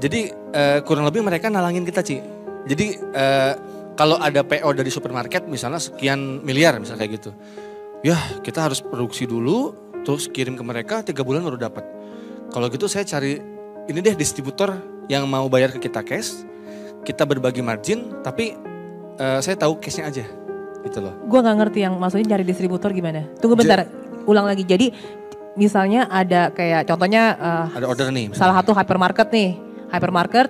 Jadi 0.00 0.32
eh, 0.32 0.78
kurang 0.82 1.06
lebih 1.06 1.22
mereka 1.22 1.52
nalangin 1.52 1.86
kita 1.86 2.02
Ci. 2.02 2.18
Jadi 2.66 2.86
eh, 3.14 3.52
kalau 3.94 4.16
ada 4.16 4.40
PO 4.40 4.72
dari 4.72 4.88
supermarket 4.88 5.44
misalnya 5.44 5.78
sekian 5.78 6.40
miliar 6.40 6.80
misalnya 6.80 7.04
kayak 7.04 7.12
gitu. 7.20 7.30
Ya 8.00 8.16
kita 8.40 8.64
harus 8.64 8.80
produksi 8.80 9.28
dulu, 9.28 9.76
terus 10.02 10.24
kirim 10.26 10.56
ke 10.56 10.64
mereka 10.64 11.04
tiga 11.04 11.20
bulan 11.20 11.44
baru 11.44 11.60
dapat. 11.60 11.84
Kalau 12.50 12.66
gitu 12.72 12.88
saya 12.88 13.04
cari 13.04 13.38
ini 13.86 13.98
deh 14.00 14.16
distributor 14.16 14.74
yang 15.06 15.28
mau 15.28 15.46
bayar 15.52 15.70
ke 15.74 15.78
kita 15.82 16.00
cash, 16.00 16.42
kita 17.04 17.28
berbagi 17.28 17.60
margin, 17.60 18.24
tapi 18.24 18.56
eh, 19.20 19.40
saya 19.44 19.54
tahu 19.60 19.76
cashnya 19.78 20.08
aja, 20.08 20.24
gitu 20.82 20.98
loh. 21.00 21.12
Gue 21.22 21.38
nggak 21.38 21.56
ngerti 21.58 21.78
yang 21.80 21.94
maksudnya 21.94 22.26
cari 22.30 22.42
distributor 22.42 22.90
gimana. 22.90 23.24
Tunggu 23.36 23.54
bentar, 23.54 23.84
ulang 24.24 24.44
lagi. 24.44 24.62
Jadi 24.62 24.90
misalnya 25.52 26.06
ada 26.06 26.48
kayak 26.48 26.84
contohnya 26.84 27.22
eh, 27.34 27.76
Ada 27.76 27.86
order 27.86 28.06
nih. 28.08 28.26
misalnya. 28.28 28.38
salah 28.38 28.54
satu 28.56 28.70
hypermarket 28.72 29.28
nih, 29.28 29.50
hypermarket 29.88 30.48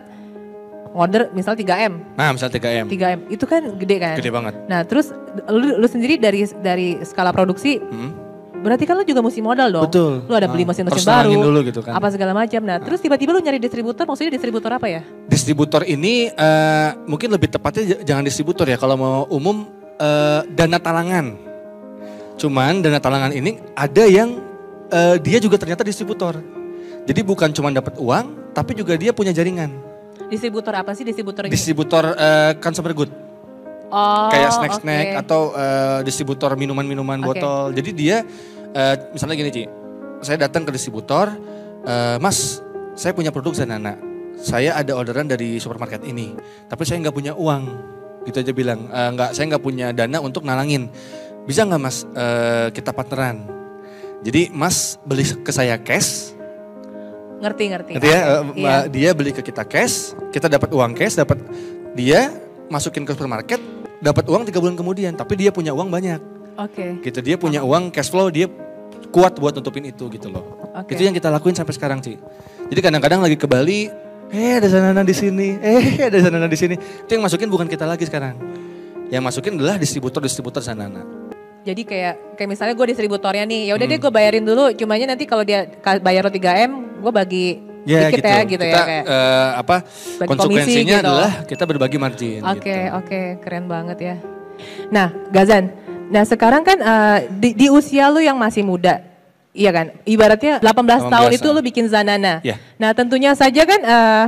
order 0.91 1.31
misal 1.31 1.55
3M, 1.55 2.03
Nah 2.13 2.31
misalnya 2.31 2.53
3M, 2.53 2.87
3M 2.87 3.19
itu 3.29 3.45
kan 3.45 3.63
gede 3.75 3.97
kan. 3.97 4.15
gede 4.17 4.29
banget. 4.29 4.55
Nah 4.67 4.83
terus 4.83 5.15
lu, 5.47 5.79
lu 5.79 5.87
sendiri 5.87 6.15
dari 6.17 6.43
dari 6.59 6.99
skala 7.01 7.31
produksi 7.31 7.79
Hmm. 7.79 8.11
berarti 8.59 8.85
kan 8.85 8.93
lu 8.93 9.05
juga 9.05 9.23
mesti 9.23 9.39
modal 9.41 9.71
dong. 9.71 9.87
Betul. 9.87 10.27
Lu 10.27 10.35
ada 10.35 10.45
beli 10.45 10.63
Ah, 10.63 10.69
mesin-mesin 10.69 10.99
harus 11.01 11.07
baru, 11.07 11.33
dulu 11.33 11.59
gitu 11.65 11.81
kan. 11.81 11.95
apa 11.95 12.11
segala 12.11 12.35
macam. 12.35 12.61
Nah 12.61 12.77
terus 12.77 12.99
tiba-tiba 12.99 13.31
lu 13.31 13.41
nyari 13.41 13.57
distributor, 13.57 14.03
maksudnya 14.05 14.31
distributor 14.33 14.69
apa 14.69 14.87
ya? 14.87 15.01
Distributor 15.25 15.87
ini 15.87 16.27
eh, 16.29 16.89
mungkin 17.07 17.31
lebih 17.31 17.49
tepatnya 17.49 17.83
j- 17.89 18.03
jangan 18.05 18.21
distributor 18.21 18.67
ya, 18.67 18.75
kalau 18.75 18.95
mau 18.95 19.25
umum 19.29 19.65
eh, 20.01 20.41
dana 20.49 20.79
talangan. 20.81 21.27
Cuman 22.41 22.81
dana 22.81 22.97
talangan 22.97 23.37
ini 23.37 23.61
ada 23.77 24.05
yang 24.09 24.41
eh, 24.89 25.17
dia 25.21 25.39
juga 25.39 25.61
ternyata 25.61 25.85
distributor. 25.85 26.41
Jadi 27.05 27.21
bukan 27.21 27.53
cuma 27.53 27.69
dapat 27.69 28.01
uang, 28.01 28.53
tapi 28.57 28.73
juga 28.73 28.97
dia 28.97 29.13
punya 29.13 29.31
jaringan. 29.31 29.71
Distributor 30.31 30.73
apa 30.79 30.95
sih 30.97 31.05
distributor 31.05 31.45
ini? 31.47 31.53
Distributor 31.53 32.17
eh, 32.17 32.53
consumer 32.59 32.95
good. 32.97 33.13
oh, 33.91 34.31
kayak 34.31 34.55
snack-snack 34.55 35.07
oke. 35.11 35.21
atau 35.27 35.43
eh, 35.51 36.01
distributor 36.07 36.55
minuman-minuman 36.55 37.19
Oke. 37.27 37.27
botol. 37.35 37.75
Jadi 37.75 37.91
dia 37.91 38.23
eh, 38.71 38.95
misalnya 39.11 39.35
gini 39.35 39.51
Ci, 39.51 39.65
saya 40.23 40.47
datang 40.47 40.63
ke 40.63 40.71
distributor, 40.71 41.35
eh, 41.83 42.17
Mas, 42.23 42.63
saya 42.95 43.11
punya 43.11 43.35
produk 43.35 43.51
Zanana. 43.57 43.99
Saya 44.41 44.73
ada 44.79 44.97
orderan 44.97 45.29
dari 45.29 45.61
supermarket 45.61 46.01
ini, 46.07 46.33
tapi 46.71 46.87
saya 46.89 47.03
nggak 47.03 47.13
punya 47.13 47.33
uang. 47.37 47.69
Gitu 48.27 48.37
aja 48.41 48.53
bilang, 48.53 48.89
"Eh, 48.91 49.09
nggak, 49.17 49.31
saya 49.33 49.45
nggak 49.55 49.65
punya 49.65 49.87
dana 49.97 50.19
untuk 50.21 50.45
nalangin. 50.45 50.93
Bisa 51.49 51.65
nggak 51.65 51.81
Mas 51.81 52.05
eh, 52.13 52.69
kita 52.75 52.93
partneran? 52.93 53.45
Jadi 54.21 54.53
Mas 54.53 55.01
beli 55.03 55.25
ke 55.25 55.51
saya 55.51 55.81
cash, 55.81 56.37
Ngerti 57.41 57.65
ngerti. 57.73 57.91
Ngerti 57.97 58.09
ya? 58.09 58.21
Iya. 58.53 58.77
eh, 58.85 58.85
Dia 58.93 59.11
beli 59.17 59.33
ke 59.33 59.41
kita 59.41 59.65
cash, 59.65 60.13
kita 60.29 60.47
dapat 60.47 60.69
uang 60.77 60.93
cash, 60.93 61.17
dapat 61.17 61.41
dia 61.97 62.29
masukin 62.69 63.09
ke 63.09 63.17
supermarket, 63.17 63.59
dapat 64.05 64.29
uang 64.29 64.45
tiga 64.45 64.61
bulan 64.61 64.77
kemudian, 64.77 65.17
tapi 65.17 65.41
dia 65.41 65.49
punya 65.49 65.73
uang 65.73 65.89
banyak. 65.89 66.21
Oke. 66.61 67.01
Gitu 67.01 67.19
dia 67.25 67.41
punya 67.41 67.65
uang 67.65 67.89
cash 67.89 68.13
flow, 68.13 68.29
dia 68.29 68.45
kuat 69.09 69.41
buat 69.41 69.57
nutupin 69.57 69.89
itu 69.89 70.05
gitu 70.13 70.29
loh. 70.29 70.45
Oke. 70.77 70.93
Itu 70.93 71.09
yang 71.09 71.17
kita 71.17 71.33
lakuin 71.33 71.57
sampai 71.57 71.73
sekarang 71.73 72.05
sih. 72.05 72.21
Jadi 72.69 72.81
kadang-kadang 72.85 73.25
lagi 73.25 73.41
ke 73.41 73.49
Bali, 73.49 73.89
eh 74.31 74.53
ada 74.57 74.67
sanana 74.67 75.03
di 75.03 75.13
sini, 75.13 75.59
eh 75.59 76.01
ada 76.01 76.19
sanana 76.19 76.47
di 76.47 76.55
sini. 76.55 76.75
Itu 76.77 77.11
yang 77.11 77.23
masukin 77.23 77.47
bukan 77.47 77.67
kita 77.67 77.85
lagi 77.85 78.05
sekarang. 78.05 78.39
Yang 79.09 79.23
masukin 79.25 79.59
adalah 79.59 79.75
distributor-distributor 79.77 80.63
sanana. 80.63 81.03
Jadi 81.61 81.83
kayak 81.83 82.39
kayak 82.39 82.49
misalnya 82.49 82.73
gue 82.73 82.87
distributornya 82.89 83.45
nih, 83.45 83.69
ya 83.69 83.73
udah 83.75 83.85
Hmm. 83.85 83.93
deh 83.93 84.01
gue 84.01 84.13
bayarin 84.13 84.45
dulu, 84.45 84.71
cumanya 84.73 85.13
nanti 85.13 85.27
kalau 85.27 85.43
dia 85.43 85.67
bayar 85.99 86.25
lo 86.25 86.31
3M, 86.31 86.73
gue 86.99 87.13
bagi 87.13 87.47
dikit 87.81 88.23
ya 88.23 88.41
gitu 88.45 88.61
kita, 88.61 88.65
ya 88.71 88.83
kayak. 88.87 89.05
eh, 89.05 89.49
apa 89.57 89.77
Bagi 89.83 90.29
konsekuensinya 90.31 90.97
gitu. 90.97 91.05
adalah 91.05 91.31
kita 91.45 91.65
berbagi 91.65 91.97
margin. 91.97 92.41
Oke 92.45 92.61
gitu. 92.65 92.97
oke 92.97 93.21
keren 93.41 93.67
banget 93.67 93.99
ya. 93.99 94.17
Nah 94.89 95.09
Gazan, 95.29 95.73
nah 96.07 96.23
sekarang 96.23 96.63
kan 96.63 96.79
eh, 96.79 97.19
di, 97.31 97.53
di 97.53 97.67
usia 97.67 98.09
lu 98.09 98.21
yang 98.21 98.37
masih 98.37 98.63
muda, 98.63 99.01
iya 99.51 99.71
kan? 99.71 99.87
Ibaratnya 100.05 100.59
18, 100.59 101.11
18 101.11 101.13
tahun 101.13 101.31
itu 101.35 101.49
lu 101.49 101.61
bikin 101.61 101.87
Zanana. 101.87 102.39
Iya. 102.41 102.57
Nah 102.79 102.91
tentunya 102.93 103.35
saja 103.35 103.63
kan 103.67 103.81
eh, 103.81 104.25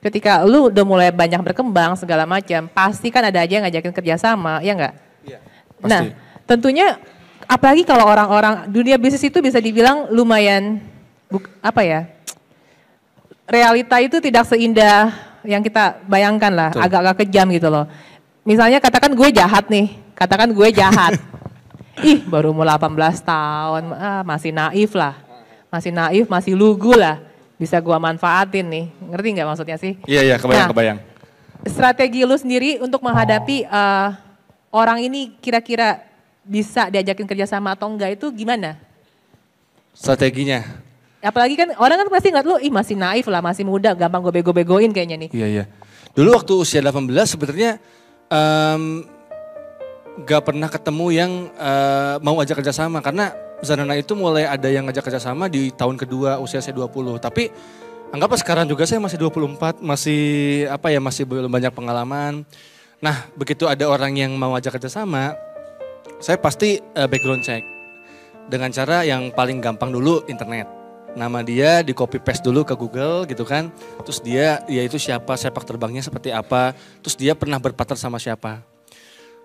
ketika 0.00 0.44
lu 0.44 0.68
udah 0.68 0.84
mulai 0.84 1.08
banyak 1.08 1.40
berkembang 1.40 1.92
segala 1.94 2.24
macam, 2.24 2.68
pasti 2.68 3.08
kan 3.08 3.24
ada 3.24 3.40
aja 3.40 3.52
yang 3.52 3.64
ngajakin 3.64 3.92
kerjasama, 3.92 4.60
ya 4.60 4.72
nggak? 4.72 4.94
Iya, 5.24 5.38
Nah 5.84 6.00
pasti. 6.08 6.44
tentunya 6.48 6.86
apalagi 7.44 7.82
kalau 7.84 8.04
orang-orang 8.04 8.68
dunia 8.68 8.96
bisnis 8.96 9.24
itu 9.24 9.40
bisa 9.40 9.60
dibilang 9.60 10.08
lumayan 10.08 10.80
buk- 11.26 11.52
apa 11.60 11.80
ya? 11.82 12.00
Realita 13.44 13.98
itu 13.98 14.22
tidak 14.22 14.46
seindah 14.46 15.10
yang 15.42 15.58
kita 15.58 15.98
bayangkan 16.06 16.52
lah, 16.54 16.70
agak-agak 16.70 17.26
kejam 17.26 17.50
gitu 17.50 17.66
loh. 17.66 17.88
Misalnya 18.46 18.78
katakan 18.78 19.10
gue 19.10 19.28
jahat 19.34 19.66
nih, 19.66 19.90
katakan 20.14 20.54
gue 20.54 20.68
jahat. 20.70 21.18
Ih, 22.00 22.18
baru 22.24 22.50
umur 22.50 22.64
18 22.64 23.20
tahun, 23.20 23.82
ah, 23.92 24.22
masih 24.24 24.50
naif 24.50 24.92
lah. 24.96 25.14
Masih 25.68 25.92
naif, 25.92 26.26
masih 26.26 26.52
lugu 26.56 26.96
lah. 26.96 27.20
Bisa 27.60 27.76
gua 27.78 28.00
manfaatin 28.00 28.64
nih. 28.66 28.86
Ngerti 29.12 29.28
nggak 29.36 29.46
maksudnya 29.46 29.76
sih? 29.76 30.00
Iya 30.08 30.20
iya 30.24 30.36
kebayang 30.40 30.64
Nah. 30.66 30.70
kebayang. 30.72 30.98
Strategi 31.68 32.24
lu 32.24 32.34
sendiri 32.34 32.80
untuk 32.80 33.04
menghadapi 33.04 33.68
eh, 33.68 34.08
orang 34.72 35.04
ini 35.04 35.36
kira-kira 35.38 36.00
bisa 36.40 36.88
diajakin 36.88 37.28
kerjasama 37.28 37.76
atau 37.76 37.92
enggak 37.92 38.16
itu 38.16 38.32
gimana? 38.32 38.80
Strateginya. 39.92 40.64
Apalagi 41.20 41.52
kan 41.52 41.68
orang 41.76 42.00
kan 42.00 42.08
pasti 42.08 42.32
ngeliat 42.32 42.48
lu, 42.48 42.56
ih 42.56 42.72
masih 42.72 42.96
naif 42.96 43.28
lah, 43.28 43.44
masih 43.44 43.68
muda, 43.68 43.92
gampang 43.92 44.24
gue 44.24 44.40
bego-begoin 44.40 44.88
kayaknya 44.88 45.28
nih. 45.28 45.30
Iya 45.36 45.46
iya. 45.46 45.64
Dulu 46.16 46.32
waktu 46.32 46.52
usia 46.56 46.80
18 46.80 47.04
sebenarnya 47.28 47.76
em, 48.32 49.04
gak 50.26 50.52
pernah 50.52 50.68
ketemu 50.68 51.06
yang 51.12 51.32
eh, 51.54 52.14
mau 52.20 52.36
ajak 52.40 52.60
kerjasama 52.64 53.00
karena 53.00 53.32
Zanana 53.60 53.92
itu 53.92 54.16
mulai 54.16 54.48
ada 54.48 54.72
yang 54.72 54.88
ngajak 54.88 55.12
kerjasama 55.12 55.44
di 55.52 55.68
tahun 55.68 56.00
kedua 56.00 56.40
usia 56.40 56.64
saya 56.64 56.72
20. 56.80 57.20
Tapi 57.20 57.52
anggaplah 58.08 58.40
sekarang 58.40 58.64
juga 58.64 58.88
saya 58.88 59.04
masih 59.04 59.20
24, 59.20 59.84
masih 59.84 60.22
apa 60.72 60.88
ya 60.88 61.00
masih 61.00 61.28
belum 61.28 61.52
banyak 61.52 61.72
pengalaman. 61.76 62.48
Nah 63.04 63.28
begitu 63.36 63.68
ada 63.68 63.84
orang 63.84 64.16
yang 64.16 64.32
mau 64.32 64.56
ajak 64.56 64.80
kerjasama, 64.80 65.36
saya 66.24 66.40
pasti 66.40 66.80
eh, 66.80 67.08
background 67.08 67.44
check 67.44 67.60
dengan 68.48 68.72
cara 68.72 69.04
yang 69.04 69.28
paling 69.28 69.60
gampang 69.60 69.92
dulu 69.92 70.24
internet. 70.24 70.64
Nama 71.10 71.42
dia 71.42 71.82
di 71.82 71.92
copy 71.92 72.22
paste 72.22 72.46
dulu 72.46 72.64
ke 72.64 72.72
Google 72.78 73.28
gitu 73.28 73.44
kan. 73.44 73.68
Terus 74.08 74.24
dia 74.24 74.64
dia 74.64 74.82
itu 74.88 74.96
siapa, 74.96 75.36
sepak 75.36 75.68
terbangnya 75.68 76.00
seperti 76.00 76.32
apa, 76.32 76.72
terus 77.04 77.12
dia 77.18 77.36
pernah 77.36 77.60
berpartner 77.60 78.00
sama 78.00 78.16
siapa. 78.16 78.69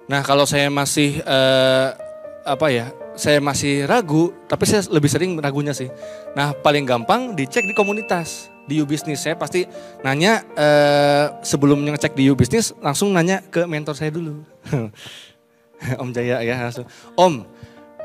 Nah, 0.06 0.22
kalau 0.22 0.45
saya 0.45 0.70
masih 0.70 1.22
eh, 1.22 1.88
apa 2.45 2.68
ya? 2.70 2.93
Saya 3.16 3.39
masih 3.39 3.88
ragu, 3.88 4.36
tapi 4.45 4.68
saya 4.68 4.84
lebih 4.91 5.08
sering 5.08 5.39
ragunya 5.39 5.72
sih. 5.72 5.88
Nah, 6.36 6.51
paling 6.51 6.84
gampang 6.84 7.32
dicek 7.32 7.64
di 7.64 7.72
komunitas 7.72 8.51
di 8.68 8.84
U-Business. 8.84 9.24
Saya 9.24 9.39
pasti 9.39 9.64
nanya 10.03 10.43
eh, 10.53 11.26
sebelum 11.41 11.80
ngecek 11.86 12.14
di 12.14 12.28
U-Business 12.30 12.76
langsung 12.84 13.16
nanya 13.16 13.39
ke 13.39 13.64
mentor 13.64 13.95
saya 13.95 14.12
dulu. 14.12 14.43
Om 16.01 16.10
Jaya 16.12 16.43
ya 16.43 16.60
langsung. 16.60 16.86
Om, 17.16 17.47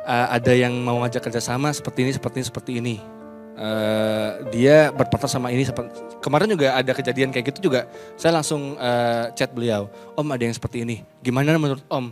eh, 0.07 0.27
ada 0.31 0.53
yang 0.55 0.73
mau 0.79 1.03
ngajak 1.03 1.27
kerjasama 1.27 1.75
seperti 1.75 2.07
ini, 2.07 2.13
seperti 2.15 2.37
ini, 2.39 2.47
seperti 2.47 2.73
ini. 2.79 2.97
Eh, 3.61 4.29
dia 4.57 4.89
berpartner 4.89 5.29
sama 5.29 5.53
ini. 5.53 5.69
Kemarin 6.25 6.49
juga 6.49 6.73
ada 6.73 6.93
kejadian 6.97 7.29
kayak 7.29 7.53
gitu 7.53 7.69
juga. 7.69 7.85
Saya 8.17 8.41
langsung 8.41 8.81
eh, 8.81 9.29
chat 9.37 9.53
beliau. 9.53 9.93
Om 10.17 10.33
ada 10.33 10.49
yang 10.49 10.57
seperti 10.57 10.81
ini. 10.81 11.05
Gimana 11.21 11.61
menurut 11.61 11.85
Om? 11.85 12.09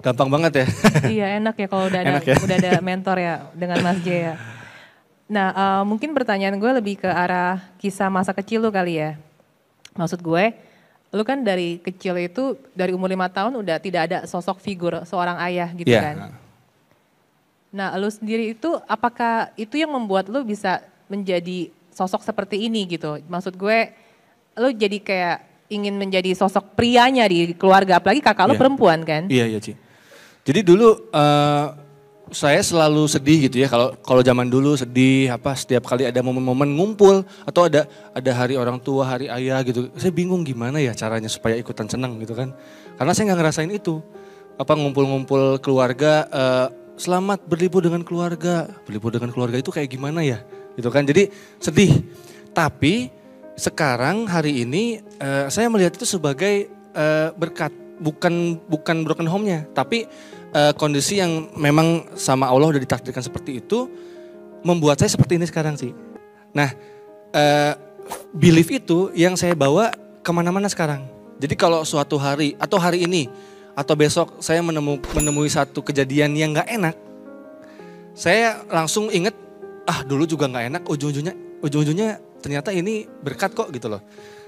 Gampang 0.00 0.32
banget 0.32 0.64
ya. 0.64 0.66
iya 1.20 1.26
enak 1.36 1.54
ya 1.60 1.66
kalau 1.68 1.84
udah 1.92 2.00
ada 2.00 2.10
Enak 2.16 2.24
ya. 2.24 2.36
udah 2.40 2.56
ada 2.56 2.72
mentor 2.88 3.16
ya 3.20 3.34
dengan 3.52 3.78
Mas 3.84 4.00
Jaya. 4.00 4.40
Nah 5.28 5.48
eh, 5.52 5.82
mungkin 5.84 6.16
pertanyaan 6.16 6.56
gue 6.56 6.70
lebih 6.80 7.04
ke 7.04 7.08
arah 7.12 7.60
kisah 7.76 8.08
masa 8.08 8.32
kecil 8.32 8.64
lu 8.64 8.72
kali 8.72 9.04
ya. 9.04 9.20
Maksud 9.94 10.24
gue, 10.24 10.44
lu 11.12 11.22
kan 11.28 11.44
dari 11.44 11.76
kecil 11.78 12.16
itu 12.18 12.56
dari 12.72 12.96
umur 12.96 13.06
lima 13.06 13.28
tahun 13.28 13.52
udah 13.60 13.76
tidak 13.78 14.00
ada 14.08 14.18
sosok 14.24 14.58
figur 14.64 15.04
seorang 15.04 15.36
ayah 15.44 15.68
gitu 15.76 15.92
Iya. 15.92 16.00
kan. 16.02 16.16
Nah 17.74 17.90
lu 17.98 18.06
sendiri 18.06 18.54
itu 18.54 18.70
apakah 18.86 19.50
itu 19.58 19.74
yang 19.74 19.90
membuat 19.90 20.30
lu 20.30 20.46
bisa 20.46 20.78
menjadi 21.10 21.74
sosok 21.90 22.22
seperti 22.22 22.70
ini 22.70 22.86
gitu? 22.86 23.18
Maksud 23.26 23.58
gue, 23.58 23.90
lu 24.54 24.70
jadi 24.70 24.98
kayak 25.02 25.36
ingin 25.74 25.98
menjadi 25.98 26.38
sosok 26.38 26.78
prianya 26.78 27.26
di 27.26 27.50
keluarga, 27.58 27.98
apalagi 27.98 28.22
kakak 28.22 28.46
lu 28.46 28.54
Iya. 28.54 28.62
perempuan 28.62 28.98
kan? 29.02 29.22
Iya 29.26 29.50
iya 29.50 29.58
Ci. 29.58 29.74
Jadi 30.46 30.60
dulu 30.62 31.10
eh, 31.10 31.66
saya 32.30 32.62
selalu 32.62 33.10
sedih 33.10 33.50
gitu 33.50 33.58
ya 33.58 33.68
kalau 33.68 33.98
kalau 34.00 34.22
zaman 34.22 34.46
dulu 34.48 34.78
sedih 34.78 35.34
apa 35.34 35.52
setiap 35.58 35.84
kali 35.84 36.06
ada 36.08 36.22
momen-momen 36.22 36.70
ngumpul 36.72 37.26
atau 37.44 37.66
ada 37.68 37.84
ada 38.14 38.30
hari 38.32 38.54
orang 38.56 38.80
tua 38.80 39.04
hari 39.04 39.28
ayah 39.28 39.60
gitu 39.60 39.92
saya 39.98 40.08
bingung 40.08 40.40
gimana 40.40 40.80
ya 40.80 40.96
caranya 40.96 41.28
supaya 41.28 41.52
ikutan 41.60 41.84
senang 41.84 42.16
gitu 42.24 42.32
kan 42.32 42.56
karena 42.96 43.12
saya 43.12 43.28
nggak 43.28 43.38
ngerasain 43.44 43.70
itu 43.70 44.00
apa 44.56 44.72
ngumpul-ngumpul 44.72 45.60
keluarga 45.60 46.24
eh, 46.32 46.66
selamat 46.94 47.46
berlibur 47.46 47.82
dengan 47.82 48.02
keluarga. 48.06 48.70
Berlibur 48.86 49.10
dengan 49.14 49.30
keluarga 49.34 49.58
itu 49.58 49.70
kayak 49.70 49.90
gimana 49.90 50.22
ya? 50.22 50.42
Gitu 50.78 50.88
kan? 50.90 51.06
Jadi 51.06 51.30
sedih. 51.58 52.02
Tapi 52.54 53.10
sekarang 53.54 54.26
hari 54.26 54.66
ini 54.66 55.02
eh, 55.18 55.46
saya 55.50 55.70
melihat 55.70 55.94
itu 55.94 56.06
sebagai 56.06 56.70
eh, 56.94 57.28
berkat. 57.34 57.70
Bukan 57.94 58.58
bukan 58.66 59.06
broken 59.06 59.30
home-nya. 59.30 59.66
Tapi 59.70 60.06
eh, 60.54 60.72
kondisi 60.74 61.22
yang 61.22 61.50
memang 61.54 62.14
sama 62.18 62.50
Allah 62.50 62.74
udah 62.74 62.82
ditakdirkan 62.82 63.22
seperti 63.22 63.62
itu 63.62 63.86
membuat 64.66 64.98
saya 64.98 65.12
seperti 65.14 65.38
ini 65.38 65.46
sekarang 65.46 65.78
sih. 65.78 65.94
Nah 66.54 66.70
eh, 67.34 67.72
belief 68.34 68.70
itu 68.70 69.14
yang 69.14 69.38
saya 69.38 69.54
bawa 69.54 69.94
ke 70.22 70.30
mana-mana 70.34 70.66
sekarang. 70.70 71.06
Jadi 71.38 71.54
kalau 71.58 71.82
suatu 71.82 72.16
hari 72.16 72.54
atau 72.56 72.78
hari 72.78 73.04
ini 73.04 73.28
atau 73.74 73.94
besok 73.98 74.38
saya 74.38 74.62
menemu, 74.62 75.02
menemui 75.14 75.50
satu 75.50 75.82
kejadian 75.82 76.34
yang 76.38 76.54
nggak 76.54 76.70
enak. 76.70 76.96
Saya 78.14 78.62
langsung 78.70 79.10
inget 79.10 79.34
ah 79.84 80.00
dulu 80.06 80.24
juga 80.24 80.46
nggak 80.48 80.64
enak 80.70 80.82
ujung-ujungnya 80.86 81.34
ujung-ujungnya 81.60 82.22
ternyata 82.40 82.70
ini 82.70 83.04
berkat 83.04 83.52
kok 83.52 83.68
gitu 83.74 83.90
loh. 83.90 84.00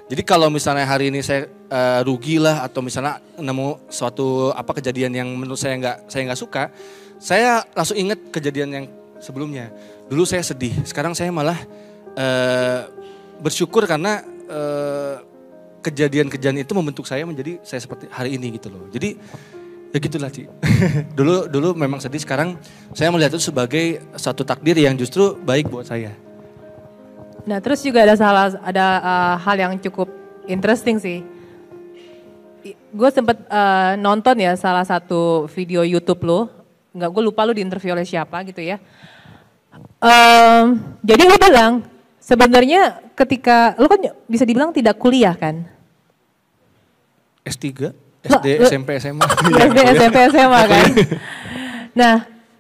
Jadi 0.06 0.22
kalau 0.22 0.46
misalnya 0.46 0.86
hari 0.86 1.10
ini 1.10 1.18
saya 1.18 1.50
eh, 1.50 2.00
rugi 2.06 2.38
lah 2.38 2.62
atau 2.62 2.78
misalnya 2.78 3.18
nemu 3.42 3.90
suatu 3.90 4.54
apa 4.54 4.78
kejadian 4.78 5.12
yang 5.18 5.28
menurut 5.34 5.58
saya 5.58 5.74
nggak 5.74 5.96
saya 6.06 6.22
nggak 6.30 6.40
suka 6.40 6.64
saya 7.18 7.64
langsung 7.74 7.98
inget 7.98 8.20
kejadian 8.30 8.70
yang 8.70 8.86
sebelumnya. 9.18 9.72
Dulu 10.06 10.22
saya 10.22 10.46
sedih 10.46 10.72
sekarang 10.86 11.16
saya 11.18 11.34
malah 11.34 11.58
eh, 12.14 12.80
bersyukur 13.42 13.82
karena 13.90 14.22
eh, 14.46 15.14
kejadian-kejadian 15.86 16.66
itu 16.66 16.72
membentuk 16.74 17.06
saya 17.06 17.22
menjadi 17.22 17.62
saya 17.62 17.78
seperti 17.78 18.10
hari 18.10 18.34
ini 18.34 18.58
gitu 18.58 18.68
loh 18.68 18.90
jadi 18.90 19.14
ya 19.94 19.98
gitulah 20.02 20.28
Ci. 20.28 20.50
dulu 21.18 21.46
dulu 21.46 21.78
memang 21.78 22.02
sedih 22.02 22.20
sekarang 22.20 22.58
saya 22.92 23.08
melihat 23.14 23.38
itu 23.38 23.48
sebagai 23.48 24.02
satu 24.18 24.42
takdir 24.42 24.74
yang 24.76 24.98
justru 24.98 25.38
baik 25.40 25.70
buat 25.70 25.86
saya 25.86 26.26
Nah 27.46 27.62
terus 27.62 27.80
juga 27.80 28.02
ada 28.02 28.18
salah 28.18 28.58
ada 28.58 28.86
uh, 29.00 29.34
hal 29.38 29.56
yang 29.56 29.72
cukup 29.78 30.10
interesting 30.50 30.98
sih. 30.98 31.22
Gue 32.90 33.08
sempet 33.14 33.38
uh, 33.46 33.94
nonton 33.94 34.34
ya 34.42 34.58
salah 34.58 34.82
satu 34.82 35.46
video 35.54 35.86
YouTube 35.86 36.26
lo, 36.26 36.50
nggak 36.90 37.06
gue 37.06 37.22
lupa 37.22 37.46
lo 37.46 37.54
diinterview 37.54 37.94
oleh 37.94 38.02
siapa 38.02 38.42
gitu 38.42 38.58
ya. 38.58 38.82
Em, 40.02 40.74
jadi 41.06 41.22
lo 41.30 41.38
bilang 41.38 41.86
sebenarnya 42.18 42.98
ketika 43.14 43.78
lo 43.78 43.86
kan 43.86 44.02
bisa 44.26 44.42
dibilang 44.42 44.74
tidak 44.74 44.98
kuliah 44.98 45.38
kan? 45.38 45.62
S3 47.46 47.66
Loh, 47.78 47.94
SD 48.42 48.46
lo- 48.58 48.66
SMP 48.66 48.88
SMA 48.98 49.22
SD, 49.22 49.78
SMP, 49.96 50.16
SMA 50.28 50.60
kan? 50.66 50.84
Nah 51.94 52.14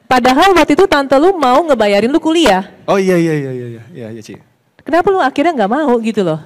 padahal 0.06 0.54
waktu 0.54 0.72
itu 0.72 0.86
tante 0.86 1.18
lu 1.18 1.34
mau 1.34 1.58
ngebayarin 1.60 2.06
lu 2.06 2.16
kuliah. 2.16 2.62
oh 2.86 2.94
iya 2.94 3.18
iya 3.18 3.34
iya 3.34 3.50
iya 3.50 3.66
iya 3.68 3.82
iya 3.90 4.06
iya 4.14 4.22
Ci 4.22 4.38
Kenapa 4.80 5.10
lu 5.10 5.18
akhirnya 5.18 5.50
nggak 5.52 5.72
mau 5.72 5.98
gitu 5.98 6.22
loh? 6.22 6.38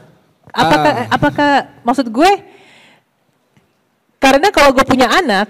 Apakah 0.48 0.92
Ah. 1.04 1.06
apakah 1.12 1.50
maksud 1.84 2.08
gue 2.08 2.32
karena 4.16 4.48
kalau 4.48 4.72
gue 4.72 4.80
punya 4.82 5.08
anak, 5.08 5.48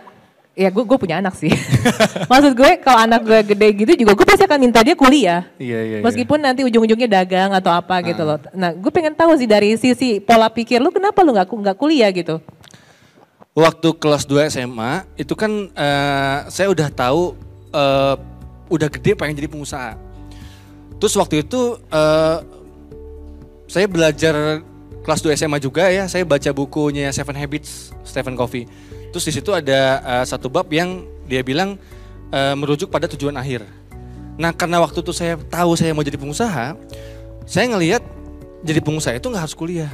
ya 0.53 0.68
gue 0.68 0.82
gue 0.82 0.99
punya 0.99 1.18
anak 1.18 1.34
sih. 1.34 1.51
maksud 2.30 2.53
gue 2.53 2.70
kalau 2.78 3.01
anak 3.01 3.22
gue 3.22 3.38
gede 3.49 3.68
gitu 3.76 3.93
juga 3.97 4.12
gue 4.12 4.26
pasti 4.26 4.43
akan 4.43 4.59
minta 4.59 4.82
dia 4.82 4.95
kuliah. 4.95 5.47
iya 5.57 5.78
iya 5.80 5.97
iya. 5.99 6.05
Meskipun 6.05 6.38
nanti 6.38 6.62
ujung-ujungnya 6.62 7.07
dagang 7.09 7.51
atau 7.51 7.70
apa 7.70 8.03
gitu 8.03 8.22
loh. 8.22 8.38
Nah, 8.51 8.70
gue 8.70 8.91
pengen 8.91 9.14
tahu 9.14 9.34
sih 9.34 9.47
dari 9.47 9.74
sisi 9.74 10.18
pola 10.18 10.47
pikir 10.47 10.78
lu 10.78 10.91
kenapa 10.91 11.22
lu 11.22 11.30
nggak 11.30 11.47
nggak 11.47 11.78
kuliah 11.78 12.11
gitu? 12.11 12.38
Waktu 13.51 13.99
kelas 13.99 14.31
2 14.31 14.47
SMA 14.47 15.03
itu 15.19 15.35
kan 15.35 15.51
eh, 15.75 16.39
saya 16.47 16.71
udah 16.71 16.87
tahu 16.87 17.35
eh, 17.75 18.15
udah 18.71 18.89
gede 18.89 19.19
pengen 19.19 19.35
jadi 19.35 19.51
pengusaha. 19.51 19.99
Terus 21.03 21.15
waktu 21.19 21.43
itu 21.43 21.75
eh, 21.91 22.39
saya 23.67 23.91
belajar 23.91 24.63
kelas 25.03 25.21
2 25.27 25.35
SMA 25.35 25.59
juga 25.59 25.91
ya, 25.91 26.07
saya 26.07 26.23
baca 26.23 26.51
bukunya 26.55 27.11
Seven 27.11 27.35
Habits 27.35 27.91
Stephen 28.07 28.39
Covey. 28.39 28.71
Terus 29.11 29.27
di 29.27 29.33
situ 29.35 29.51
ada 29.51 29.99
eh, 29.99 30.25
satu 30.31 30.47
bab 30.47 30.71
yang 30.71 31.03
dia 31.27 31.43
bilang 31.43 31.75
eh, 32.31 32.55
merujuk 32.55 32.87
pada 32.87 33.11
tujuan 33.11 33.35
akhir. 33.35 33.67
Nah 34.39 34.55
karena 34.55 34.79
waktu 34.79 35.03
itu 35.03 35.11
saya 35.11 35.35
tahu 35.51 35.75
saya 35.75 35.91
mau 35.91 36.07
jadi 36.07 36.23
pengusaha, 36.23 36.79
saya 37.51 37.67
ngelihat 37.67 38.07
jadi 38.63 38.79
pengusaha 38.79 39.19
itu 39.19 39.27
nggak 39.27 39.43
harus 39.43 39.59
kuliah. 39.59 39.91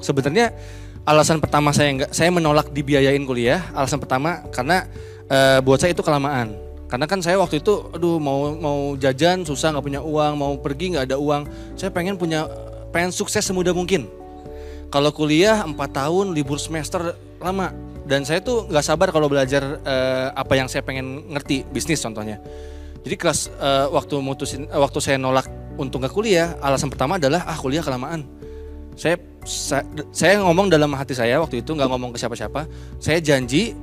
Sebenarnya 0.00 0.56
alasan 1.04 1.38
pertama 1.38 1.70
saya 1.70 1.92
nggak, 1.92 2.10
saya 2.10 2.32
menolak 2.32 2.72
dibiayain 2.72 3.22
kuliah. 3.28 3.60
Alasan 3.76 4.00
pertama 4.00 4.44
karena 4.50 4.88
eh, 5.28 5.60
buat 5.60 5.78
saya 5.78 5.92
itu 5.92 6.00
kelamaan. 6.00 6.56
Karena 6.88 7.08
kan 7.08 7.20
saya 7.24 7.40
waktu 7.40 7.64
itu, 7.64 7.90
aduh 7.92 8.20
mau 8.20 8.52
mau 8.56 8.78
jajan 8.96 9.44
susah 9.44 9.72
nggak 9.72 9.84
punya 9.84 10.00
uang, 10.04 10.32
mau 10.36 10.52
pergi 10.60 10.96
nggak 10.96 11.04
ada 11.12 11.16
uang. 11.20 11.42
Saya 11.76 11.90
pengen 11.92 12.16
punya, 12.16 12.48
pengen 12.92 13.12
sukses 13.12 13.44
semudah 13.44 13.72
mungkin. 13.76 14.08
Kalau 14.92 15.10
kuliah 15.10 15.66
4 15.66 15.74
tahun 15.74 16.26
libur 16.32 16.60
semester 16.60 17.14
lama. 17.40 17.72
dan 18.04 18.20
saya 18.20 18.36
tuh 18.44 18.68
nggak 18.68 18.84
sabar 18.84 19.08
kalau 19.08 19.32
belajar 19.32 19.80
eh, 19.80 20.28
apa 20.36 20.60
yang 20.60 20.68
saya 20.68 20.84
pengen 20.84 21.24
ngerti 21.32 21.64
bisnis 21.72 22.04
contohnya. 22.04 22.36
Jadi 23.00 23.16
kelas 23.16 23.48
eh, 23.48 23.88
waktu 23.88 24.20
mutusin 24.20 24.68
waktu 24.68 25.00
saya 25.00 25.16
nolak 25.16 25.48
untuk 25.80 26.04
nggak 26.04 26.12
kuliah, 26.12 26.52
alasan 26.60 26.92
pertama 26.92 27.16
adalah 27.16 27.48
ah 27.48 27.56
kuliah 27.56 27.80
kelamaan. 27.80 28.28
Saya 28.94 29.18
sa- 29.44 29.86
saya 30.14 30.40
ngomong 30.40 30.70
dalam 30.70 30.90
hati 30.94 31.12
saya 31.12 31.38
waktu 31.42 31.60
itu 31.60 31.74
nggak 31.74 31.88
ngomong 31.90 32.10
ke 32.14 32.18
siapa-siapa. 32.18 32.66
Saya 32.98 33.18
janji 33.20 33.74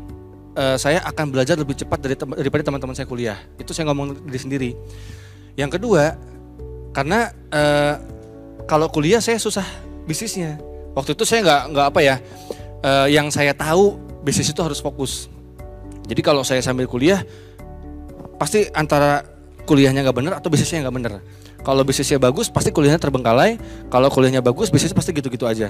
eh, 0.51 0.77
saya 0.79 0.99
akan 1.07 1.31
belajar 1.31 1.55
lebih 1.55 1.79
cepat 1.79 1.99
dari 2.03 2.15
tem- 2.19 2.35
daripada 2.35 2.63
teman-teman 2.67 2.95
saya 2.95 3.07
kuliah. 3.07 3.39
Itu 3.55 3.71
saya 3.71 3.87
ngomong 3.91 4.27
diri 4.27 4.39
sendiri. 4.39 4.71
Yang 5.55 5.79
kedua, 5.79 6.15
karena 6.91 7.31
eh, 7.51 7.95
kalau 8.67 8.87
kuliah 8.91 9.19
saya 9.23 9.39
susah 9.39 9.63
bisnisnya. 10.07 10.59
Waktu 10.91 11.15
itu 11.15 11.23
saya 11.23 11.39
nggak 11.43 11.61
nggak 11.71 11.85
apa 11.87 11.99
ya, 12.03 12.15
eh, 12.83 13.07
yang 13.15 13.31
saya 13.31 13.55
tahu 13.55 13.95
bisnis 14.27 14.51
itu 14.51 14.59
harus 14.59 14.83
fokus. 14.83 15.31
Jadi 16.07 16.19
kalau 16.19 16.43
saya 16.43 16.59
sambil 16.59 16.89
kuliah, 16.91 17.23
pasti 18.35 18.67
antara 18.75 19.23
kuliahnya 19.63 20.03
nggak 20.03 20.17
bener 20.17 20.33
atau 20.35 20.51
bisnisnya 20.51 20.83
nggak 20.83 20.95
bener. 20.99 21.13
Kalau 21.61 21.85
bisnisnya 21.85 22.17
bagus, 22.17 22.49
pasti 22.49 22.73
kuliahnya 22.73 22.97
terbengkalai. 22.97 23.61
Kalau 23.93 24.09
kuliahnya 24.09 24.41
bagus, 24.41 24.73
bisnisnya 24.73 24.97
pasti 24.97 25.13
gitu-gitu 25.13 25.45
aja. 25.45 25.69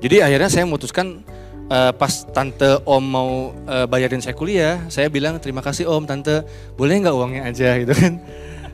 Jadi 0.00 0.16
akhirnya 0.24 0.50
saya 0.50 0.64
memutuskan 0.66 1.22
eh, 1.70 1.92
pas 1.94 2.12
tante 2.34 2.82
om 2.82 3.04
mau 3.04 3.30
eh, 3.68 3.86
bayarin 3.86 4.18
saya 4.18 4.34
kuliah, 4.34 4.82
saya 4.90 5.06
bilang 5.06 5.38
terima 5.38 5.62
kasih 5.62 5.86
om 5.86 6.02
tante, 6.02 6.42
boleh 6.74 6.98
nggak 6.98 7.14
uangnya 7.14 7.42
aja 7.46 7.68
gitu 7.82 7.94
kan? 7.94 8.18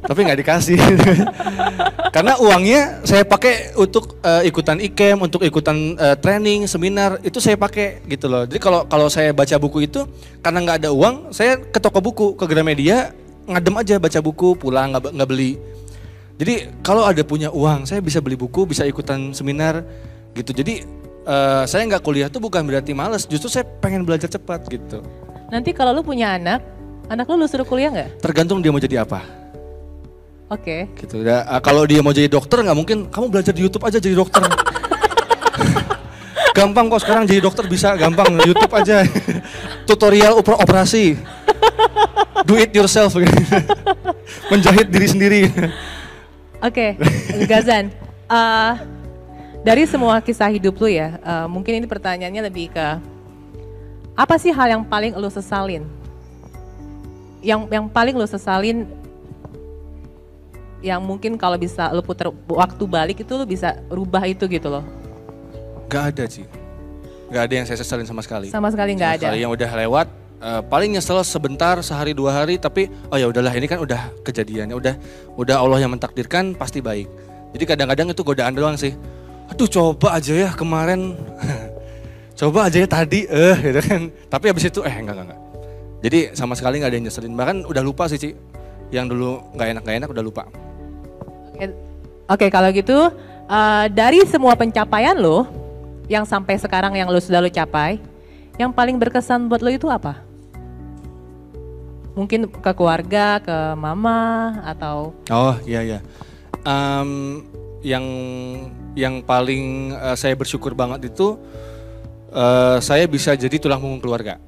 Tapi 0.07 0.19
nggak 0.23 0.39
dikasih. 0.41 0.79
Karena 2.15 2.41
uangnya 2.41 3.05
saya 3.05 3.29
pakai 3.29 3.77
untuk 3.77 4.17
eh, 4.25 4.49
ikutan 4.49 4.81
ikem, 4.81 5.21
untuk 5.21 5.45
ikutan 5.45 5.99
eh, 6.01 6.17
training, 6.17 6.65
seminar 6.65 7.21
itu 7.21 7.37
saya 7.43 7.61
pakai 7.61 8.01
gitu 8.09 8.33
loh. 8.33 8.49
Jadi 8.49 8.57
kalau 8.57 8.89
kalau 8.89 9.13
saya 9.13 9.37
baca 9.37 9.61
buku 9.61 9.85
itu 9.85 10.09
karena 10.41 10.65
nggak 10.65 10.79
ada 10.87 10.91
uang, 10.97 11.37
saya 11.37 11.61
ke 11.61 11.77
toko 11.77 12.01
buku, 12.01 12.33
ke 12.33 12.49
Gramedia 12.49 13.13
ngadem 13.47 13.75
aja 13.77 13.95
baca 14.01 14.19
buku, 14.25 14.57
pulang 14.57 14.97
nggak 14.97 15.13
nggak 15.13 15.29
beli. 15.29 15.61
Jadi 16.37 16.69
kalau 16.85 17.09
ada 17.09 17.25
punya 17.25 17.49
uang, 17.49 17.89
saya 17.89 18.05
bisa 18.05 18.21
beli 18.21 18.37
buku, 18.37 18.69
bisa 18.69 18.85
ikutan 18.85 19.33
seminar 19.33 19.81
gitu. 20.37 20.53
Jadi 20.53 20.85
eh, 21.25 21.63
saya 21.65 21.83
nggak 21.89 22.05
kuliah 22.05 22.29
tuh 22.29 22.45
bukan 22.45 22.61
berarti 22.61 22.93
males, 22.93 23.25
justru 23.25 23.49
saya 23.49 23.65
pengen 23.81 24.05
belajar 24.05 24.29
cepat 24.29 24.69
gitu. 24.69 25.01
Nanti 25.49 25.73
kalau 25.73 25.97
lu 25.97 26.05
punya 26.05 26.37
anak, 26.37 26.61
anak 27.09 27.25
lu 27.33 27.41
lu 27.41 27.49
suruh 27.49 27.65
kuliah 27.65 27.89
nggak? 27.89 28.21
Tergantung 28.21 28.61
dia 28.61 28.69
mau 28.69 28.83
jadi 28.83 29.01
apa. 29.01 29.47
Oke. 30.47 30.87
gitu. 30.95 31.27
Ya, 31.27 31.43
kalau 31.59 31.83
dia 31.89 31.99
mau 32.05 32.15
jadi 32.15 32.31
dokter 32.31 32.63
nggak 32.63 32.79
mungkin 32.79 33.11
kamu 33.11 33.27
belajar 33.33 33.51
di 33.51 33.67
YouTube 33.67 33.83
aja 33.83 33.99
jadi 33.99 34.15
dokter. 34.15 34.47
gampang 36.57 36.89
kok 36.89 37.03
sekarang 37.03 37.29
jadi 37.29 37.41
dokter 37.43 37.65
bisa 37.67 37.97
gampang 37.97 38.37
YouTube 38.45 38.71
aja. 38.77 39.03
Tutorial 39.89 40.39
oper- 40.39 40.61
operasi. 40.61 41.17
Do 42.47 42.55
it 42.61 42.71
yourself. 42.77 43.17
Menjahit 44.53 44.87
diri 44.87 45.09
sendiri. 45.11 45.41
Oke, 46.63 46.97
Gazan. 47.45 47.93
eh, 48.27 48.73
dari 49.61 49.83
semua 49.85 50.19
kisah 50.23 50.49
hidup 50.49 50.79
lu 50.79 50.89
ya, 50.89 51.19
eh, 51.19 51.47
mungkin 51.47 51.79
ini 51.79 51.87
pertanyaannya 51.87 52.43
lebih 52.47 52.73
ke 52.73 52.87
apa 54.17 54.35
sih 54.41 54.49
hal 54.51 54.73
yang 54.73 54.83
paling 54.83 55.13
lu 55.13 55.29
sesalin? 55.29 55.85
Yang 57.45 57.61
yang 57.69 57.87
paling 57.87 58.17
lu 58.17 58.25
sesalin 58.25 58.89
yang 60.81 61.01
mungkin 61.03 61.37
kalau 61.37 61.59
bisa 61.59 61.93
lu 61.93 62.01
putar 62.01 62.31
waktu 62.49 62.85
balik 62.87 63.19
itu 63.21 63.33
lu 63.35 63.45
bisa 63.45 63.77
rubah 63.93 64.25
itu 64.25 64.49
gitu 64.49 64.69
loh. 64.71 64.85
Gak 65.87 66.17
ada 66.17 66.25
sih. 66.27 66.47
Gak 67.29 67.43
ada 67.51 67.55
yang 67.59 67.67
saya 67.67 67.79
sesalin 67.79 68.07
sama 68.07 68.23
sekali. 68.23 68.49
Sama 68.51 68.71
sekali 68.71 68.95
nggak 68.95 69.07
Sama 69.07 69.19
ada. 69.19 69.27
sekali 69.29 69.39
yang 69.43 69.53
udah 69.53 69.71
lewat 69.87 70.07
eh, 70.41 70.63
paling 70.67 70.97
nyesel 70.97 71.21
sebentar 71.25 71.81
sehari 71.81 72.13
dua 72.13 72.43
hari 72.43 72.61
tapi 72.61 72.89
oh 73.09 73.17
ya 73.17 73.29
udahlah 73.31 73.53
ini 73.55 73.67
kan 73.69 73.81
udah 73.81 74.13
kejadiannya 74.25 74.77
udah 74.77 74.95
udah 75.37 75.57
Allah 75.61 75.79
yang 75.85 75.93
mentakdirkan 75.93 76.57
pasti 76.57 76.81
baik. 76.81 77.09
Jadi 77.57 77.65
kadang-kadang 77.65 78.13
itu 78.13 78.23
godaan 78.27 78.53
doang 78.53 78.77
sih. 78.77 78.93
Aduh 79.49 79.71
coba 79.71 80.19
aja 80.19 80.35
ya 80.35 80.51
kemarin. 80.53 81.17
coba 82.41 82.69
aja 82.69 82.83
ya 82.83 82.89
tadi 82.89 83.25
eh 83.25 83.57
gitu 83.63 83.81
kan. 83.81 84.03
Tapi 84.29 84.45
habis 84.53 84.69
itu 84.69 84.81
eh 84.85 84.93
enggak 84.93 85.17
enggak 85.17 85.27
enggak. 85.33 85.41
Jadi 86.05 86.19
sama 86.37 86.53
sekali 86.53 86.85
nggak 86.85 86.91
ada 86.93 86.97
yang 87.01 87.07
nyeselin. 87.09 87.33
Bahkan 87.33 87.57
udah 87.65 87.83
lupa 87.83 88.05
sih 88.11 88.21
Ci. 88.21 88.31
Yang 88.93 89.17
dulu 89.17 89.31
nggak 89.57 89.69
enak 89.73 89.83
nggak 89.83 89.97
enak 90.05 90.09
udah 90.13 90.25
lupa. 90.25 90.45
Oke, 91.57 91.67
Oke, 92.27 92.47
kalau 92.51 92.69
gitu 92.75 93.15
eh, 93.47 93.85
dari 93.95 94.21
semua 94.27 94.59
pencapaian 94.59 95.15
lo 95.15 95.47
yang 96.11 96.27
sampai 96.27 96.59
sekarang 96.59 96.95
yang 96.99 97.07
lo 97.07 97.19
sudah 97.23 97.39
lo 97.39 97.51
capai, 97.51 98.03
yang 98.59 98.75
paling 98.75 98.99
berkesan 98.99 99.47
buat 99.47 99.63
lo 99.63 99.71
itu 99.71 99.87
apa? 99.87 100.26
Mungkin 102.17 102.49
ke 102.49 102.73
keluarga, 102.73 103.39
ke 103.45 103.77
mama 103.77 104.57
atau 104.65 105.13
Oh 105.29 105.55
iya 105.69 105.85
iya. 105.85 105.99
Em, 106.65 107.45
yang 107.85 108.05
yang 108.97 109.21
paling 109.21 109.93
eh, 109.93 110.17
saya 110.17 110.33
bersyukur 110.33 110.73
banget 110.73 111.13
itu 111.13 111.37
eh, 112.33 112.81
saya 112.81 113.05
bisa 113.05 113.37
jadi 113.37 113.61
tulang 113.61 113.85
punggung 113.85 114.01
keluarga. 114.01 114.41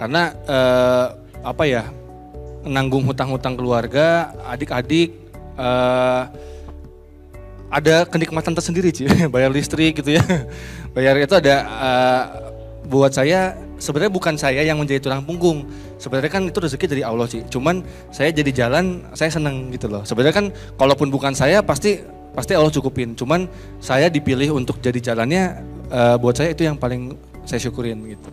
Karena 0.00 0.32
eh, 0.32 1.06
apa 1.44 1.64
ya 1.68 1.84
nanggung 2.66 3.06
hutang-hutang 3.06 3.54
keluarga, 3.54 4.32
adik-adik 4.48 5.12
eh, 5.54 6.22
ada 7.66 8.06
kenikmatan 8.08 8.56
tersendiri 8.56 8.90
sih, 8.94 9.04
bayar 9.34 9.52
listrik 9.52 10.00
gitu 10.00 10.16
ya, 10.16 10.24
bayar 10.96 11.20
itu 11.20 11.36
ada 11.36 11.54
eh, 11.60 12.22
buat 12.88 13.12
saya 13.12 13.65
sebenarnya 13.76 14.12
bukan 14.12 14.34
saya 14.36 14.60
yang 14.64 14.80
menjadi 14.80 15.04
tulang 15.04 15.22
punggung. 15.24 15.68
Sebenarnya 16.00 16.30
kan 16.32 16.42
itu 16.48 16.58
rezeki 16.58 16.86
dari 16.88 17.02
Allah 17.04 17.26
sih. 17.28 17.44
Cuman 17.48 17.84
saya 18.12 18.32
jadi 18.32 18.66
jalan, 18.66 19.04
saya 19.12 19.32
seneng 19.32 19.72
gitu 19.72 19.88
loh. 19.88 20.02
Sebenarnya 20.04 20.34
kan 20.34 20.46
kalaupun 20.76 21.08
bukan 21.08 21.32
saya 21.32 21.60
pasti 21.60 22.00
pasti 22.36 22.52
Allah 22.52 22.72
cukupin. 22.72 23.16
Cuman 23.16 23.48
saya 23.80 24.12
dipilih 24.12 24.56
untuk 24.56 24.80
jadi 24.80 25.12
jalannya 25.12 25.42
eh, 25.92 26.16
buat 26.20 26.36
saya 26.36 26.52
itu 26.52 26.64
yang 26.64 26.76
paling 26.76 27.16
saya 27.46 27.62
syukurin 27.62 28.02
gitu. 28.10 28.28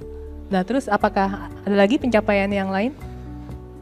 Nah 0.50 0.62
terus 0.66 0.90
apakah 0.92 1.50
ada 1.64 1.76
lagi 1.76 2.02
pencapaian 2.02 2.50
yang 2.50 2.70
lain? 2.74 2.92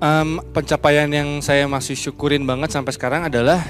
Em, 0.01 0.41
pencapaian 0.49 1.05
yang 1.05 1.45
saya 1.45 1.69
masih 1.69 1.93
syukurin 1.93 2.41
banget 2.41 2.73
sampai 2.73 2.89
sekarang 2.89 3.29
adalah 3.29 3.61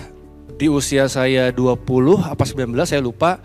di 0.55 0.71
usia 0.71 1.09
saya 1.11 1.51
20 1.51 1.83
apa 2.21 2.43
19 2.45 2.71
saya 2.87 3.01
lupa 3.03 3.41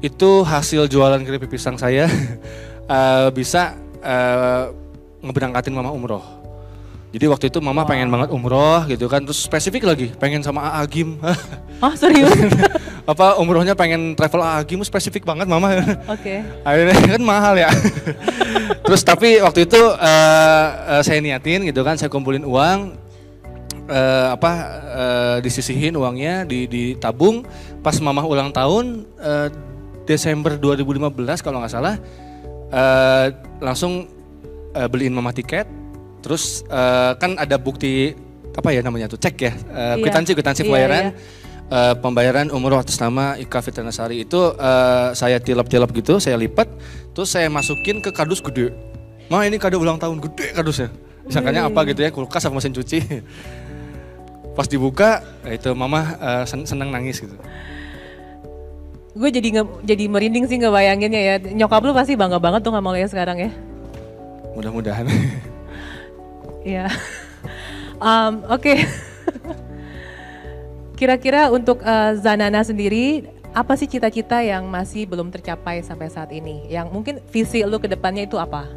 itu 0.00 0.42
hasil 0.42 0.88
jualan 0.88 1.22
keripik 1.22 1.52
pisang 1.52 1.76
saya 1.76 2.08
eh, 2.86 3.28
bisa 3.34 3.74
eh, 4.00 4.64
ngeberangkatin 5.22 5.74
mama 5.74 5.90
umroh. 5.90 6.24
Jadi 7.14 7.32
waktu 7.32 7.44
itu 7.48 7.58
mama 7.64 7.86
pengen 7.88 8.12
banget 8.12 8.28
umroh 8.28 8.84
gitu 8.90 9.08
kan, 9.08 9.24
terus 9.24 9.40
spesifik 9.40 9.88
lagi 9.88 10.12
pengen 10.20 10.44
sama 10.44 10.68
AA 10.68 10.82
Gim. 10.90 11.10
Oh 11.76 11.92
serius? 11.92 12.32
apa 13.12 13.36
umrohnya 13.36 13.76
pengen 13.76 14.16
travel 14.16 14.40
AA 14.40 14.64
Gim 14.64 14.80
spesifik 14.82 15.28
banget 15.28 15.44
mama. 15.44 15.76
Oke. 16.14 16.40
Akhirnya 16.64 16.96
kan 17.16 17.22
mahal 17.22 17.54
ya. 17.56 17.70
Terus 18.80 19.04
tapi 19.04 19.38
waktu 19.40 19.68
itu 19.68 19.78
eh, 19.78 20.66
eh, 20.98 21.02
saya 21.04 21.18
niatin 21.20 21.68
gitu 21.68 21.84
kan, 21.84 22.00
saya 22.00 22.08
kumpulin 22.08 22.42
uang, 22.42 22.96
eh, 23.92 24.28
apa 24.34 24.52
eh, 24.88 25.36
disisihin 25.44 25.94
uangnya, 25.94 26.44
di, 26.44 26.66
ditabung. 26.66 27.46
Pas 27.80 27.96
mama 28.02 28.26
ulang 28.26 28.50
tahun 28.50 29.06
eh, 29.20 29.48
Desember 30.08 30.58
2015 30.58 31.44
kalau 31.44 31.60
nggak 31.62 31.72
salah, 31.72 31.96
eh, 32.76 33.26
langsung 33.58 34.04
eh, 34.72 34.86
beliin 34.86 35.16
mama 35.16 35.32
tiket. 35.32 35.64
Terus 36.20 36.60
eh, 36.62 37.12
kan 37.16 37.40
ada 37.40 37.56
bukti 37.56 38.12
apa 38.52 38.72
ya 38.72 38.80
namanya 38.80 39.04
tuh 39.06 39.20
cek 39.20 39.36
ya, 39.36 39.52
Iya. 39.52 40.00
kwitansi 40.00 40.32
kwitansi 40.32 40.60
Iya, 40.62 40.68
pembayaran. 40.68 41.04
iya. 41.12 41.44
Eh, 41.66 41.94
pembayaran 41.98 42.46
umroh 42.54 42.78
atas 42.78 42.96
nama 42.96 43.34
Ika 43.36 43.58
Fitranasari 43.58 44.22
itu 44.22 44.38
eh, 44.54 45.08
saya 45.12 45.36
tilap-tilap 45.36 45.90
gitu, 45.92 46.16
saya 46.16 46.38
lipat, 46.38 46.68
terus 47.12 47.32
saya 47.32 47.50
masukin 47.50 47.98
ke 47.98 48.12
kardus 48.12 48.38
gede. 48.40 48.70
Ma 49.26 49.42
ini 49.42 49.58
kado 49.58 49.76
ulang 49.76 49.98
tahun 49.98 50.22
gede 50.22 50.54
kardusnya. 50.54 50.88
Disangkanya 51.26 51.66
apa 51.66 51.82
gitu 51.90 52.06
ya, 52.06 52.14
kulkas 52.14 52.46
sama 52.46 52.62
mesin 52.62 52.70
cuci. 52.70 53.02
Pas 54.56 54.64
dibuka, 54.64 55.20
ya 55.44 55.52
itu 55.52 55.68
mama 55.76 56.16
sen- 56.48 56.64
seneng 56.64 56.88
nangis 56.88 57.20
gitu. 57.20 57.34
Gue 59.16 59.32
jadi 59.32 59.48
nge, 59.48 59.64
jadi 59.88 60.04
merinding 60.12 60.44
sih 60.44 60.60
ngebayanginnya 60.60 61.22
ya. 61.24 61.34
Nyokap 61.40 61.80
lu 61.88 61.96
pasti 61.96 62.12
bangga 62.20 62.36
banget 62.36 62.60
tuh 62.60 62.70
sama 62.70 62.92
lo 62.92 62.98
ya 63.00 63.08
sekarang 63.08 63.40
ya. 63.40 63.50
Mudah-mudahan. 64.52 65.08
Iya. 66.66 66.90
Em, 68.02 68.32
Oke. 68.50 68.74
Kira-kira 70.98 71.48
untuk 71.48 71.78
eh, 71.80 72.12
Zanana 72.18 72.60
sendiri, 72.66 73.30
apa 73.56 73.72
sih 73.78 73.88
cita-cita 73.88 74.44
yang 74.44 74.68
masih 74.68 75.08
belum 75.08 75.32
tercapai 75.32 75.80
sampai 75.80 76.12
saat 76.12 76.34
ini? 76.34 76.68
Yang 76.68 76.86
mungkin 76.92 77.14
visi 77.32 77.64
lu 77.64 77.80
ke 77.80 77.88
depannya 77.88 78.28
itu 78.28 78.36
apa? 78.36 78.68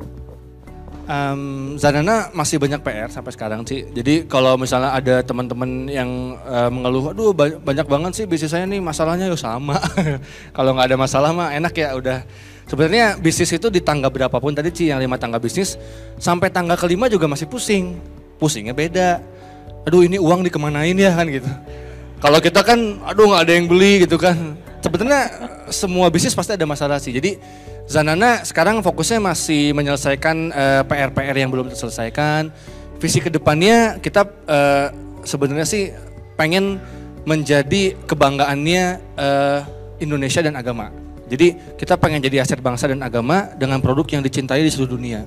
Em, 1.09 1.73
Zanana 1.81 2.29
masih 2.37 2.61
banyak 2.61 2.85
PR 2.85 3.09
sampai 3.09 3.33
sekarang 3.33 3.65
sih. 3.65 3.81
Jadi 3.89 4.29
kalau 4.29 4.61
misalnya 4.61 4.93
ada 4.93 5.25
teman-teman 5.25 5.89
yang 5.89 6.37
eh, 6.45 6.69
mengeluh, 6.69 7.09
aduh 7.09 7.33
ba- 7.33 7.57
banyak 7.57 7.89
banget 7.89 8.11
sih 8.13 8.25
bisnis 8.29 8.53
saya 8.53 8.69
nih 8.69 8.77
masalahnya 8.77 9.25
ya 9.25 9.33
sama. 9.33 9.81
kalau 10.55 10.77
nggak 10.77 10.93
ada 10.93 10.97
masalah 11.01 11.33
mah 11.33 11.49
enak 11.49 11.73
ya 11.73 11.97
udah 11.97 12.21
Sebenarnya 12.69 13.17
bisnis 13.17 13.49
itu 13.49 13.65
di 13.73 13.81
tangga 13.81 14.13
berapapun 14.13 14.53
tadi 14.53 14.69
Ci 14.69 14.93
yang 14.93 15.01
lima 15.01 15.17
tangga 15.17 15.41
bisnis 15.41 15.73
sampai 16.21 16.53
tangga 16.53 16.77
kelima 16.77 17.09
juga 17.09 17.25
masih 17.25 17.49
pusing. 17.49 17.97
Pusingnya 18.37 18.77
beda. 18.77 19.25
Aduh 19.89 20.05
ini 20.05 20.21
uang 20.21 20.45
dikemanain 20.45 20.93
ya 20.93 21.17
kan 21.17 21.25
gitu. 21.33 21.49
Kalau 22.21 22.37
kita 22.37 22.61
kan 22.61 23.01
aduh 23.09 23.25
nggak 23.33 23.41
ada 23.41 23.53
yang 23.57 23.65
beli 23.65 24.05
gitu 24.05 24.21
kan. 24.21 24.53
Sebenarnya 24.85 25.33
semua 25.73 26.13
bisnis 26.13 26.37
pasti 26.37 26.53
ada 26.53 26.69
masalah 26.69 27.01
sih. 27.01 27.09
Jadi 27.09 27.41
Zanana 27.89 28.45
sekarang 28.45 28.85
fokusnya 28.85 29.17
masih 29.17 29.73
menyelesaikan 29.73 30.53
eh, 30.53 30.81
PR-PR 30.85 31.33
yang 31.33 31.49
belum 31.49 31.73
terselesaikan. 31.73 32.53
Visi 33.01 33.17
ke 33.17 33.33
depannya 33.33 33.97
kita 33.97 34.29
eh, 34.45 34.87
sebenarnya 35.25 35.65
sih 35.65 35.89
pengen 36.37 36.77
menjadi 37.25 37.97
kebanggaannya 38.05 38.83
eh, 39.17 39.59
Indonesia 40.05 40.45
dan 40.45 40.53
agama. 40.53 40.93
Jadi 41.33 41.57
kita 41.81 41.97
pengen 41.97 42.21
jadi 42.21 42.45
aset 42.45 42.61
bangsa 42.61 42.85
dan 42.93 43.01
agama 43.01 43.49
dengan 43.57 43.81
produk 43.81 44.05
yang 44.05 44.21
dicintai 44.21 44.61
di 44.61 44.69
seluruh 44.69 44.93
dunia. 44.93 45.25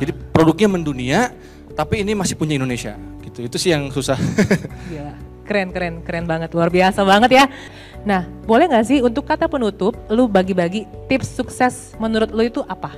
Jadi 0.00 0.16
produknya 0.32 0.72
mendunia, 0.72 1.28
tapi 1.76 2.00
ini 2.00 2.16
masih 2.16 2.40
punya 2.40 2.56
Indonesia. 2.56 2.96
Gitu. 3.20 3.52
Itu 3.52 3.56
sih 3.60 3.68
yang 3.68 3.92
susah. 3.92 4.16
Gila. 4.88 5.12
Keren, 5.42 5.74
keren, 5.74 6.00
keren 6.06 6.24
banget. 6.24 6.54
Luar 6.54 6.70
biasa 6.70 7.02
banget 7.02 7.30
ya. 7.34 7.44
Nah, 8.02 8.26
boleh 8.46 8.66
nggak 8.66 8.86
sih 8.86 8.98
untuk 8.98 9.22
kata 9.22 9.46
penutup, 9.46 9.94
lu 10.10 10.26
bagi-bagi 10.26 10.90
tips 11.06 11.38
sukses 11.38 11.94
menurut 12.02 12.34
lu 12.34 12.42
itu 12.42 12.60
apa? 12.66 12.90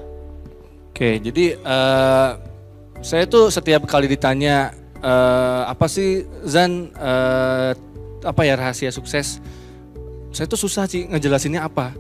Oke, 0.94 1.20
jadi 1.20 1.60
eh, 1.60 2.30
saya 3.04 3.24
tuh 3.28 3.52
setiap 3.52 3.84
kali 3.84 4.08
ditanya 4.08 4.72
eh, 5.04 5.62
apa 5.68 5.84
sih 5.90 6.24
Zan 6.48 6.88
eh, 6.96 7.70
apa 8.24 8.42
ya 8.48 8.56
rahasia 8.56 8.88
sukses, 8.88 9.44
saya 10.32 10.46
tuh 10.48 10.56
susah 10.56 10.88
sih 10.88 11.04
ngejelasinnya 11.04 11.60
apa. 11.68 11.92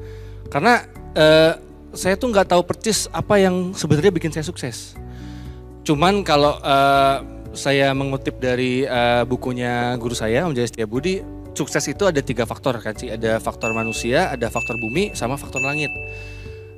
Karena 0.48 0.88
eh, 1.12 1.52
saya 1.92 2.16
tuh 2.16 2.32
nggak 2.32 2.56
tahu 2.56 2.64
persis 2.64 3.04
apa 3.12 3.36
yang 3.36 3.76
sebenarnya 3.76 4.16
bikin 4.16 4.32
saya 4.32 4.48
sukses. 4.48 4.96
Cuman 5.84 6.24
kalau 6.24 6.56
eh, 6.64 7.16
saya 7.52 7.92
mengutip 7.92 8.40
dari 8.40 8.88
eh, 8.88 9.22
bukunya 9.28 9.92
guru 10.00 10.16
saya 10.16 10.48
Om 10.48 10.56
Jaya 10.56 10.72
Setiabudi, 10.72 11.20
sukses 11.54 11.86
itu 11.86 12.04
ada 12.04 12.18
tiga 12.20 12.44
faktor 12.44 12.76
kan 12.82 12.92
sih. 12.98 13.08
Ada 13.14 13.38
faktor 13.38 13.70
manusia, 13.72 14.28
ada 14.28 14.50
faktor 14.50 14.76
bumi, 14.76 15.14
sama 15.14 15.38
faktor 15.38 15.62
langit. 15.62 15.88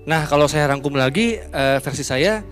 Nah 0.06 0.28
kalau 0.30 0.46
saya 0.46 0.70
rangkum 0.70 0.94
lagi 0.94 1.40
eh, 1.40 1.78
versi 1.82 2.04
saya, 2.06 2.44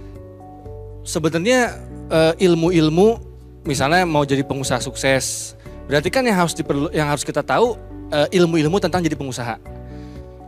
sebenarnya 1.07 1.79
eh, 2.11 2.49
ilmu-ilmu 2.51 3.33
misalnya 3.69 4.03
mau 4.05 4.27
jadi 4.27 4.43
pengusaha 4.43 4.83
sukses, 4.83 5.55
berarti 5.87 6.11
kan 6.11 6.27
yang 6.27 6.37
harus 6.37 6.53
diperlu, 6.53 6.91
yang 6.91 7.07
harus 7.07 7.23
kita 7.23 7.45
tahu 7.45 7.79
eh, 8.11 8.29
ilmu-ilmu 8.41 8.83
tentang 8.83 9.05
jadi 9.05 9.15
pengusaha. 9.15 9.57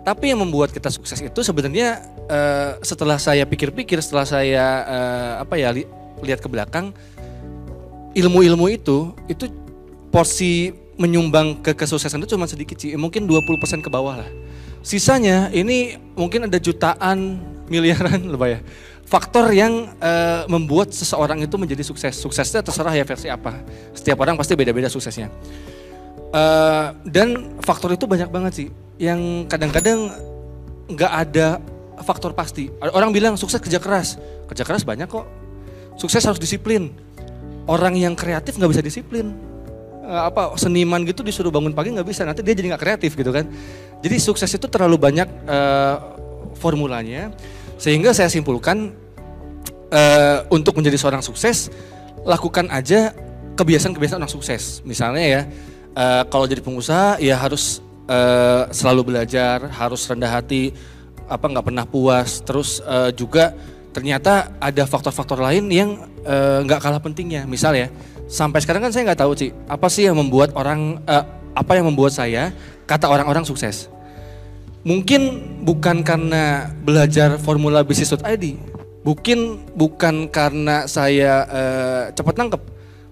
Tapi 0.07 0.31
yang 0.31 0.39
membuat 0.39 0.71
kita 0.71 0.87
sukses 0.91 1.19
itu 1.19 1.41
sebenarnya 1.45 2.03
eh, 2.27 2.73
setelah 2.83 3.21
saya 3.21 3.47
pikir-pikir, 3.47 4.03
setelah 4.03 4.27
saya 4.27 4.67
eh, 4.87 5.33
apa 5.47 5.55
ya 5.61 5.71
li- 5.71 5.89
lihat 6.27 6.43
ke 6.43 6.49
belakang, 6.51 6.91
ilmu-ilmu 8.17 8.67
itu 8.73 9.13
itu 9.29 9.47
porsi 10.09 10.73
menyumbang 10.97 11.61
ke 11.61 11.77
kesuksesan 11.77 12.25
itu 12.25 12.37
cuma 12.37 12.49
sedikit 12.49 12.77
sih, 12.81 12.97
mungkin 12.97 13.29
20% 13.29 13.85
ke 13.85 13.89
bawah 13.93 14.25
lah. 14.25 14.31
Sisanya 14.81 15.53
ini 15.53 15.99
mungkin 16.17 16.49
ada 16.49 16.57
jutaan, 16.57 17.41
miliaran 17.73 18.23
lebih 18.33 18.59
ya. 18.59 18.61
Faktor 19.07 19.55
yang 19.55 19.95
eh, 20.03 20.43
membuat 20.51 20.91
seseorang 20.91 21.39
itu 21.39 21.55
menjadi 21.55 21.87
sukses. 21.87 22.19
Suksesnya 22.19 22.59
terserah 22.63 22.91
ya 22.91 23.07
versi 23.07 23.31
apa. 23.31 23.63
Setiap 23.95 24.19
orang 24.19 24.35
pasti 24.35 24.59
beda-beda 24.59 24.91
suksesnya. 24.91 25.31
Eh, 26.35 26.87
dan 27.07 27.59
faktor 27.63 27.95
itu 27.95 28.11
banyak 28.11 28.27
banget 28.27 28.53
sih. 28.55 28.69
Yang 28.99 29.47
kadang-kadang 29.47 30.11
nggak 30.91 31.13
ada 31.13 31.63
faktor 32.03 32.35
pasti. 32.35 32.67
Orang 32.83 33.15
bilang 33.15 33.39
sukses 33.39 33.63
kerja 33.63 33.79
keras. 33.79 34.19
Kerja 34.51 34.67
keras 34.67 34.83
banyak 34.83 35.07
kok. 35.07 35.27
Sukses 35.97 36.27
harus 36.27 36.43
disiplin. 36.43 36.91
Orang 37.67 37.95
yang 37.95 38.19
kreatif 38.19 38.59
nggak 38.59 38.71
bisa 38.75 38.83
disiplin. 38.83 39.35
Eh, 40.07 40.23
apa 40.31 40.55
seniman 40.55 41.03
gitu 41.03 41.27
disuruh 41.27 41.51
bangun 41.51 41.75
pagi 41.75 41.91
nggak 41.91 42.07
bisa. 42.07 42.23
Nanti 42.23 42.47
dia 42.47 42.55
jadi 42.55 42.71
nggak 42.71 42.83
kreatif 42.83 43.19
gitu 43.19 43.35
kan. 43.35 43.43
Jadi 44.07 44.17
sukses 44.23 44.47
itu 44.47 44.71
terlalu 44.71 44.95
banyak 45.03 45.27
eh, 45.27 45.97
formulanya. 46.63 47.35
Sehingga 47.75 48.15
saya 48.15 48.31
simpulkan 48.31 48.95
eh, 49.91 50.39
untuk 50.47 50.79
menjadi 50.79 50.95
seorang 50.95 51.27
sukses 51.27 51.75
lakukan 52.23 52.71
aja 52.71 53.11
kebiasaan-kebiasaan 53.59 54.23
orang 54.23 54.31
sukses. 54.31 54.79
Misalnya 54.87 55.27
ya 55.27 55.43
eh, 55.99 56.23
kalau 56.31 56.47
jadi 56.47 56.63
pengusaha 56.63 57.19
ya 57.19 57.35
harus 57.35 57.83
eh, 58.07 58.63
selalu 58.71 59.11
belajar, 59.11 59.67
harus 59.75 60.07
rendah 60.07 60.31
hati, 60.31 60.71
apa 61.27 61.51
nggak 61.51 61.67
pernah 61.67 61.83
puas. 61.83 62.47
Terus 62.47 62.79
eh, 62.79 63.11
juga 63.11 63.59
ternyata 63.91 64.55
ada 64.63 64.87
faktor-faktor 64.87 65.43
lain 65.43 65.67
yang 65.67 65.91
nggak 66.63 66.79
kalah 66.79 67.03
pentingnya. 67.03 67.43
Misal 67.49 67.75
ya 67.75 67.89
sampai 68.27 68.59
sekarang 68.63 68.87
kan 68.87 68.93
saya 68.93 69.11
nggak 69.11 69.23
tahu 69.23 69.33
sih 69.39 69.51
apa 69.71 69.87
sih 69.87 70.07
yang 70.07 70.19
membuat 70.19 70.55
orang 70.59 70.99
eh, 71.07 71.25
apa 71.57 71.73
yang 71.79 71.89
membuat 71.89 72.13
saya 72.13 72.53
kata 72.85 73.09
orang-orang 73.09 73.43
sukses. 73.43 73.89
Mungkin 74.87 75.43
bukan 75.67 76.07
karena 76.07 76.71
belajar 76.87 77.43
formula 77.43 77.83
bisnis.id, 77.83 78.45
mungkin 79.03 79.67
bukan 79.75 80.31
karena 80.31 80.87
saya 80.87 81.43
eh, 81.51 82.03
cepat 82.15 82.39
nangkep, 82.39 82.63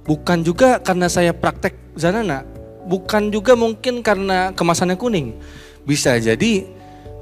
bukan 0.07 0.39
juga 0.47 0.79
karena 0.79 1.11
saya 1.11 1.35
praktek 1.35 1.75
Zanana, 1.99 2.47
bukan 2.87 3.35
juga 3.35 3.59
mungkin 3.59 4.07
karena 4.07 4.55
kemasannya 4.55 4.95
kuning. 4.95 5.35
Bisa 5.83 6.15
jadi 6.23 6.63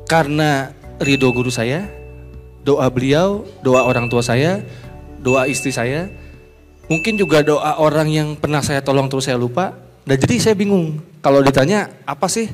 karena 0.05 0.76
ridho 1.01 1.32
guru 1.32 1.49
saya, 1.49 1.88
doa 2.61 2.93
beliau, 2.93 3.49
doa 3.64 3.88
orang 3.88 4.12
tua 4.12 4.20
saya, 4.20 4.61
doa 5.24 5.49
istri 5.49 5.72
saya, 5.72 6.12
mungkin 6.93 7.16
juga 7.16 7.40
doa 7.40 7.80
orang 7.80 8.12
yang 8.12 8.28
pernah 8.36 8.61
saya 8.61 8.84
tolong 8.84 9.09
terus 9.09 9.24
saya 9.24 9.40
lupa. 9.40 9.72
Dan 10.05 10.20
jadi 10.20 10.36
saya 10.36 10.55
bingung 10.59 11.01
kalau 11.24 11.40
ditanya 11.40 11.88
apa 12.05 12.28
sih 12.28 12.53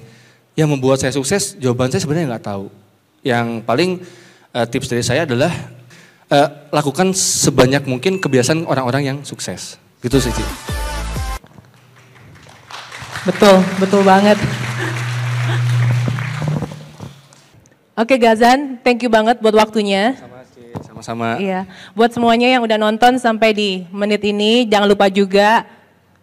yang 0.54 0.70
membuat 0.70 1.02
saya 1.02 1.10
sukses, 1.10 1.58
jawaban 1.58 1.90
saya 1.90 2.06
sebenarnya 2.06 2.38
nggak 2.38 2.46
tahu. 2.46 2.70
Yang 3.26 3.66
paling 3.66 3.90
eh, 4.54 4.66
tips 4.70 4.86
dari 4.86 5.02
saya 5.02 5.26
adalah 5.26 5.50
eh, 6.30 6.48
lakukan 6.70 7.10
sebanyak 7.10 7.82
mungkin 7.90 8.22
kebiasaan 8.22 8.62
orang-orang 8.62 9.02
yang 9.02 9.18
sukses. 9.26 9.74
Gitu 9.98 10.22
sih. 10.22 10.30
Betul, 13.26 13.58
betul 13.82 14.06
banget. 14.06 14.38
Oke 17.98 18.14
Gazan, 18.14 18.78
thank 18.86 19.02
you 19.02 19.10
banget 19.10 19.42
buat 19.42 19.58
waktunya. 19.58 20.14
Sama-sama. 20.84 21.38
Iya, 21.40 21.66
buat 21.96 22.10
semuanya 22.10 22.48
yang 22.48 22.62
udah 22.62 22.78
nonton 22.78 23.16
sampai 23.18 23.54
di 23.54 23.70
menit 23.90 24.22
ini, 24.22 24.66
jangan 24.66 24.88
lupa 24.90 25.10
juga 25.10 25.64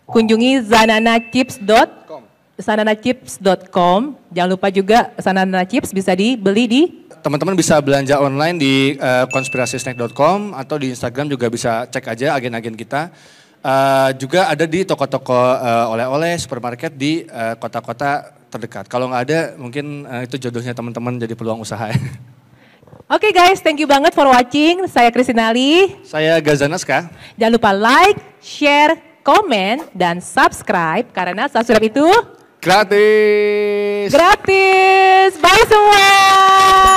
kunjungi 0.08 0.64
zananachips.com. 0.64 2.22
zananachips.com. 2.56 3.99
Jangan 4.32 4.49
lupa 4.51 4.68
juga 4.72 5.12
Zanana 5.20 5.68
Chips 5.68 5.91
bisa 5.91 6.16
dibeli 6.16 6.66
di 6.68 6.84
Teman-teman 7.26 7.58
bisa 7.58 7.82
belanja 7.82 8.22
online 8.22 8.56
di 8.62 8.76
eh, 9.01 9.26
konspirasisnack.com 9.34 10.53
atau 10.53 10.78
di 10.78 10.93
Instagram 10.93 11.26
juga 11.26 11.49
bisa 11.49 11.89
cek 11.89 12.06
aja 12.06 12.38
agen-agen 12.38 12.78
kita. 12.78 13.10
Eh, 13.66 14.10
juga 14.22 14.45
ada 14.45 14.70
di 14.70 14.86
toko-toko 14.86 15.34
eh, 15.34 15.86
oleh-oleh, 15.89 16.38
supermarket 16.38 16.93
di 16.93 17.26
kota-kota 17.58 18.36
terdekat. 18.56 18.86
Kalau 18.88 19.12
nggak 19.12 19.24
ada, 19.28 19.39
mungkin 19.60 20.08
eh, 20.08 20.24
itu 20.24 20.39
jodohnya 20.47 20.72
teman-teman 20.72 21.20
jadi 21.20 21.36
peluang 21.36 21.60
usaha. 21.60 21.91
Oke 23.06 23.30
guys, 23.30 23.62
thank 23.62 23.78
you 23.78 23.86
banget 23.86 24.18
for 24.18 24.26
watching. 24.26 24.89
Saya 24.89 25.14
Kristinali. 25.14 25.93
Saya 26.01 26.41
Gazanaska. 26.41 27.06
Jangan 27.38 27.53
lupa 27.53 27.70
like, 27.70 28.18
share, 28.41 28.97
komen, 29.22 29.86
dan 29.93 30.18
subscribe 30.18 31.06
karena 31.14 31.45
subscribe 31.45 31.86
itu 31.86 32.08
Gratis. 32.58 34.10
gratis. 34.10 35.38
Bye 35.38 35.66
semua. 35.70 36.95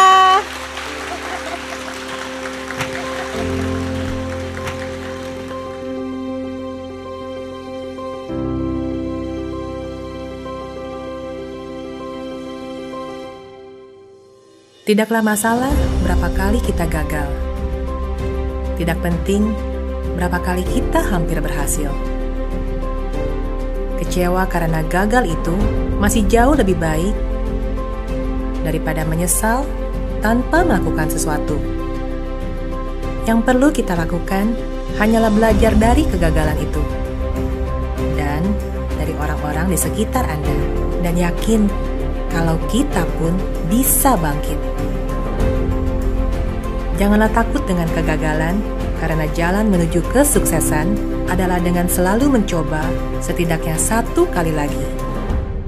Tidaklah 14.88 15.20
masalah 15.20 15.68
berapa 16.00 16.32
kali 16.32 16.64
kita 16.64 16.88
gagal. 16.88 17.28
Tidak 18.80 18.96
penting 19.04 19.52
berapa 20.16 20.40
kali 20.40 20.64
kita 20.64 21.04
hampir 21.12 21.44
berhasil. 21.44 21.92
Kecewa 24.00 24.48
karena 24.48 24.80
gagal 24.88 25.28
itu 25.28 25.52
masih 26.00 26.24
jauh 26.24 26.56
lebih 26.56 26.80
baik 26.80 27.12
daripada 28.64 29.04
menyesal 29.04 29.68
tanpa 30.24 30.64
melakukan 30.64 31.12
sesuatu. 31.12 31.60
Yang 33.28 33.44
perlu 33.44 33.68
kita 33.68 33.92
lakukan 33.92 34.56
hanyalah 34.96 35.28
belajar 35.28 35.76
dari 35.76 36.08
kegagalan 36.08 36.56
itu 36.64 36.80
dan 38.16 38.40
dari 38.96 39.12
orang-orang 39.20 39.68
di 39.68 39.76
sekitar 39.76 40.24
Anda, 40.24 40.56
dan 41.04 41.12
yakin 41.12 41.68
kalau 42.32 42.56
kita 42.72 43.04
pun 43.20 43.36
bisa 43.68 44.16
bangkit. 44.16 44.56
Janganlah 46.98 47.30
takut 47.30 47.62
dengan 47.62 47.86
kegagalan, 47.94 48.58
karena 48.98 49.30
jalan 49.30 49.70
menuju 49.70 50.02
kesuksesan 50.10 50.98
adalah 51.30 51.62
dengan 51.62 51.86
selalu 51.86 52.26
mencoba 52.26 52.82
setidaknya 53.22 53.78
satu 53.78 54.26
kali 54.26 54.50
lagi. 54.50 54.82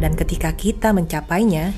Dan 0.01 0.17
ketika 0.19 0.51
kita 0.51 0.91
mencapainya, 0.91 1.71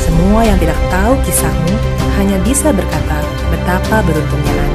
semua 0.00 0.46
yang 0.46 0.56
tidak 0.56 0.78
tahu 0.88 1.18
kisahmu 1.26 1.74
hanya 2.16 2.38
bisa 2.46 2.72
berkata 2.72 3.18
betapa 3.52 4.00
beruntungnya 4.06 4.54
Anda. 4.56 4.69